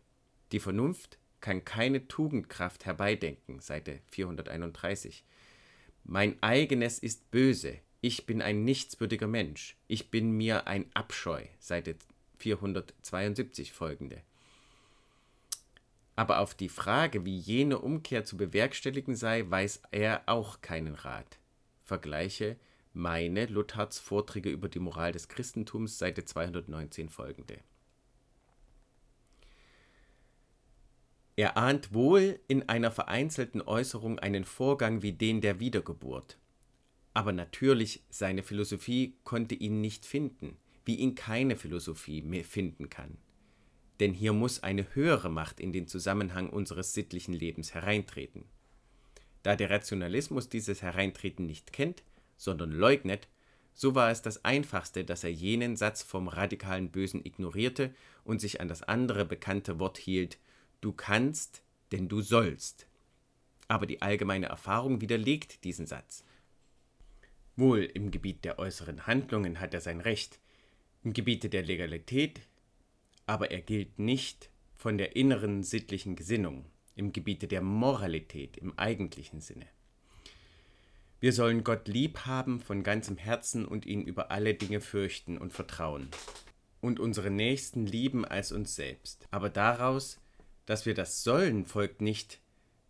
Die 0.52 0.60
Vernunft 0.60 1.18
kann 1.40 1.66
keine 1.66 2.08
Tugendkraft 2.08 2.86
herbeidenken, 2.86 3.60
Seite 3.60 4.00
431. 4.06 5.24
Mein 6.04 6.42
eigenes 6.42 6.98
ist 6.98 7.30
böse, 7.30 7.78
ich 8.02 8.26
bin 8.26 8.42
ein 8.42 8.64
nichtswürdiger 8.64 9.26
Mensch, 9.26 9.76
ich 9.88 10.10
bin 10.10 10.32
mir 10.32 10.66
ein 10.66 10.84
Abscheu, 10.92 11.42
Seite 11.58 11.96
472 12.38 13.72
folgende. 13.72 14.20
Aber 16.14 16.40
auf 16.40 16.54
die 16.54 16.68
Frage, 16.68 17.24
wie 17.24 17.36
jene 17.36 17.78
Umkehr 17.78 18.24
zu 18.24 18.36
bewerkstelligen 18.36 19.16
sei, 19.16 19.48
weiß 19.48 19.82
er 19.90 20.22
auch 20.26 20.60
keinen 20.60 20.94
Rat. 20.94 21.38
Vergleiche 21.82 22.56
meine 22.92 23.46
Lutherts 23.46 23.98
Vorträge 23.98 24.50
über 24.50 24.68
die 24.68 24.78
Moral 24.78 25.10
des 25.10 25.28
Christentums, 25.28 25.98
Seite 25.98 26.24
219 26.24 27.08
folgende. 27.08 27.58
Er 31.36 31.56
ahnt 31.56 31.92
wohl 31.92 32.38
in 32.46 32.68
einer 32.68 32.92
vereinzelten 32.92 33.60
Äußerung 33.60 34.18
einen 34.20 34.44
Vorgang 34.44 35.02
wie 35.02 35.12
den 35.12 35.40
der 35.40 35.58
Wiedergeburt. 35.58 36.38
Aber 37.12 37.32
natürlich, 37.32 38.04
seine 38.08 38.42
Philosophie 38.42 39.16
konnte 39.24 39.54
ihn 39.54 39.80
nicht 39.80 40.06
finden, 40.06 40.56
wie 40.84 40.96
ihn 40.96 41.14
keine 41.14 41.56
Philosophie 41.56 42.22
mehr 42.22 42.44
finden 42.44 42.88
kann. 42.88 43.18
Denn 44.00 44.12
hier 44.12 44.32
muss 44.32 44.62
eine 44.62 44.94
höhere 44.94 45.30
Macht 45.30 45.60
in 45.60 45.72
den 45.72 45.86
Zusammenhang 45.86 46.50
unseres 46.50 46.94
sittlichen 46.94 47.34
Lebens 47.34 47.74
hereintreten. 47.74 48.44
Da 49.42 49.56
der 49.56 49.70
Rationalismus 49.70 50.48
dieses 50.48 50.82
Hereintreten 50.82 51.46
nicht 51.46 51.72
kennt, 51.72 52.02
sondern 52.36 52.72
leugnet, 52.72 53.28
so 53.74 53.94
war 53.94 54.10
es 54.10 54.22
das 54.22 54.44
Einfachste, 54.44 55.04
dass 55.04 55.24
er 55.24 55.32
jenen 55.32 55.76
Satz 55.76 56.02
vom 56.02 56.28
radikalen 56.28 56.90
Bösen 56.90 57.24
ignorierte 57.24 57.92
und 58.24 58.40
sich 58.40 58.60
an 58.60 58.68
das 58.68 58.82
andere 58.82 59.24
bekannte 59.24 59.78
Wort 59.80 59.98
hielt, 59.98 60.38
Du 60.84 60.92
kannst, 60.92 61.62
denn 61.92 62.08
du 62.08 62.20
sollst. 62.20 62.86
Aber 63.68 63.86
die 63.86 64.02
allgemeine 64.02 64.48
Erfahrung 64.48 65.00
widerlegt 65.00 65.64
diesen 65.64 65.86
Satz. 65.86 66.24
Wohl 67.56 67.84
im 67.84 68.10
Gebiet 68.10 68.44
der 68.44 68.58
äußeren 68.58 69.06
Handlungen 69.06 69.60
hat 69.60 69.72
er 69.72 69.80
sein 69.80 70.02
Recht, 70.02 70.40
im 71.02 71.14
Gebiete 71.14 71.48
der 71.48 71.62
Legalität, 71.62 72.42
aber 73.24 73.50
er 73.50 73.62
gilt 73.62 73.98
nicht 73.98 74.50
von 74.76 74.98
der 74.98 75.16
inneren 75.16 75.62
sittlichen 75.62 76.16
Gesinnung, 76.16 76.66
im 76.96 77.14
Gebiete 77.14 77.48
der 77.48 77.62
Moralität 77.62 78.58
im 78.58 78.78
eigentlichen 78.78 79.40
Sinne. 79.40 79.66
Wir 81.18 81.32
sollen 81.32 81.64
Gott 81.64 81.88
lieb 81.88 82.26
haben 82.26 82.60
von 82.60 82.82
ganzem 82.82 83.16
Herzen 83.16 83.64
und 83.64 83.86
ihn 83.86 84.02
über 84.02 84.30
alle 84.30 84.52
Dinge 84.52 84.82
fürchten 84.82 85.38
und 85.38 85.54
vertrauen 85.54 86.10
und 86.82 87.00
unsere 87.00 87.30
Nächsten 87.30 87.86
lieben 87.86 88.26
als 88.26 88.52
uns 88.52 88.74
selbst. 88.74 89.26
Aber 89.30 89.48
daraus 89.48 90.20
dass 90.66 90.86
wir 90.86 90.94
das 90.94 91.22
sollen, 91.22 91.66
folgt 91.66 92.00
nicht, 92.00 92.40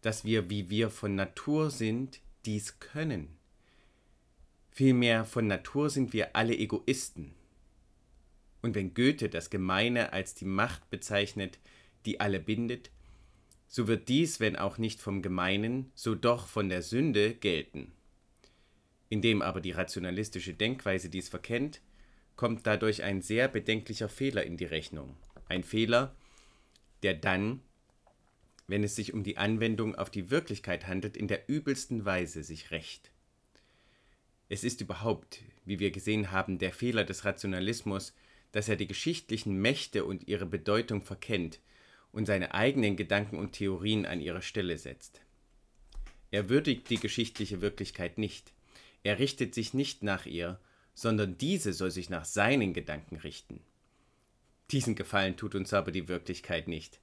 dass 0.01 0.25
wir, 0.25 0.51
wie 0.51 0.71
wir 0.71 0.91
von 0.91 1.15
Natur 1.15 1.71
sind, 1.71 2.21
dies 2.45 2.79
können. 2.79 3.29
Vielmehr 4.71 5.25
von 5.25 5.47
Natur 5.47 5.89
sind 5.89 6.13
wir 6.13 6.37
alle 6.37 6.57
Egoisten. 6.57 7.35
Und 8.61 8.75
wenn 8.75 8.95
Goethe 8.95 9.29
das 9.29 9.51
Gemeine 9.51 10.13
als 10.13 10.35
die 10.35 10.45
Macht 10.45 10.91
bezeichnet, 10.91 11.59
die 12.07 12.21
alle 12.21 12.41
bindet, 12.41 12.91
so 13.67 13.89
wird 13.89 14.09
dies, 14.09 14.41
wenn 14.41 14.57
auch 14.57 14.79
nicht 14.79 15.01
vom 15.01 15.23
Gemeinen, 15.23 15.91
so 15.95 16.15
doch 16.15 16.47
von 16.47 16.69
der 16.69 16.83
Sünde 16.83 17.35
gelten. 17.35 17.93
Indem 19.09 19.43
aber 19.43 19.61
die 19.61 19.73
rationalistische 19.73 20.55
Denkweise 20.55 21.09
dies 21.09 21.29
verkennt, 21.29 21.81
kommt 22.37 22.67
dadurch 22.67 23.03
ein 23.03 23.23
sehr 23.23 23.49
bedenklicher 23.49 24.09
Fehler 24.09 24.45
in 24.45 24.57
die 24.57 24.65
Rechnung. 24.65 25.17
Ein 25.49 25.63
Fehler, 25.63 26.15
der 27.05 27.15
dann, 27.15 27.61
wenn 28.67 28.83
es 28.83 28.97
sich 28.97 29.13
um 29.13 29.23
die 29.23 29.37
Anwendung 29.37 29.95
auf 29.95 30.11
die 30.11 30.31
Wirklichkeit 30.31 30.87
handelt, 30.87 31.17
in 31.17 31.29
der 31.29 31.49
übelsten 31.49 32.05
Weise 32.05 32.43
sich 32.43 32.71
rächt. 32.71 33.11
Es 34.49 34.65
ist 34.65 34.81
überhaupt, 34.81 35.43
wie 35.65 35.79
wir 35.79 35.91
gesehen 35.91 36.33
haben, 36.33 36.59
der 36.59 36.73
Fehler 36.73 37.05
des 37.05 37.25
Rationalismus, 37.25 38.15
dass 38.53 38.69
er 38.69 38.77
die 38.77 38.87
geschichtlichen 38.87 39.61
Mächte 39.61 40.05
und 40.05 40.29
ihre 40.29 40.47
Bedeutung 40.47 41.03
verkennt 41.03 41.61
und 42.11 42.27
seine 42.27 42.55
eigenen 42.55 42.97
Gedanken 42.97 43.37
und 43.37 43.53
Theorien 43.53 44.07
an 44.07 44.21
ihre 44.21 44.43
Stelle 44.43 44.79
setzt. 44.79 45.21
Er 46.31 46.49
würdigt 46.49 46.89
die 46.89 46.99
geschichtliche 46.99 47.61
Wirklichkeit 47.61 48.17
nicht, 48.17 48.53
er 49.03 49.19
richtet 49.19 49.55
sich 49.55 49.75
nicht 49.75 50.03
nach 50.03 50.25
ihr, 50.25 50.59
sondern 50.95 51.37
diese 51.37 51.75
soll 51.75 51.91
sich 51.91 52.09
nach 52.09 52.25
seinen 52.25 52.73
Gedanken 52.73 53.17
richten. 53.17 53.61
Diesen 54.71 54.95
Gefallen 54.95 55.37
tut 55.37 55.55
uns 55.55 55.73
aber 55.73 55.93
die 55.93 56.09
Wirklichkeit 56.09 56.69
nicht. 56.69 57.01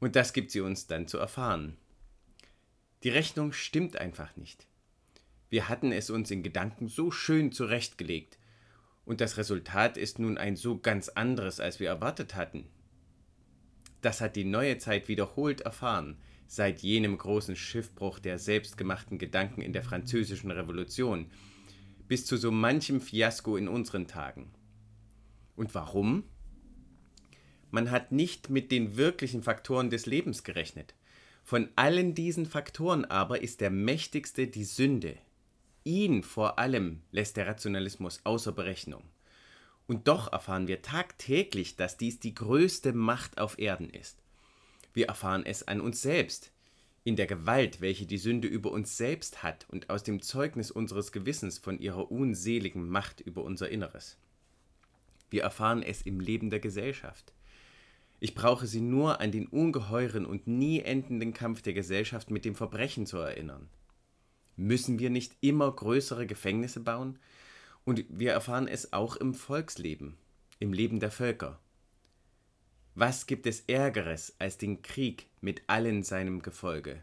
Und 0.00 0.16
das 0.16 0.32
gibt 0.32 0.50
sie 0.50 0.60
uns 0.60 0.86
dann 0.86 1.08
zu 1.08 1.18
erfahren. 1.18 1.76
Die 3.02 3.10
Rechnung 3.10 3.52
stimmt 3.52 3.96
einfach 3.96 4.36
nicht. 4.36 4.66
Wir 5.50 5.68
hatten 5.68 5.92
es 5.92 6.10
uns 6.10 6.30
in 6.30 6.42
Gedanken 6.42 6.88
so 6.88 7.10
schön 7.10 7.52
zurechtgelegt, 7.52 8.38
und 9.04 9.20
das 9.20 9.36
Resultat 9.36 9.96
ist 9.96 10.18
nun 10.18 10.38
ein 10.38 10.56
so 10.56 10.78
ganz 10.78 11.10
anderes, 11.10 11.60
als 11.60 11.78
wir 11.78 11.88
erwartet 11.88 12.34
hatten. 12.34 12.66
Das 14.00 14.20
hat 14.20 14.36
die 14.36 14.44
neue 14.44 14.78
Zeit 14.78 15.08
wiederholt 15.08 15.60
erfahren, 15.60 16.16
seit 16.46 16.80
jenem 16.80 17.16
großen 17.16 17.56
Schiffbruch 17.56 18.18
der 18.18 18.38
selbstgemachten 18.38 19.18
Gedanken 19.18 19.60
in 19.62 19.72
der 19.72 19.82
französischen 19.82 20.50
Revolution, 20.50 21.30
bis 22.08 22.26
zu 22.26 22.36
so 22.36 22.50
manchem 22.50 23.00
Fiasko 23.00 23.56
in 23.56 23.68
unseren 23.68 24.06
Tagen. 24.06 24.52
Und 25.56 25.74
warum? 25.74 26.24
Man 27.74 27.90
hat 27.90 28.12
nicht 28.12 28.50
mit 28.50 28.70
den 28.70 28.96
wirklichen 28.96 29.42
Faktoren 29.42 29.90
des 29.90 30.06
Lebens 30.06 30.44
gerechnet. 30.44 30.94
Von 31.42 31.70
allen 31.74 32.14
diesen 32.14 32.46
Faktoren 32.46 33.04
aber 33.04 33.42
ist 33.42 33.60
der 33.60 33.70
mächtigste 33.70 34.46
die 34.46 34.62
Sünde. 34.62 35.18
Ihn 35.82 36.22
vor 36.22 36.60
allem 36.60 37.02
lässt 37.10 37.36
der 37.36 37.48
Rationalismus 37.48 38.20
außer 38.22 38.52
Berechnung. 38.52 39.02
Und 39.88 40.06
doch 40.06 40.32
erfahren 40.32 40.68
wir 40.68 40.82
tagtäglich, 40.82 41.74
dass 41.74 41.96
dies 41.96 42.20
die 42.20 42.32
größte 42.32 42.92
Macht 42.92 43.38
auf 43.38 43.58
Erden 43.58 43.90
ist. 43.90 44.22
Wir 44.92 45.08
erfahren 45.08 45.44
es 45.44 45.66
an 45.66 45.80
uns 45.80 46.00
selbst, 46.00 46.52
in 47.02 47.16
der 47.16 47.26
Gewalt, 47.26 47.80
welche 47.80 48.06
die 48.06 48.18
Sünde 48.18 48.46
über 48.46 48.70
uns 48.70 48.96
selbst 48.96 49.42
hat 49.42 49.66
und 49.68 49.90
aus 49.90 50.04
dem 50.04 50.22
Zeugnis 50.22 50.70
unseres 50.70 51.10
Gewissens 51.10 51.58
von 51.58 51.80
ihrer 51.80 52.12
unseligen 52.12 52.88
Macht 52.88 53.20
über 53.20 53.42
unser 53.42 53.68
Inneres. 53.68 54.16
Wir 55.28 55.42
erfahren 55.42 55.82
es 55.82 56.02
im 56.02 56.20
Leben 56.20 56.50
der 56.50 56.60
Gesellschaft. 56.60 57.34
Ich 58.24 58.34
brauche 58.34 58.66
sie 58.66 58.80
nur 58.80 59.20
an 59.20 59.32
den 59.32 59.46
ungeheuren 59.46 60.24
und 60.24 60.46
nie 60.46 60.80
endenden 60.80 61.34
Kampf 61.34 61.60
der 61.60 61.74
Gesellschaft 61.74 62.30
mit 62.30 62.46
dem 62.46 62.54
Verbrechen 62.54 63.04
zu 63.04 63.18
erinnern. 63.18 63.68
Müssen 64.56 64.98
wir 64.98 65.10
nicht 65.10 65.36
immer 65.42 65.70
größere 65.70 66.26
Gefängnisse 66.26 66.80
bauen? 66.80 67.18
Und 67.84 68.06
wir 68.08 68.32
erfahren 68.32 68.66
es 68.66 68.94
auch 68.94 69.16
im 69.16 69.34
Volksleben, 69.34 70.16
im 70.58 70.72
Leben 70.72 71.00
der 71.00 71.10
Völker. 71.10 71.60
Was 72.94 73.26
gibt 73.26 73.46
es 73.46 73.60
Ärgeres 73.66 74.34
als 74.38 74.56
den 74.56 74.80
Krieg 74.80 75.26
mit 75.42 75.60
allen 75.66 76.02
seinem 76.02 76.40
Gefolge? 76.40 77.02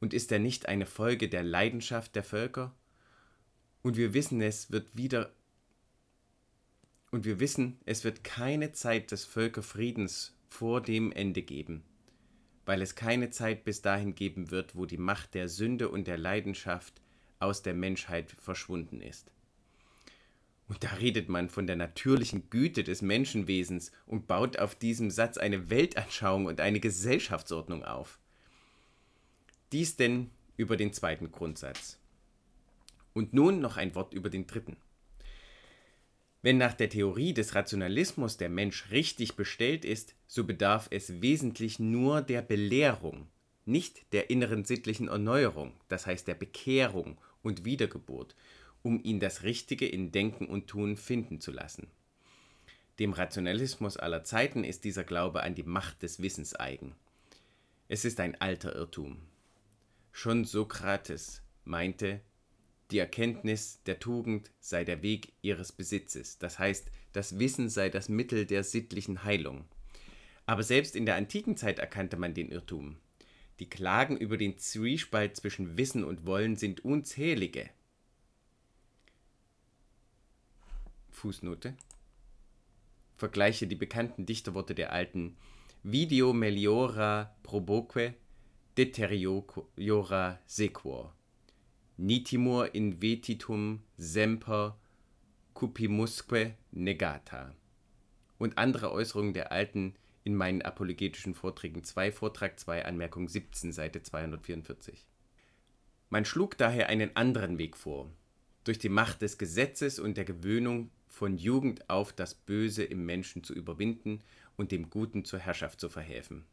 Und 0.00 0.14
ist 0.14 0.32
er 0.32 0.38
nicht 0.38 0.66
eine 0.66 0.86
Folge 0.86 1.28
der 1.28 1.42
Leidenschaft 1.42 2.16
der 2.16 2.24
Völker? 2.24 2.74
Und 3.82 3.98
wir 3.98 4.14
wissen, 4.14 4.40
es 4.40 4.72
wird 4.72 4.96
wieder 4.96 5.30
und 7.12 7.26
wir 7.26 7.38
wissen, 7.38 7.78
es 7.84 8.02
wird 8.02 8.24
keine 8.24 8.72
Zeit 8.72 9.12
des 9.12 9.24
Völkerfriedens 9.24 10.34
vor 10.48 10.80
dem 10.80 11.12
Ende 11.12 11.42
geben, 11.42 11.84
weil 12.64 12.82
es 12.82 12.96
keine 12.96 13.30
Zeit 13.30 13.64
bis 13.64 13.82
dahin 13.82 14.14
geben 14.14 14.50
wird, 14.50 14.74
wo 14.74 14.86
die 14.86 14.96
Macht 14.96 15.34
der 15.34 15.48
Sünde 15.48 15.90
und 15.90 16.08
der 16.08 16.16
Leidenschaft 16.16 17.00
aus 17.38 17.62
der 17.62 17.74
Menschheit 17.74 18.34
verschwunden 18.38 19.00
ist. 19.02 19.30
Und 20.68 20.82
da 20.84 20.88
redet 20.94 21.28
man 21.28 21.50
von 21.50 21.66
der 21.66 21.76
natürlichen 21.76 22.48
Güte 22.48 22.82
des 22.82 23.02
Menschenwesens 23.02 23.92
und 24.06 24.26
baut 24.26 24.58
auf 24.58 24.74
diesem 24.74 25.10
Satz 25.10 25.36
eine 25.36 25.68
Weltanschauung 25.68 26.46
und 26.46 26.60
eine 26.60 26.80
Gesellschaftsordnung 26.80 27.84
auf. 27.84 28.18
Dies 29.70 29.96
denn 29.96 30.30
über 30.56 30.78
den 30.78 30.94
zweiten 30.94 31.30
Grundsatz. 31.30 31.98
Und 33.12 33.34
nun 33.34 33.60
noch 33.60 33.76
ein 33.76 33.94
Wort 33.94 34.14
über 34.14 34.30
den 34.30 34.46
dritten. 34.46 34.78
Wenn 36.42 36.58
nach 36.58 36.74
der 36.74 36.88
Theorie 36.88 37.32
des 37.32 37.54
Rationalismus 37.54 38.36
der 38.36 38.48
Mensch 38.48 38.90
richtig 38.90 39.36
bestellt 39.36 39.84
ist, 39.84 40.16
so 40.26 40.44
bedarf 40.44 40.88
es 40.90 41.22
wesentlich 41.22 41.78
nur 41.78 42.20
der 42.20 42.42
Belehrung, 42.42 43.28
nicht 43.64 44.12
der 44.12 44.28
inneren 44.28 44.64
sittlichen 44.64 45.06
Erneuerung, 45.06 45.72
das 45.88 46.06
heißt 46.06 46.26
der 46.26 46.34
Bekehrung 46.34 47.16
und 47.42 47.64
Wiedergeburt, 47.64 48.34
um 48.82 49.00
ihn 49.04 49.20
das 49.20 49.44
Richtige 49.44 49.86
in 49.86 50.10
Denken 50.10 50.46
und 50.46 50.66
Tun 50.66 50.96
finden 50.96 51.40
zu 51.40 51.52
lassen. 51.52 51.86
Dem 52.98 53.12
Rationalismus 53.12 53.96
aller 53.96 54.24
Zeiten 54.24 54.64
ist 54.64 54.82
dieser 54.82 55.04
Glaube 55.04 55.44
an 55.44 55.54
die 55.54 55.62
Macht 55.62 56.02
des 56.02 56.20
Wissens 56.20 56.56
eigen. 56.56 56.96
Es 57.86 58.04
ist 58.04 58.18
ein 58.18 58.40
alter 58.40 58.74
Irrtum. 58.74 59.18
Schon 60.10 60.44
Sokrates 60.44 61.42
meinte, 61.64 62.20
die 62.92 62.98
Erkenntnis 62.98 63.82
der 63.84 63.98
Tugend 63.98 64.50
sei 64.60 64.84
der 64.84 65.02
Weg 65.02 65.32
ihres 65.42 65.72
Besitzes, 65.72 66.38
das 66.38 66.58
heißt, 66.58 66.90
das 67.12 67.38
Wissen 67.38 67.68
sei 67.68 67.88
das 67.88 68.08
Mittel 68.08 68.46
der 68.46 68.64
sittlichen 68.64 69.24
Heilung. 69.24 69.64
Aber 70.46 70.62
selbst 70.62 70.96
in 70.96 71.06
der 71.06 71.16
antiken 71.16 71.56
Zeit 71.56 71.78
erkannte 71.78 72.16
man 72.16 72.34
den 72.34 72.50
Irrtum. 72.50 72.96
Die 73.58 73.68
Klagen 73.68 74.16
über 74.16 74.36
den 74.36 74.58
Zwiespalt 74.58 75.36
zwischen 75.36 75.76
Wissen 75.76 76.04
und 76.04 76.26
Wollen 76.26 76.56
sind 76.56 76.84
unzählige. 76.84 77.70
Fußnote. 81.10 81.76
Vergleiche 83.16 83.66
die 83.66 83.76
bekannten 83.76 84.26
Dichterworte 84.26 84.74
der 84.74 84.92
alten 84.92 85.36
Video 85.84 86.32
meliora 86.32 87.34
proboque, 87.42 88.14
deteriora 88.76 90.40
sequor. 90.46 91.14
Nitimur 91.96 92.74
in 92.74 93.02
vetitum 93.02 93.82
semper 93.96 94.78
cupimusque 95.54 96.54
negata. 96.70 97.54
Und 98.38 98.58
andere 98.58 98.90
Äußerungen 98.92 99.34
der 99.34 99.52
alten 99.52 99.94
in 100.24 100.34
meinen 100.34 100.62
apologetischen 100.62 101.34
Vorträgen 101.34 101.84
2, 101.84 102.12
Vortrag 102.12 102.58
2, 102.58 102.84
Anmerkung 102.84 103.28
17, 103.28 103.72
Seite 103.72 104.02
244. 104.02 105.06
Man 106.10 106.24
schlug 106.24 106.56
daher 106.58 106.88
einen 106.88 107.14
anderen 107.16 107.58
Weg 107.58 107.76
vor. 107.76 108.10
Durch 108.64 108.78
die 108.78 108.88
Macht 108.88 109.22
des 109.22 109.38
Gesetzes 109.38 109.98
und 109.98 110.16
der 110.16 110.24
Gewöhnung 110.24 110.90
von 111.08 111.36
Jugend 111.36 111.90
auf 111.90 112.12
das 112.12 112.34
Böse 112.34 112.84
im 112.84 113.04
Menschen 113.04 113.44
zu 113.44 113.54
überwinden 113.54 114.20
und 114.56 114.72
dem 114.72 114.88
Guten 114.88 115.24
zur 115.24 115.40
Herrschaft 115.40 115.80
zu 115.80 115.88
verhelfen. 115.88 116.44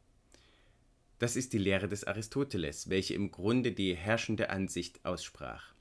Das 1.19 1.35
ist 1.35 1.51
die 1.51 1.57
Lehre 1.57 1.89
des 1.89 2.05
Aristoteles, 2.05 2.89
welche 2.89 3.13
im 3.13 3.29
Grunde 3.29 3.73
die 3.73 3.95
herrschende 3.95 4.49
Ansicht 4.49 5.03
aussprach. 5.05 5.73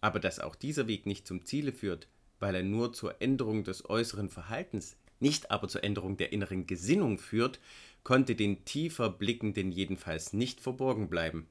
Aber 0.00 0.18
dass 0.18 0.40
auch 0.40 0.56
dieser 0.56 0.88
Weg 0.88 1.06
nicht 1.06 1.26
zum 1.26 1.44
Ziele 1.44 1.72
führt, 1.72 2.08
weil 2.40 2.56
er 2.56 2.64
nur 2.64 2.92
zur 2.92 3.22
Änderung 3.22 3.62
des 3.62 3.88
äußeren 3.88 4.28
Verhaltens, 4.28 4.96
nicht 5.20 5.52
aber 5.52 5.68
zur 5.68 5.84
Änderung 5.84 6.16
der 6.16 6.32
inneren 6.32 6.66
Gesinnung 6.66 7.18
führt, 7.18 7.60
konnte 8.02 8.34
den 8.34 8.64
tiefer 8.64 9.08
Blickenden 9.08 9.70
jedenfalls 9.70 10.32
nicht 10.32 10.60
verborgen 10.60 11.08
bleiben. 11.08 11.46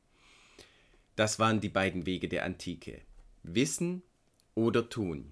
Das 1.15 1.39
waren 1.39 1.61
die 1.61 1.69
beiden 1.69 2.05
Wege 2.05 2.27
der 2.27 2.43
Antike 2.43 3.01
Wissen 3.43 4.03
oder 4.53 4.89
Tun. 4.89 5.31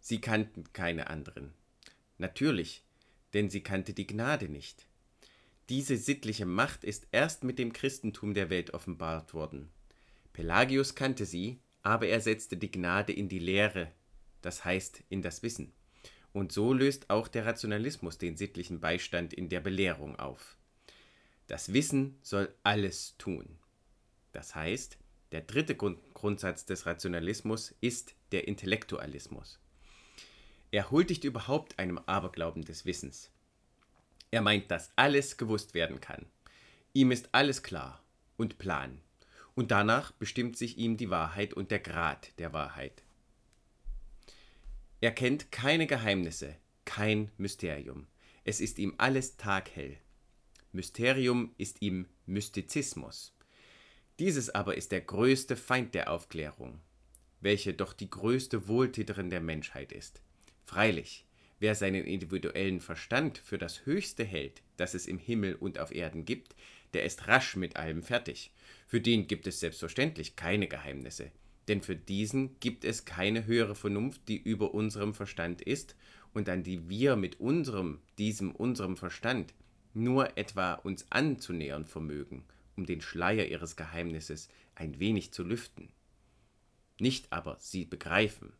Sie 0.00 0.22
kannten 0.22 0.72
keine 0.72 1.08
anderen. 1.08 1.52
Natürlich, 2.16 2.82
denn 3.34 3.50
sie 3.50 3.62
kannte 3.62 3.92
die 3.92 4.06
Gnade 4.06 4.48
nicht. 4.48 4.86
Diese 5.68 5.96
sittliche 5.96 6.46
Macht 6.46 6.84
ist 6.84 7.06
erst 7.12 7.44
mit 7.44 7.58
dem 7.58 7.72
Christentum 7.72 8.34
der 8.34 8.50
Welt 8.50 8.74
offenbart 8.74 9.32
worden. 9.32 9.70
Pelagius 10.32 10.94
kannte 10.94 11.24
sie, 11.24 11.60
aber 11.82 12.08
er 12.08 12.20
setzte 12.20 12.56
die 12.56 12.70
Gnade 12.70 13.12
in 13.12 13.28
die 13.28 13.38
Lehre, 13.38 13.92
das 14.40 14.64
heißt 14.64 15.04
in 15.08 15.22
das 15.22 15.42
Wissen. 15.42 15.72
Und 16.32 16.52
so 16.52 16.72
löst 16.72 17.10
auch 17.10 17.28
der 17.28 17.44
Rationalismus 17.44 18.18
den 18.18 18.36
sittlichen 18.36 18.80
Beistand 18.80 19.34
in 19.34 19.48
der 19.48 19.60
Belehrung 19.60 20.16
auf. 20.16 20.56
Das 21.46 21.72
Wissen 21.72 22.18
soll 22.22 22.54
alles 22.62 23.16
tun. 23.18 23.58
Das 24.32 24.54
heißt, 24.54 24.98
der 25.32 25.42
dritte 25.42 25.74
Grundsatz 25.74 26.64
des 26.64 26.86
Rationalismus 26.86 27.74
ist 27.80 28.14
der 28.32 28.48
Intellektualismus. 28.48 29.58
Er 30.70 30.90
huldigt 30.90 31.24
überhaupt 31.24 31.78
einem 31.78 31.98
Aberglauben 31.98 32.64
des 32.64 32.86
Wissens. 32.86 33.31
Er 34.32 34.40
meint, 34.40 34.70
dass 34.70 34.90
alles 34.96 35.36
gewusst 35.36 35.74
werden 35.74 36.00
kann. 36.00 36.26
Ihm 36.94 37.12
ist 37.12 37.28
alles 37.32 37.62
klar 37.62 38.02
und 38.36 38.58
plan. 38.58 38.98
Und 39.54 39.70
danach 39.70 40.10
bestimmt 40.12 40.56
sich 40.56 40.78
ihm 40.78 40.96
die 40.96 41.10
Wahrheit 41.10 41.52
und 41.52 41.70
der 41.70 41.80
Grad 41.80 42.36
der 42.38 42.54
Wahrheit. 42.54 43.02
Er 45.02 45.12
kennt 45.12 45.52
keine 45.52 45.86
Geheimnisse, 45.86 46.56
kein 46.86 47.30
Mysterium. 47.36 48.06
Es 48.44 48.60
ist 48.60 48.78
ihm 48.78 48.94
alles 48.96 49.36
taghell. 49.36 49.98
Mysterium 50.72 51.54
ist 51.58 51.82
ihm 51.82 52.08
Mystizismus. 52.24 53.34
Dieses 54.18 54.48
aber 54.48 54.76
ist 54.76 54.92
der 54.92 55.02
größte 55.02 55.56
Feind 55.56 55.94
der 55.94 56.10
Aufklärung, 56.10 56.80
welche 57.40 57.74
doch 57.74 57.92
die 57.92 58.08
größte 58.08 58.66
Wohltäterin 58.66 59.28
der 59.28 59.40
Menschheit 59.40 59.92
ist. 59.92 60.22
Freilich, 60.64 61.26
wer 61.62 61.76
seinen 61.76 62.04
individuellen 62.04 62.80
Verstand 62.80 63.38
für 63.38 63.56
das 63.56 63.86
Höchste 63.86 64.24
hält, 64.24 64.62
das 64.76 64.94
es 64.94 65.06
im 65.06 65.18
Himmel 65.18 65.54
und 65.54 65.78
auf 65.78 65.94
Erden 65.94 66.24
gibt, 66.24 66.56
der 66.92 67.04
ist 67.04 67.28
rasch 67.28 67.54
mit 67.54 67.76
allem 67.76 68.02
fertig. 68.02 68.50
Für 68.88 69.00
den 69.00 69.28
gibt 69.28 69.46
es 69.46 69.60
selbstverständlich 69.60 70.34
keine 70.34 70.66
Geheimnisse, 70.66 71.30
denn 71.68 71.80
für 71.80 71.94
diesen 71.94 72.58
gibt 72.58 72.84
es 72.84 73.04
keine 73.04 73.46
höhere 73.46 73.76
Vernunft, 73.76 74.22
die 74.26 74.38
über 74.38 74.74
unserem 74.74 75.14
Verstand 75.14 75.62
ist 75.62 75.94
und 76.34 76.48
an 76.48 76.64
die 76.64 76.88
wir 76.88 77.14
mit 77.14 77.38
unserem, 77.38 78.00
diesem 78.18 78.50
unserem 78.50 78.96
Verstand 78.96 79.54
nur 79.94 80.36
etwa 80.36 80.74
uns 80.74 81.06
anzunähern 81.10 81.86
vermögen, 81.86 82.42
um 82.76 82.86
den 82.86 83.00
Schleier 83.00 83.46
ihres 83.46 83.76
Geheimnisses 83.76 84.48
ein 84.74 84.98
wenig 84.98 85.32
zu 85.32 85.44
lüften. 85.44 85.90
Nicht 86.98 87.32
aber 87.32 87.56
sie 87.60 87.84
begreifen, 87.84 88.52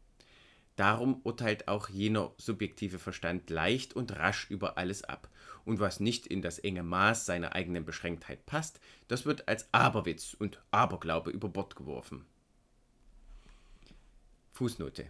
Darum 0.83 1.21
urteilt 1.23 1.69
auch 1.69 1.91
jener 1.91 2.33
subjektive 2.39 2.99
Verstand 2.99 3.51
leicht 3.51 3.95
und 3.95 4.19
rasch 4.19 4.51
über 4.51 4.79
alles 4.79 5.05
ab. 5.05 5.29
Und 5.65 5.79
was 5.79 6.01
nicht 6.01 6.27
in 6.27 6.43
das 6.43 6.59
enge 6.59 6.83
Maß 6.83 7.25
seiner 7.25 7.55
eigenen 7.55 7.85
Beschränktheit 7.85 8.47
passt, 8.47 8.81
das 9.07 9.25
wird 9.25 9.47
als 9.47 9.73
Aberwitz 9.73 10.35
und 10.35 10.61
Aberglaube 10.73 11.31
über 11.31 11.49
Bord 11.49 11.77
geworfen. 11.77 12.25
Fußnote 14.51 15.09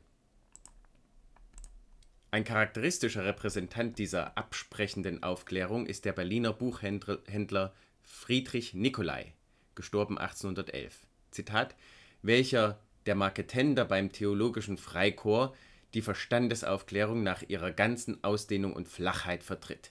ein 2.32 2.44
charakteristischer 2.44 3.24
Repräsentant 3.24 3.98
dieser 3.98 4.36
absprechenden 4.36 5.22
Aufklärung 5.22 5.86
ist 5.86 6.04
der 6.04 6.12
Berliner 6.12 6.52
Buchhändler 6.52 7.72
Friedrich 8.02 8.74
Nicolai, 8.74 9.32
gestorben 9.74 10.18
1811. 10.18 11.06
Zitat, 11.30 11.74
welcher 12.20 12.78
der 13.06 13.14
Marketender 13.14 13.84
beim 13.84 14.12
Theologischen 14.12 14.78
Freikorps 14.78 15.56
die 15.94 16.02
Verstandesaufklärung 16.02 17.22
nach 17.22 17.42
ihrer 17.48 17.70
ganzen 17.70 18.22
Ausdehnung 18.24 18.72
und 18.72 18.88
Flachheit 18.88 19.42
vertritt. 19.42 19.90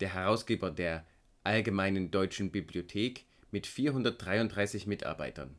Der 0.00 0.14
Herausgeber 0.14 0.70
der 0.70 1.04
Allgemeinen 1.42 2.10
Deutschen 2.10 2.50
Bibliothek 2.50 3.24
mit 3.50 3.66
433 3.66 4.86
Mitarbeitern. 4.86 5.56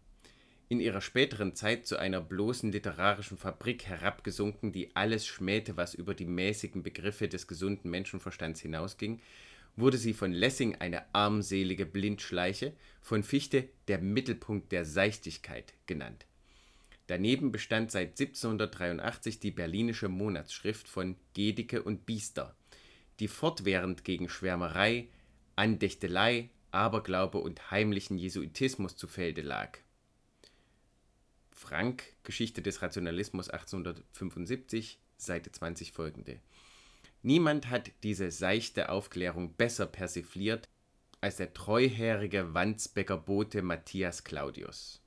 In 0.69 0.79
ihrer 0.79 1.01
späteren 1.01 1.55
Zeit 1.55 1.87
zu 1.87 1.97
einer 1.97 2.21
bloßen 2.21 2.71
literarischen 2.71 3.37
Fabrik 3.37 3.87
herabgesunken, 3.87 4.71
die 4.71 4.95
alles 4.95 5.25
schmähte, 5.25 5.77
was 5.77 5.95
über 5.95 6.13
die 6.13 6.27
mäßigen 6.27 6.83
Begriffe 6.83 7.27
des 7.27 7.47
gesunden 7.47 7.89
Menschenverstands 7.89 8.61
hinausging, 8.61 9.19
wurde 9.75 9.97
sie 9.97 10.13
von 10.13 10.31
Lessing 10.31 10.75
eine 10.75 11.03
armselige 11.13 11.87
Blindschleiche, 11.87 12.73
von 13.01 13.23
Fichte 13.23 13.67
der 13.87 13.97
Mittelpunkt 13.97 14.71
der 14.71 14.85
Seichtigkeit 14.85 15.73
genannt 15.87 16.28
Daneben 17.09 17.51
bestand 17.51 17.89
seit 17.89 18.19
1783 18.19 19.39
die 19.39 19.49
Berlinische 19.49 20.09
Monatsschrift 20.09 20.87
von 20.87 21.15
Gedicke 21.33 21.81
und 21.81 22.05
Biester, 22.05 22.55
die 23.19 23.27
fortwährend 23.27 24.03
gegen 24.03 24.29
Schwärmerei, 24.29 25.07
Andächtelei, 25.55 26.51
Aberglaube 26.69 27.39
und 27.39 27.71
heimlichen 27.71 28.19
Jesuitismus 28.19 28.95
zu 28.95 29.07
Felde 29.07 29.41
lag. 29.41 29.79
Frank, 31.51 32.03
Geschichte 32.21 32.61
des 32.61 32.83
Rationalismus 32.83 33.49
1875, 33.49 34.99
Seite 35.17 35.51
20 35.51 35.91
folgende. 35.91 36.39
Niemand 37.23 37.71
hat 37.71 37.89
diese 38.03 38.29
seichte 38.29 38.89
Aufklärung 38.89 39.55
besser 39.55 39.87
persifliert 39.87 40.69
als 41.21 41.37
der 41.37 41.55
treuherige 41.55 42.53
Wandsbecker 42.53 43.17
Bote 43.17 43.63
Matthias 43.63 44.23
Claudius. 44.23 45.01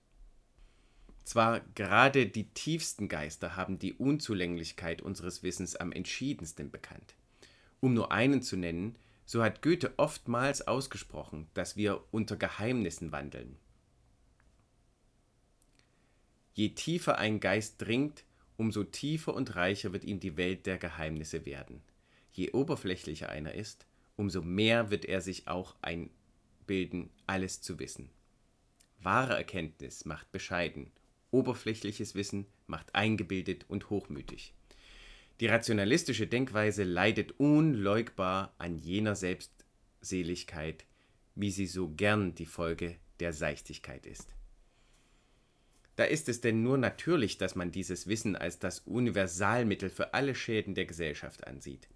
Zwar 1.24 1.60
gerade 1.74 2.26
die 2.26 2.48
tiefsten 2.48 3.08
Geister 3.08 3.56
haben 3.56 3.78
die 3.78 3.94
Unzulänglichkeit 3.94 5.02
unseres 5.02 5.42
Wissens 5.42 5.76
am 5.76 5.92
entschiedensten 5.92 6.70
bekannt. 6.70 7.14
Um 7.80 7.94
nur 7.94 8.12
einen 8.12 8.42
zu 8.42 8.56
nennen, 8.56 8.96
so 9.24 9.42
hat 9.42 9.62
Goethe 9.62 9.94
oftmals 9.96 10.66
ausgesprochen, 10.66 11.48
dass 11.54 11.76
wir 11.76 12.02
unter 12.10 12.36
Geheimnissen 12.36 13.12
wandeln. 13.12 13.56
Je 16.54 16.70
tiefer 16.70 17.18
ein 17.18 17.40
Geist 17.40 17.80
dringt, 17.80 18.24
umso 18.56 18.84
tiefer 18.84 19.34
und 19.34 19.56
reicher 19.56 19.92
wird 19.92 20.04
ihm 20.04 20.20
die 20.20 20.36
Welt 20.36 20.66
der 20.66 20.78
Geheimnisse 20.78 21.46
werden. 21.46 21.82
Je 22.32 22.50
oberflächlicher 22.50 23.28
einer 23.28 23.54
ist, 23.54 23.86
umso 24.16 24.42
mehr 24.42 24.90
wird 24.90 25.04
er 25.04 25.20
sich 25.20 25.48
auch 25.48 25.76
einbilden, 25.82 27.10
alles 27.26 27.62
zu 27.62 27.78
wissen. 27.78 28.10
Wahre 29.00 29.34
Erkenntnis 29.34 30.04
macht 30.04 30.30
bescheiden, 30.30 30.92
oberflächliches 31.32 32.14
Wissen 32.14 32.46
macht 32.66 32.94
eingebildet 32.94 33.64
und 33.68 33.90
hochmütig. 33.90 34.54
Die 35.40 35.46
rationalistische 35.46 36.28
Denkweise 36.28 36.84
leidet 36.84 37.32
unleugbar 37.40 38.54
an 38.58 38.78
jener 38.78 39.16
Selbstseligkeit, 39.16 40.84
wie 41.34 41.50
sie 41.50 41.66
so 41.66 41.88
gern 41.88 42.34
die 42.36 42.46
Folge 42.46 42.96
der 43.18 43.32
Seichtigkeit 43.32 44.06
ist. 44.06 44.28
Da 45.96 46.04
ist 46.04 46.28
es 46.28 46.40
denn 46.40 46.62
nur 46.62 46.78
natürlich, 46.78 47.38
dass 47.38 47.54
man 47.54 47.70
dieses 47.70 48.06
Wissen 48.06 48.36
als 48.36 48.58
das 48.58 48.80
Universalmittel 48.80 49.90
für 49.90 50.14
alle 50.14 50.34
Schäden 50.34 50.74
der 50.74 50.86
Gesellschaft 50.86 51.46
ansieht. 51.46 51.88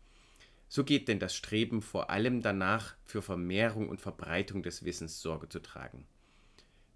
So 0.69 0.85
geht 0.85 1.09
denn 1.09 1.19
das 1.19 1.37
Streben 1.37 1.81
vor 1.81 2.11
allem 2.11 2.43
danach, 2.43 2.97
für 3.05 3.23
Vermehrung 3.23 3.89
und 3.89 4.01
Verbreitung 4.01 4.63
des 4.63 4.85
Wissens 4.85 5.23
Sorge 5.23 5.49
zu 5.49 5.61
tragen. 5.61 6.07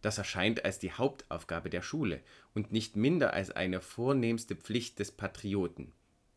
Das 0.02 0.18
erscheint 0.18 0.64
als 0.64 0.78
die 0.78 0.92
Hauptaufgabe 0.92 1.68
der 1.70 1.82
Schule 1.82 2.22
und 2.54 2.72
nicht 2.72 2.96
minder 2.96 3.32
als 3.34 3.50
eine 3.50 3.80
vornehmste 3.80 4.56
Pflicht 4.56 4.98
des 4.98 5.12
Patrioten, 5.12 5.92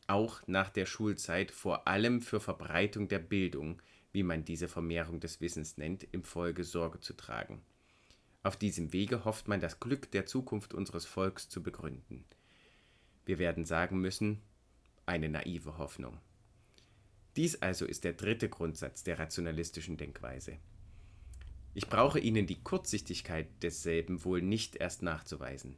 auch 0.07 0.41
nach 0.47 0.70
der 0.70 0.86
Schulzeit 0.86 1.51
vor 1.51 1.88
allem 1.88 2.22
für 2.22 2.39
Verbreitung 2.39 3.07
der 3.07 3.20
Bildung, 3.20 3.82
wie 4.11 4.24
man 4.24 4.43
diese 4.45 4.68
Vermehrung 4.68 5.20
des 5.20 5.39
Wissens 5.41 5.78
nennt, 5.78 6.05
im 6.11 6.24
Folge 6.24 6.64
Sorge 6.64 6.99
zu 6.99 7.14
tragen. 7.14 7.61
Auf 8.43 8.57
diesem 8.57 8.91
Wege 8.91 9.24
hofft 9.24 9.47
man 9.47 9.61
das 9.61 9.80
Glück 9.80 10.11
der 10.11 10.26
Zukunft 10.26 10.74
unseres 10.74 11.05
Volks 11.05 11.47
zu 11.47 11.64
begründen. 11.64 12.26
Wir 13.26 13.39
werden 13.39 13.64
sagen 13.64 13.99
müssen, 13.99 14.41
eine 15.05 15.30
naive 15.30 15.78
Hoffnung. 15.78 16.20
Dies 17.38 17.61
also 17.61 17.86
ist 17.86 18.03
der 18.03 18.14
dritte 18.14 18.49
Grundsatz 18.49 19.03
der 19.03 19.18
rationalistischen 19.18 19.97
Denkweise. 19.97 20.57
Ich 21.74 21.88
brauche 21.88 22.19
Ihnen 22.19 22.45
die 22.45 22.61
Kurzsichtigkeit 22.61 23.47
desselben 23.63 24.24
wohl 24.24 24.41
nicht 24.41 24.76
erst 24.76 25.01
nachzuweisen. 25.01 25.78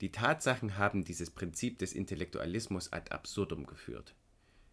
Die 0.00 0.12
Tatsachen 0.12 0.76
haben 0.78 1.04
dieses 1.04 1.30
Prinzip 1.30 1.78
des 1.78 1.92
Intellektualismus 1.92 2.92
ad 2.92 3.10
absurdum 3.10 3.66
geführt. 3.66 4.14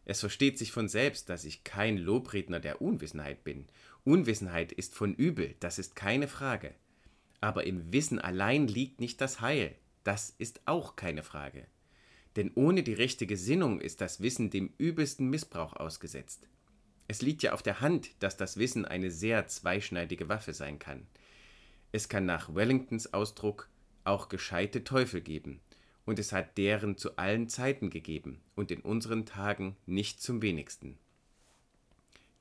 Es 0.05 0.19
versteht 0.19 0.57
sich 0.57 0.71
von 0.71 0.89
selbst, 0.89 1.29
dass 1.29 1.45
ich 1.45 1.63
kein 1.63 1.97
Lobredner 1.97 2.59
der 2.59 2.81
Unwissenheit 2.81 3.43
bin. 3.43 3.67
Unwissenheit 4.03 4.71
ist 4.73 4.93
von 4.93 5.13
übel, 5.13 5.55
das 5.59 5.79
ist 5.79 5.95
keine 5.95 6.27
Frage. 6.27 6.75
Aber 7.39 7.65
im 7.65 7.91
Wissen 7.93 8.19
allein 8.19 8.67
liegt 8.67 8.99
nicht 8.99 9.21
das 9.21 9.41
Heil. 9.41 9.75
Das 10.03 10.35
ist 10.37 10.61
auch 10.65 10.97
keine 10.97 11.23
Frage. 11.23 11.65
Denn 12.35 12.51
ohne 12.55 12.83
die 12.83 12.93
rechte 12.93 13.25
Gesinnung 13.25 13.79
ist 13.79 14.01
das 14.01 14.21
Wissen 14.21 14.49
dem 14.49 14.73
übelsten 14.77 15.29
Missbrauch 15.29 15.73
ausgesetzt. 15.73 16.47
Es 17.13 17.21
liegt 17.21 17.43
ja 17.43 17.53
auf 17.53 17.61
der 17.61 17.79
Hand, 17.79 18.09
dass 18.23 18.37
das 18.37 18.57
Wissen 18.57 18.85
eine 18.85 19.11
sehr 19.11 19.45
zweischneidige 19.45 20.29
Waffe 20.29 20.51
sein 20.51 20.79
kann. 20.79 21.05
Es 21.91 22.09
kann 22.09 22.25
nach 22.25 22.55
Wellingtons 22.55 23.13
Ausdruck 23.13 23.69
auch 24.03 24.29
gescheite 24.29 24.83
Teufel 24.83 25.21
geben, 25.21 25.59
und 26.05 26.17
es 26.17 26.31
hat 26.31 26.57
deren 26.57 26.97
zu 26.97 27.15
allen 27.17 27.49
Zeiten 27.49 27.91
gegeben 27.91 28.41
und 28.55 28.71
in 28.71 28.79
unseren 28.79 29.27
Tagen 29.27 29.77
nicht 29.85 30.23
zum 30.23 30.41
wenigsten. 30.41 30.97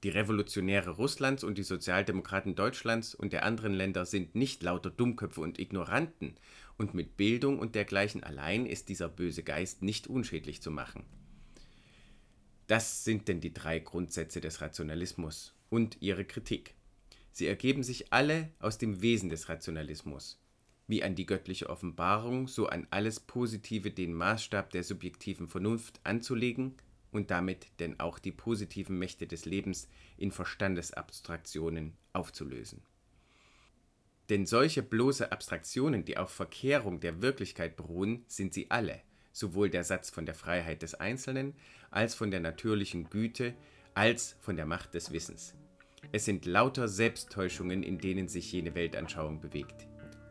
Die 0.05 0.09
Revolutionäre 0.09 0.93
Russlands 0.93 1.45
und 1.45 1.59
die 1.59 1.65
Sozialdemokraten 1.65 2.55
Deutschlands 2.55 3.15
und 3.15 3.35
der 3.35 3.45
anderen 3.45 3.75
Länder 3.75 4.07
sind 4.07 4.35
nicht 4.35 4.63
lauter 4.63 4.89
Dummköpfe 4.89 5.43
und 5.43 5.59
Ignoranten, 5.59 6.39
und 6.79 6.95
mit 6.95 7.19
Bildung 7.19 7.59
und 7.59 7.75
dergleichen 7.75 8.25
allein 8.25 8.65
ist 8.65 8.89
dieser 8.89 9.11
böse 9.11 9.43
Geist 9.43 9.83
nicht 9.83 10.07
unschädlich 10.07 10.63
zu 10.63 10.71
machen. 10.71 11.05
Das 12.73 13.05
sind 13.05 13.29
denn 13.29 13.43
die 13.43 13.53
drei 13.53 13.81
Grundsätze 13.81 14.41
des 14.41 14.63
Rationalismus 14.63 15.55
und 15.69 15.99
ihre 16.01 16.25
Kritik. 16.25 16.75
Sie 17.31 17.47
ergeben 17.47 17.83
sich 17.83 18.15
alle 18.15 18.49
aus 18.61 18.79
dem 18.79 19.03
Wesen 19.03 19.29
des 19.29 19.51
Rationalismus, 19.51 20.41
wie 20.87 21.03
an 21.03 21.15
die 21.15 21.27
göttliche 21.27 21.69
Offenbarung, 21.69 22.49
so 22.49 22.69
an 22.69 22.87
alles 22.89 23.21
Positive 23.21 23.91
den 23.91 24.15
Maßstab 24.15 24.71
der 24.71 24.85
subjektiven 24.85 25.49
Vernunft 25.49 26.01
anzulegen 26.05 26.77
und 27.11 27.31
damit 27.31 27.67
denn 27.79 28.01
auch 28.01 28.19
die 28.19 28.33
positiven 28.33 28.99
Mächte 28.99 29.27
des 29.27 29.45
Lebens 29.45 29.87
in 30.17 30.33
Verstandesabstraktionen 30.33 31.93
aufzulösen. 32.15 32.81
Denn 34.31 34.47
solche 34.47 34.83
bloße 34.83 35.31
Abstraktionen, 35.31 36.07
die 36.07 36.17
auf 36.17 36.31
Verkehrung 36.31 37.01
der 37.01 37.21
Wirklichkeit 37.21 37.77
beruhen, 37.77 38.25
sind 38.29 38.55
sie 38.55 38.71
alle, 38.71 39.03
sowohl 39.33 39.71
der 39.71 39.85
Satz 39.85 40.11
von 40.11 40.27
der 40.27 40.35
Freiheit 40.35 40.83
des 40.83 40.95
Einzelnen, 40.95 41.55
als 41.91 42.15
von 42.15 42.31
der 42.31 42.41
natürlichen 42.41 43.11
Güte, 43.11 43.55
als 43.95 44.37
von 44.41 44.57
der 44.57 44.67
Macht 44.67 44.95
des 44.95 45.13
Wissens. 45.13 45.55
Es 46.11 46.25
sind 46.25 46.47
lauter 46.47 46.89
Selbsttäuschungen, 46.89 47.83
in 47.83 47.99
denen 47.99 48.29
sich 48.29 48.53
jene 48.53 48.75
Weltanschauung 48.75 49.41
bewegt. 49.41 49.87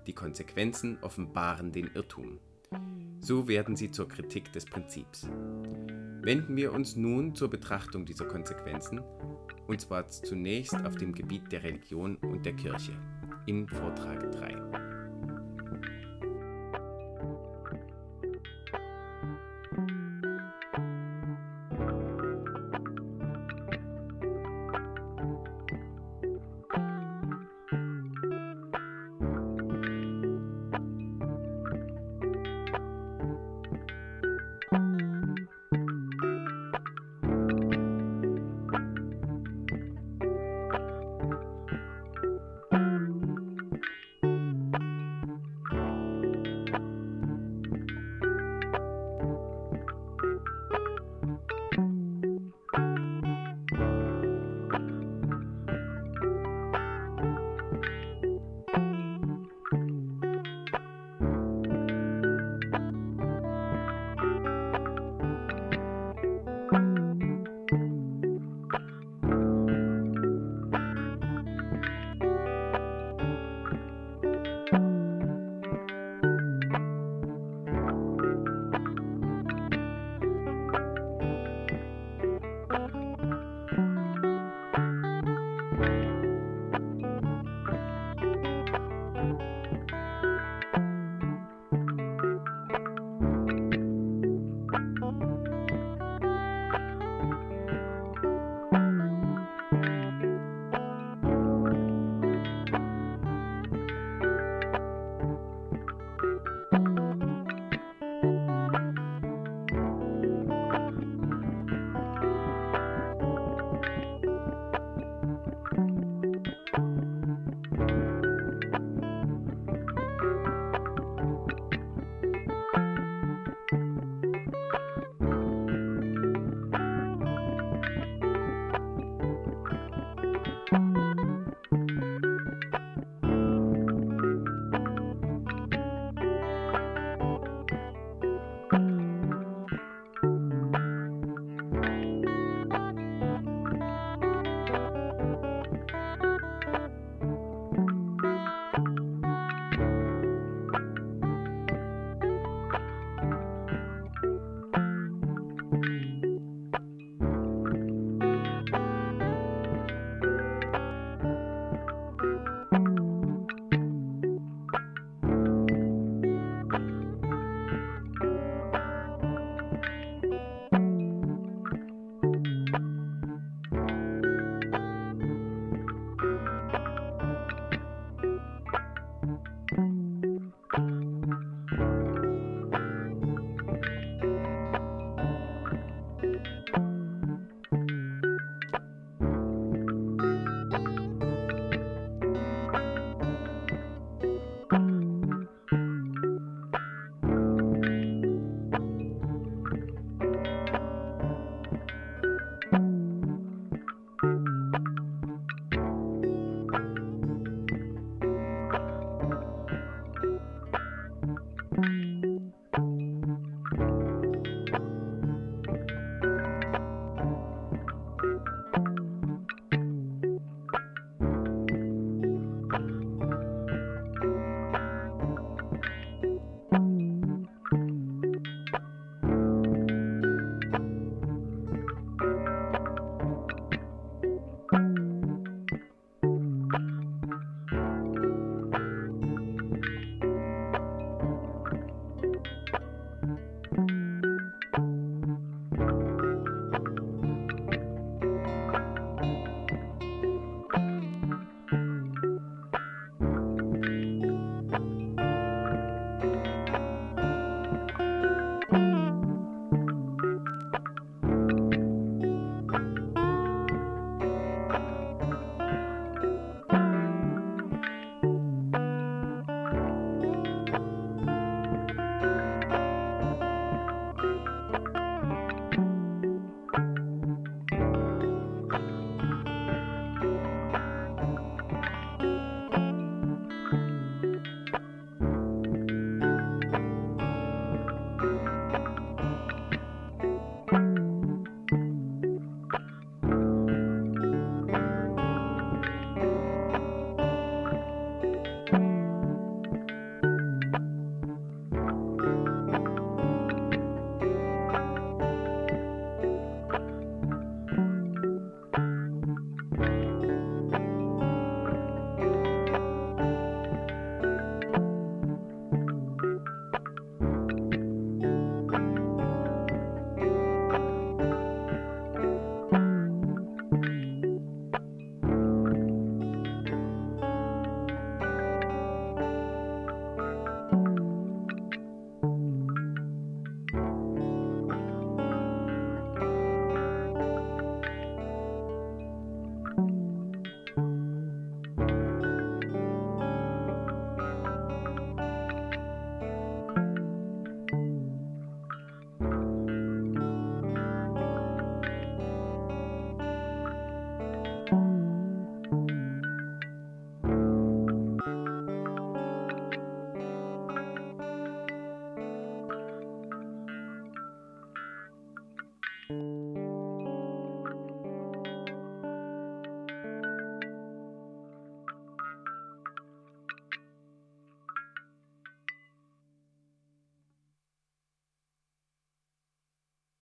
Die 0.08 0.14
Konsequenzen 0.14 0.98
offenbaren 1.02 1.72
den 1.72 1.92
Irrtum. 1.94 2.40
So 3.20 3.48
werden 3.48 3.76
sie 3.76 3.92
zur 3.92 4.08
Kritik 4.08 4.52
des 4.52 4.66
Prinzips. 4.66 5.28
Wenden 6.24 6.56
wir 6.56 6.74
uns 6.74 6.96
nun 6.96 7.36
zur 7.36 7.50
Betrachtung 7.50 8.06
dieser 8.06 8.26
Konsequenzen, 8.26 9.02
und 9.68 9.80
zwar 9.80 10.08
zunächst 10.08 10.76
auf 10.86 10.96
dem 10.96 11.14
Gebiet 11.14 11.52
der 11.52 11.64
Religion 11.64 12.16
und 12.18 12.46
der 12.46 12.54
Kirche 12.54 12.94
in 13.46 13.68
Vortrag 13.68 14.32
3. 14.32 14.91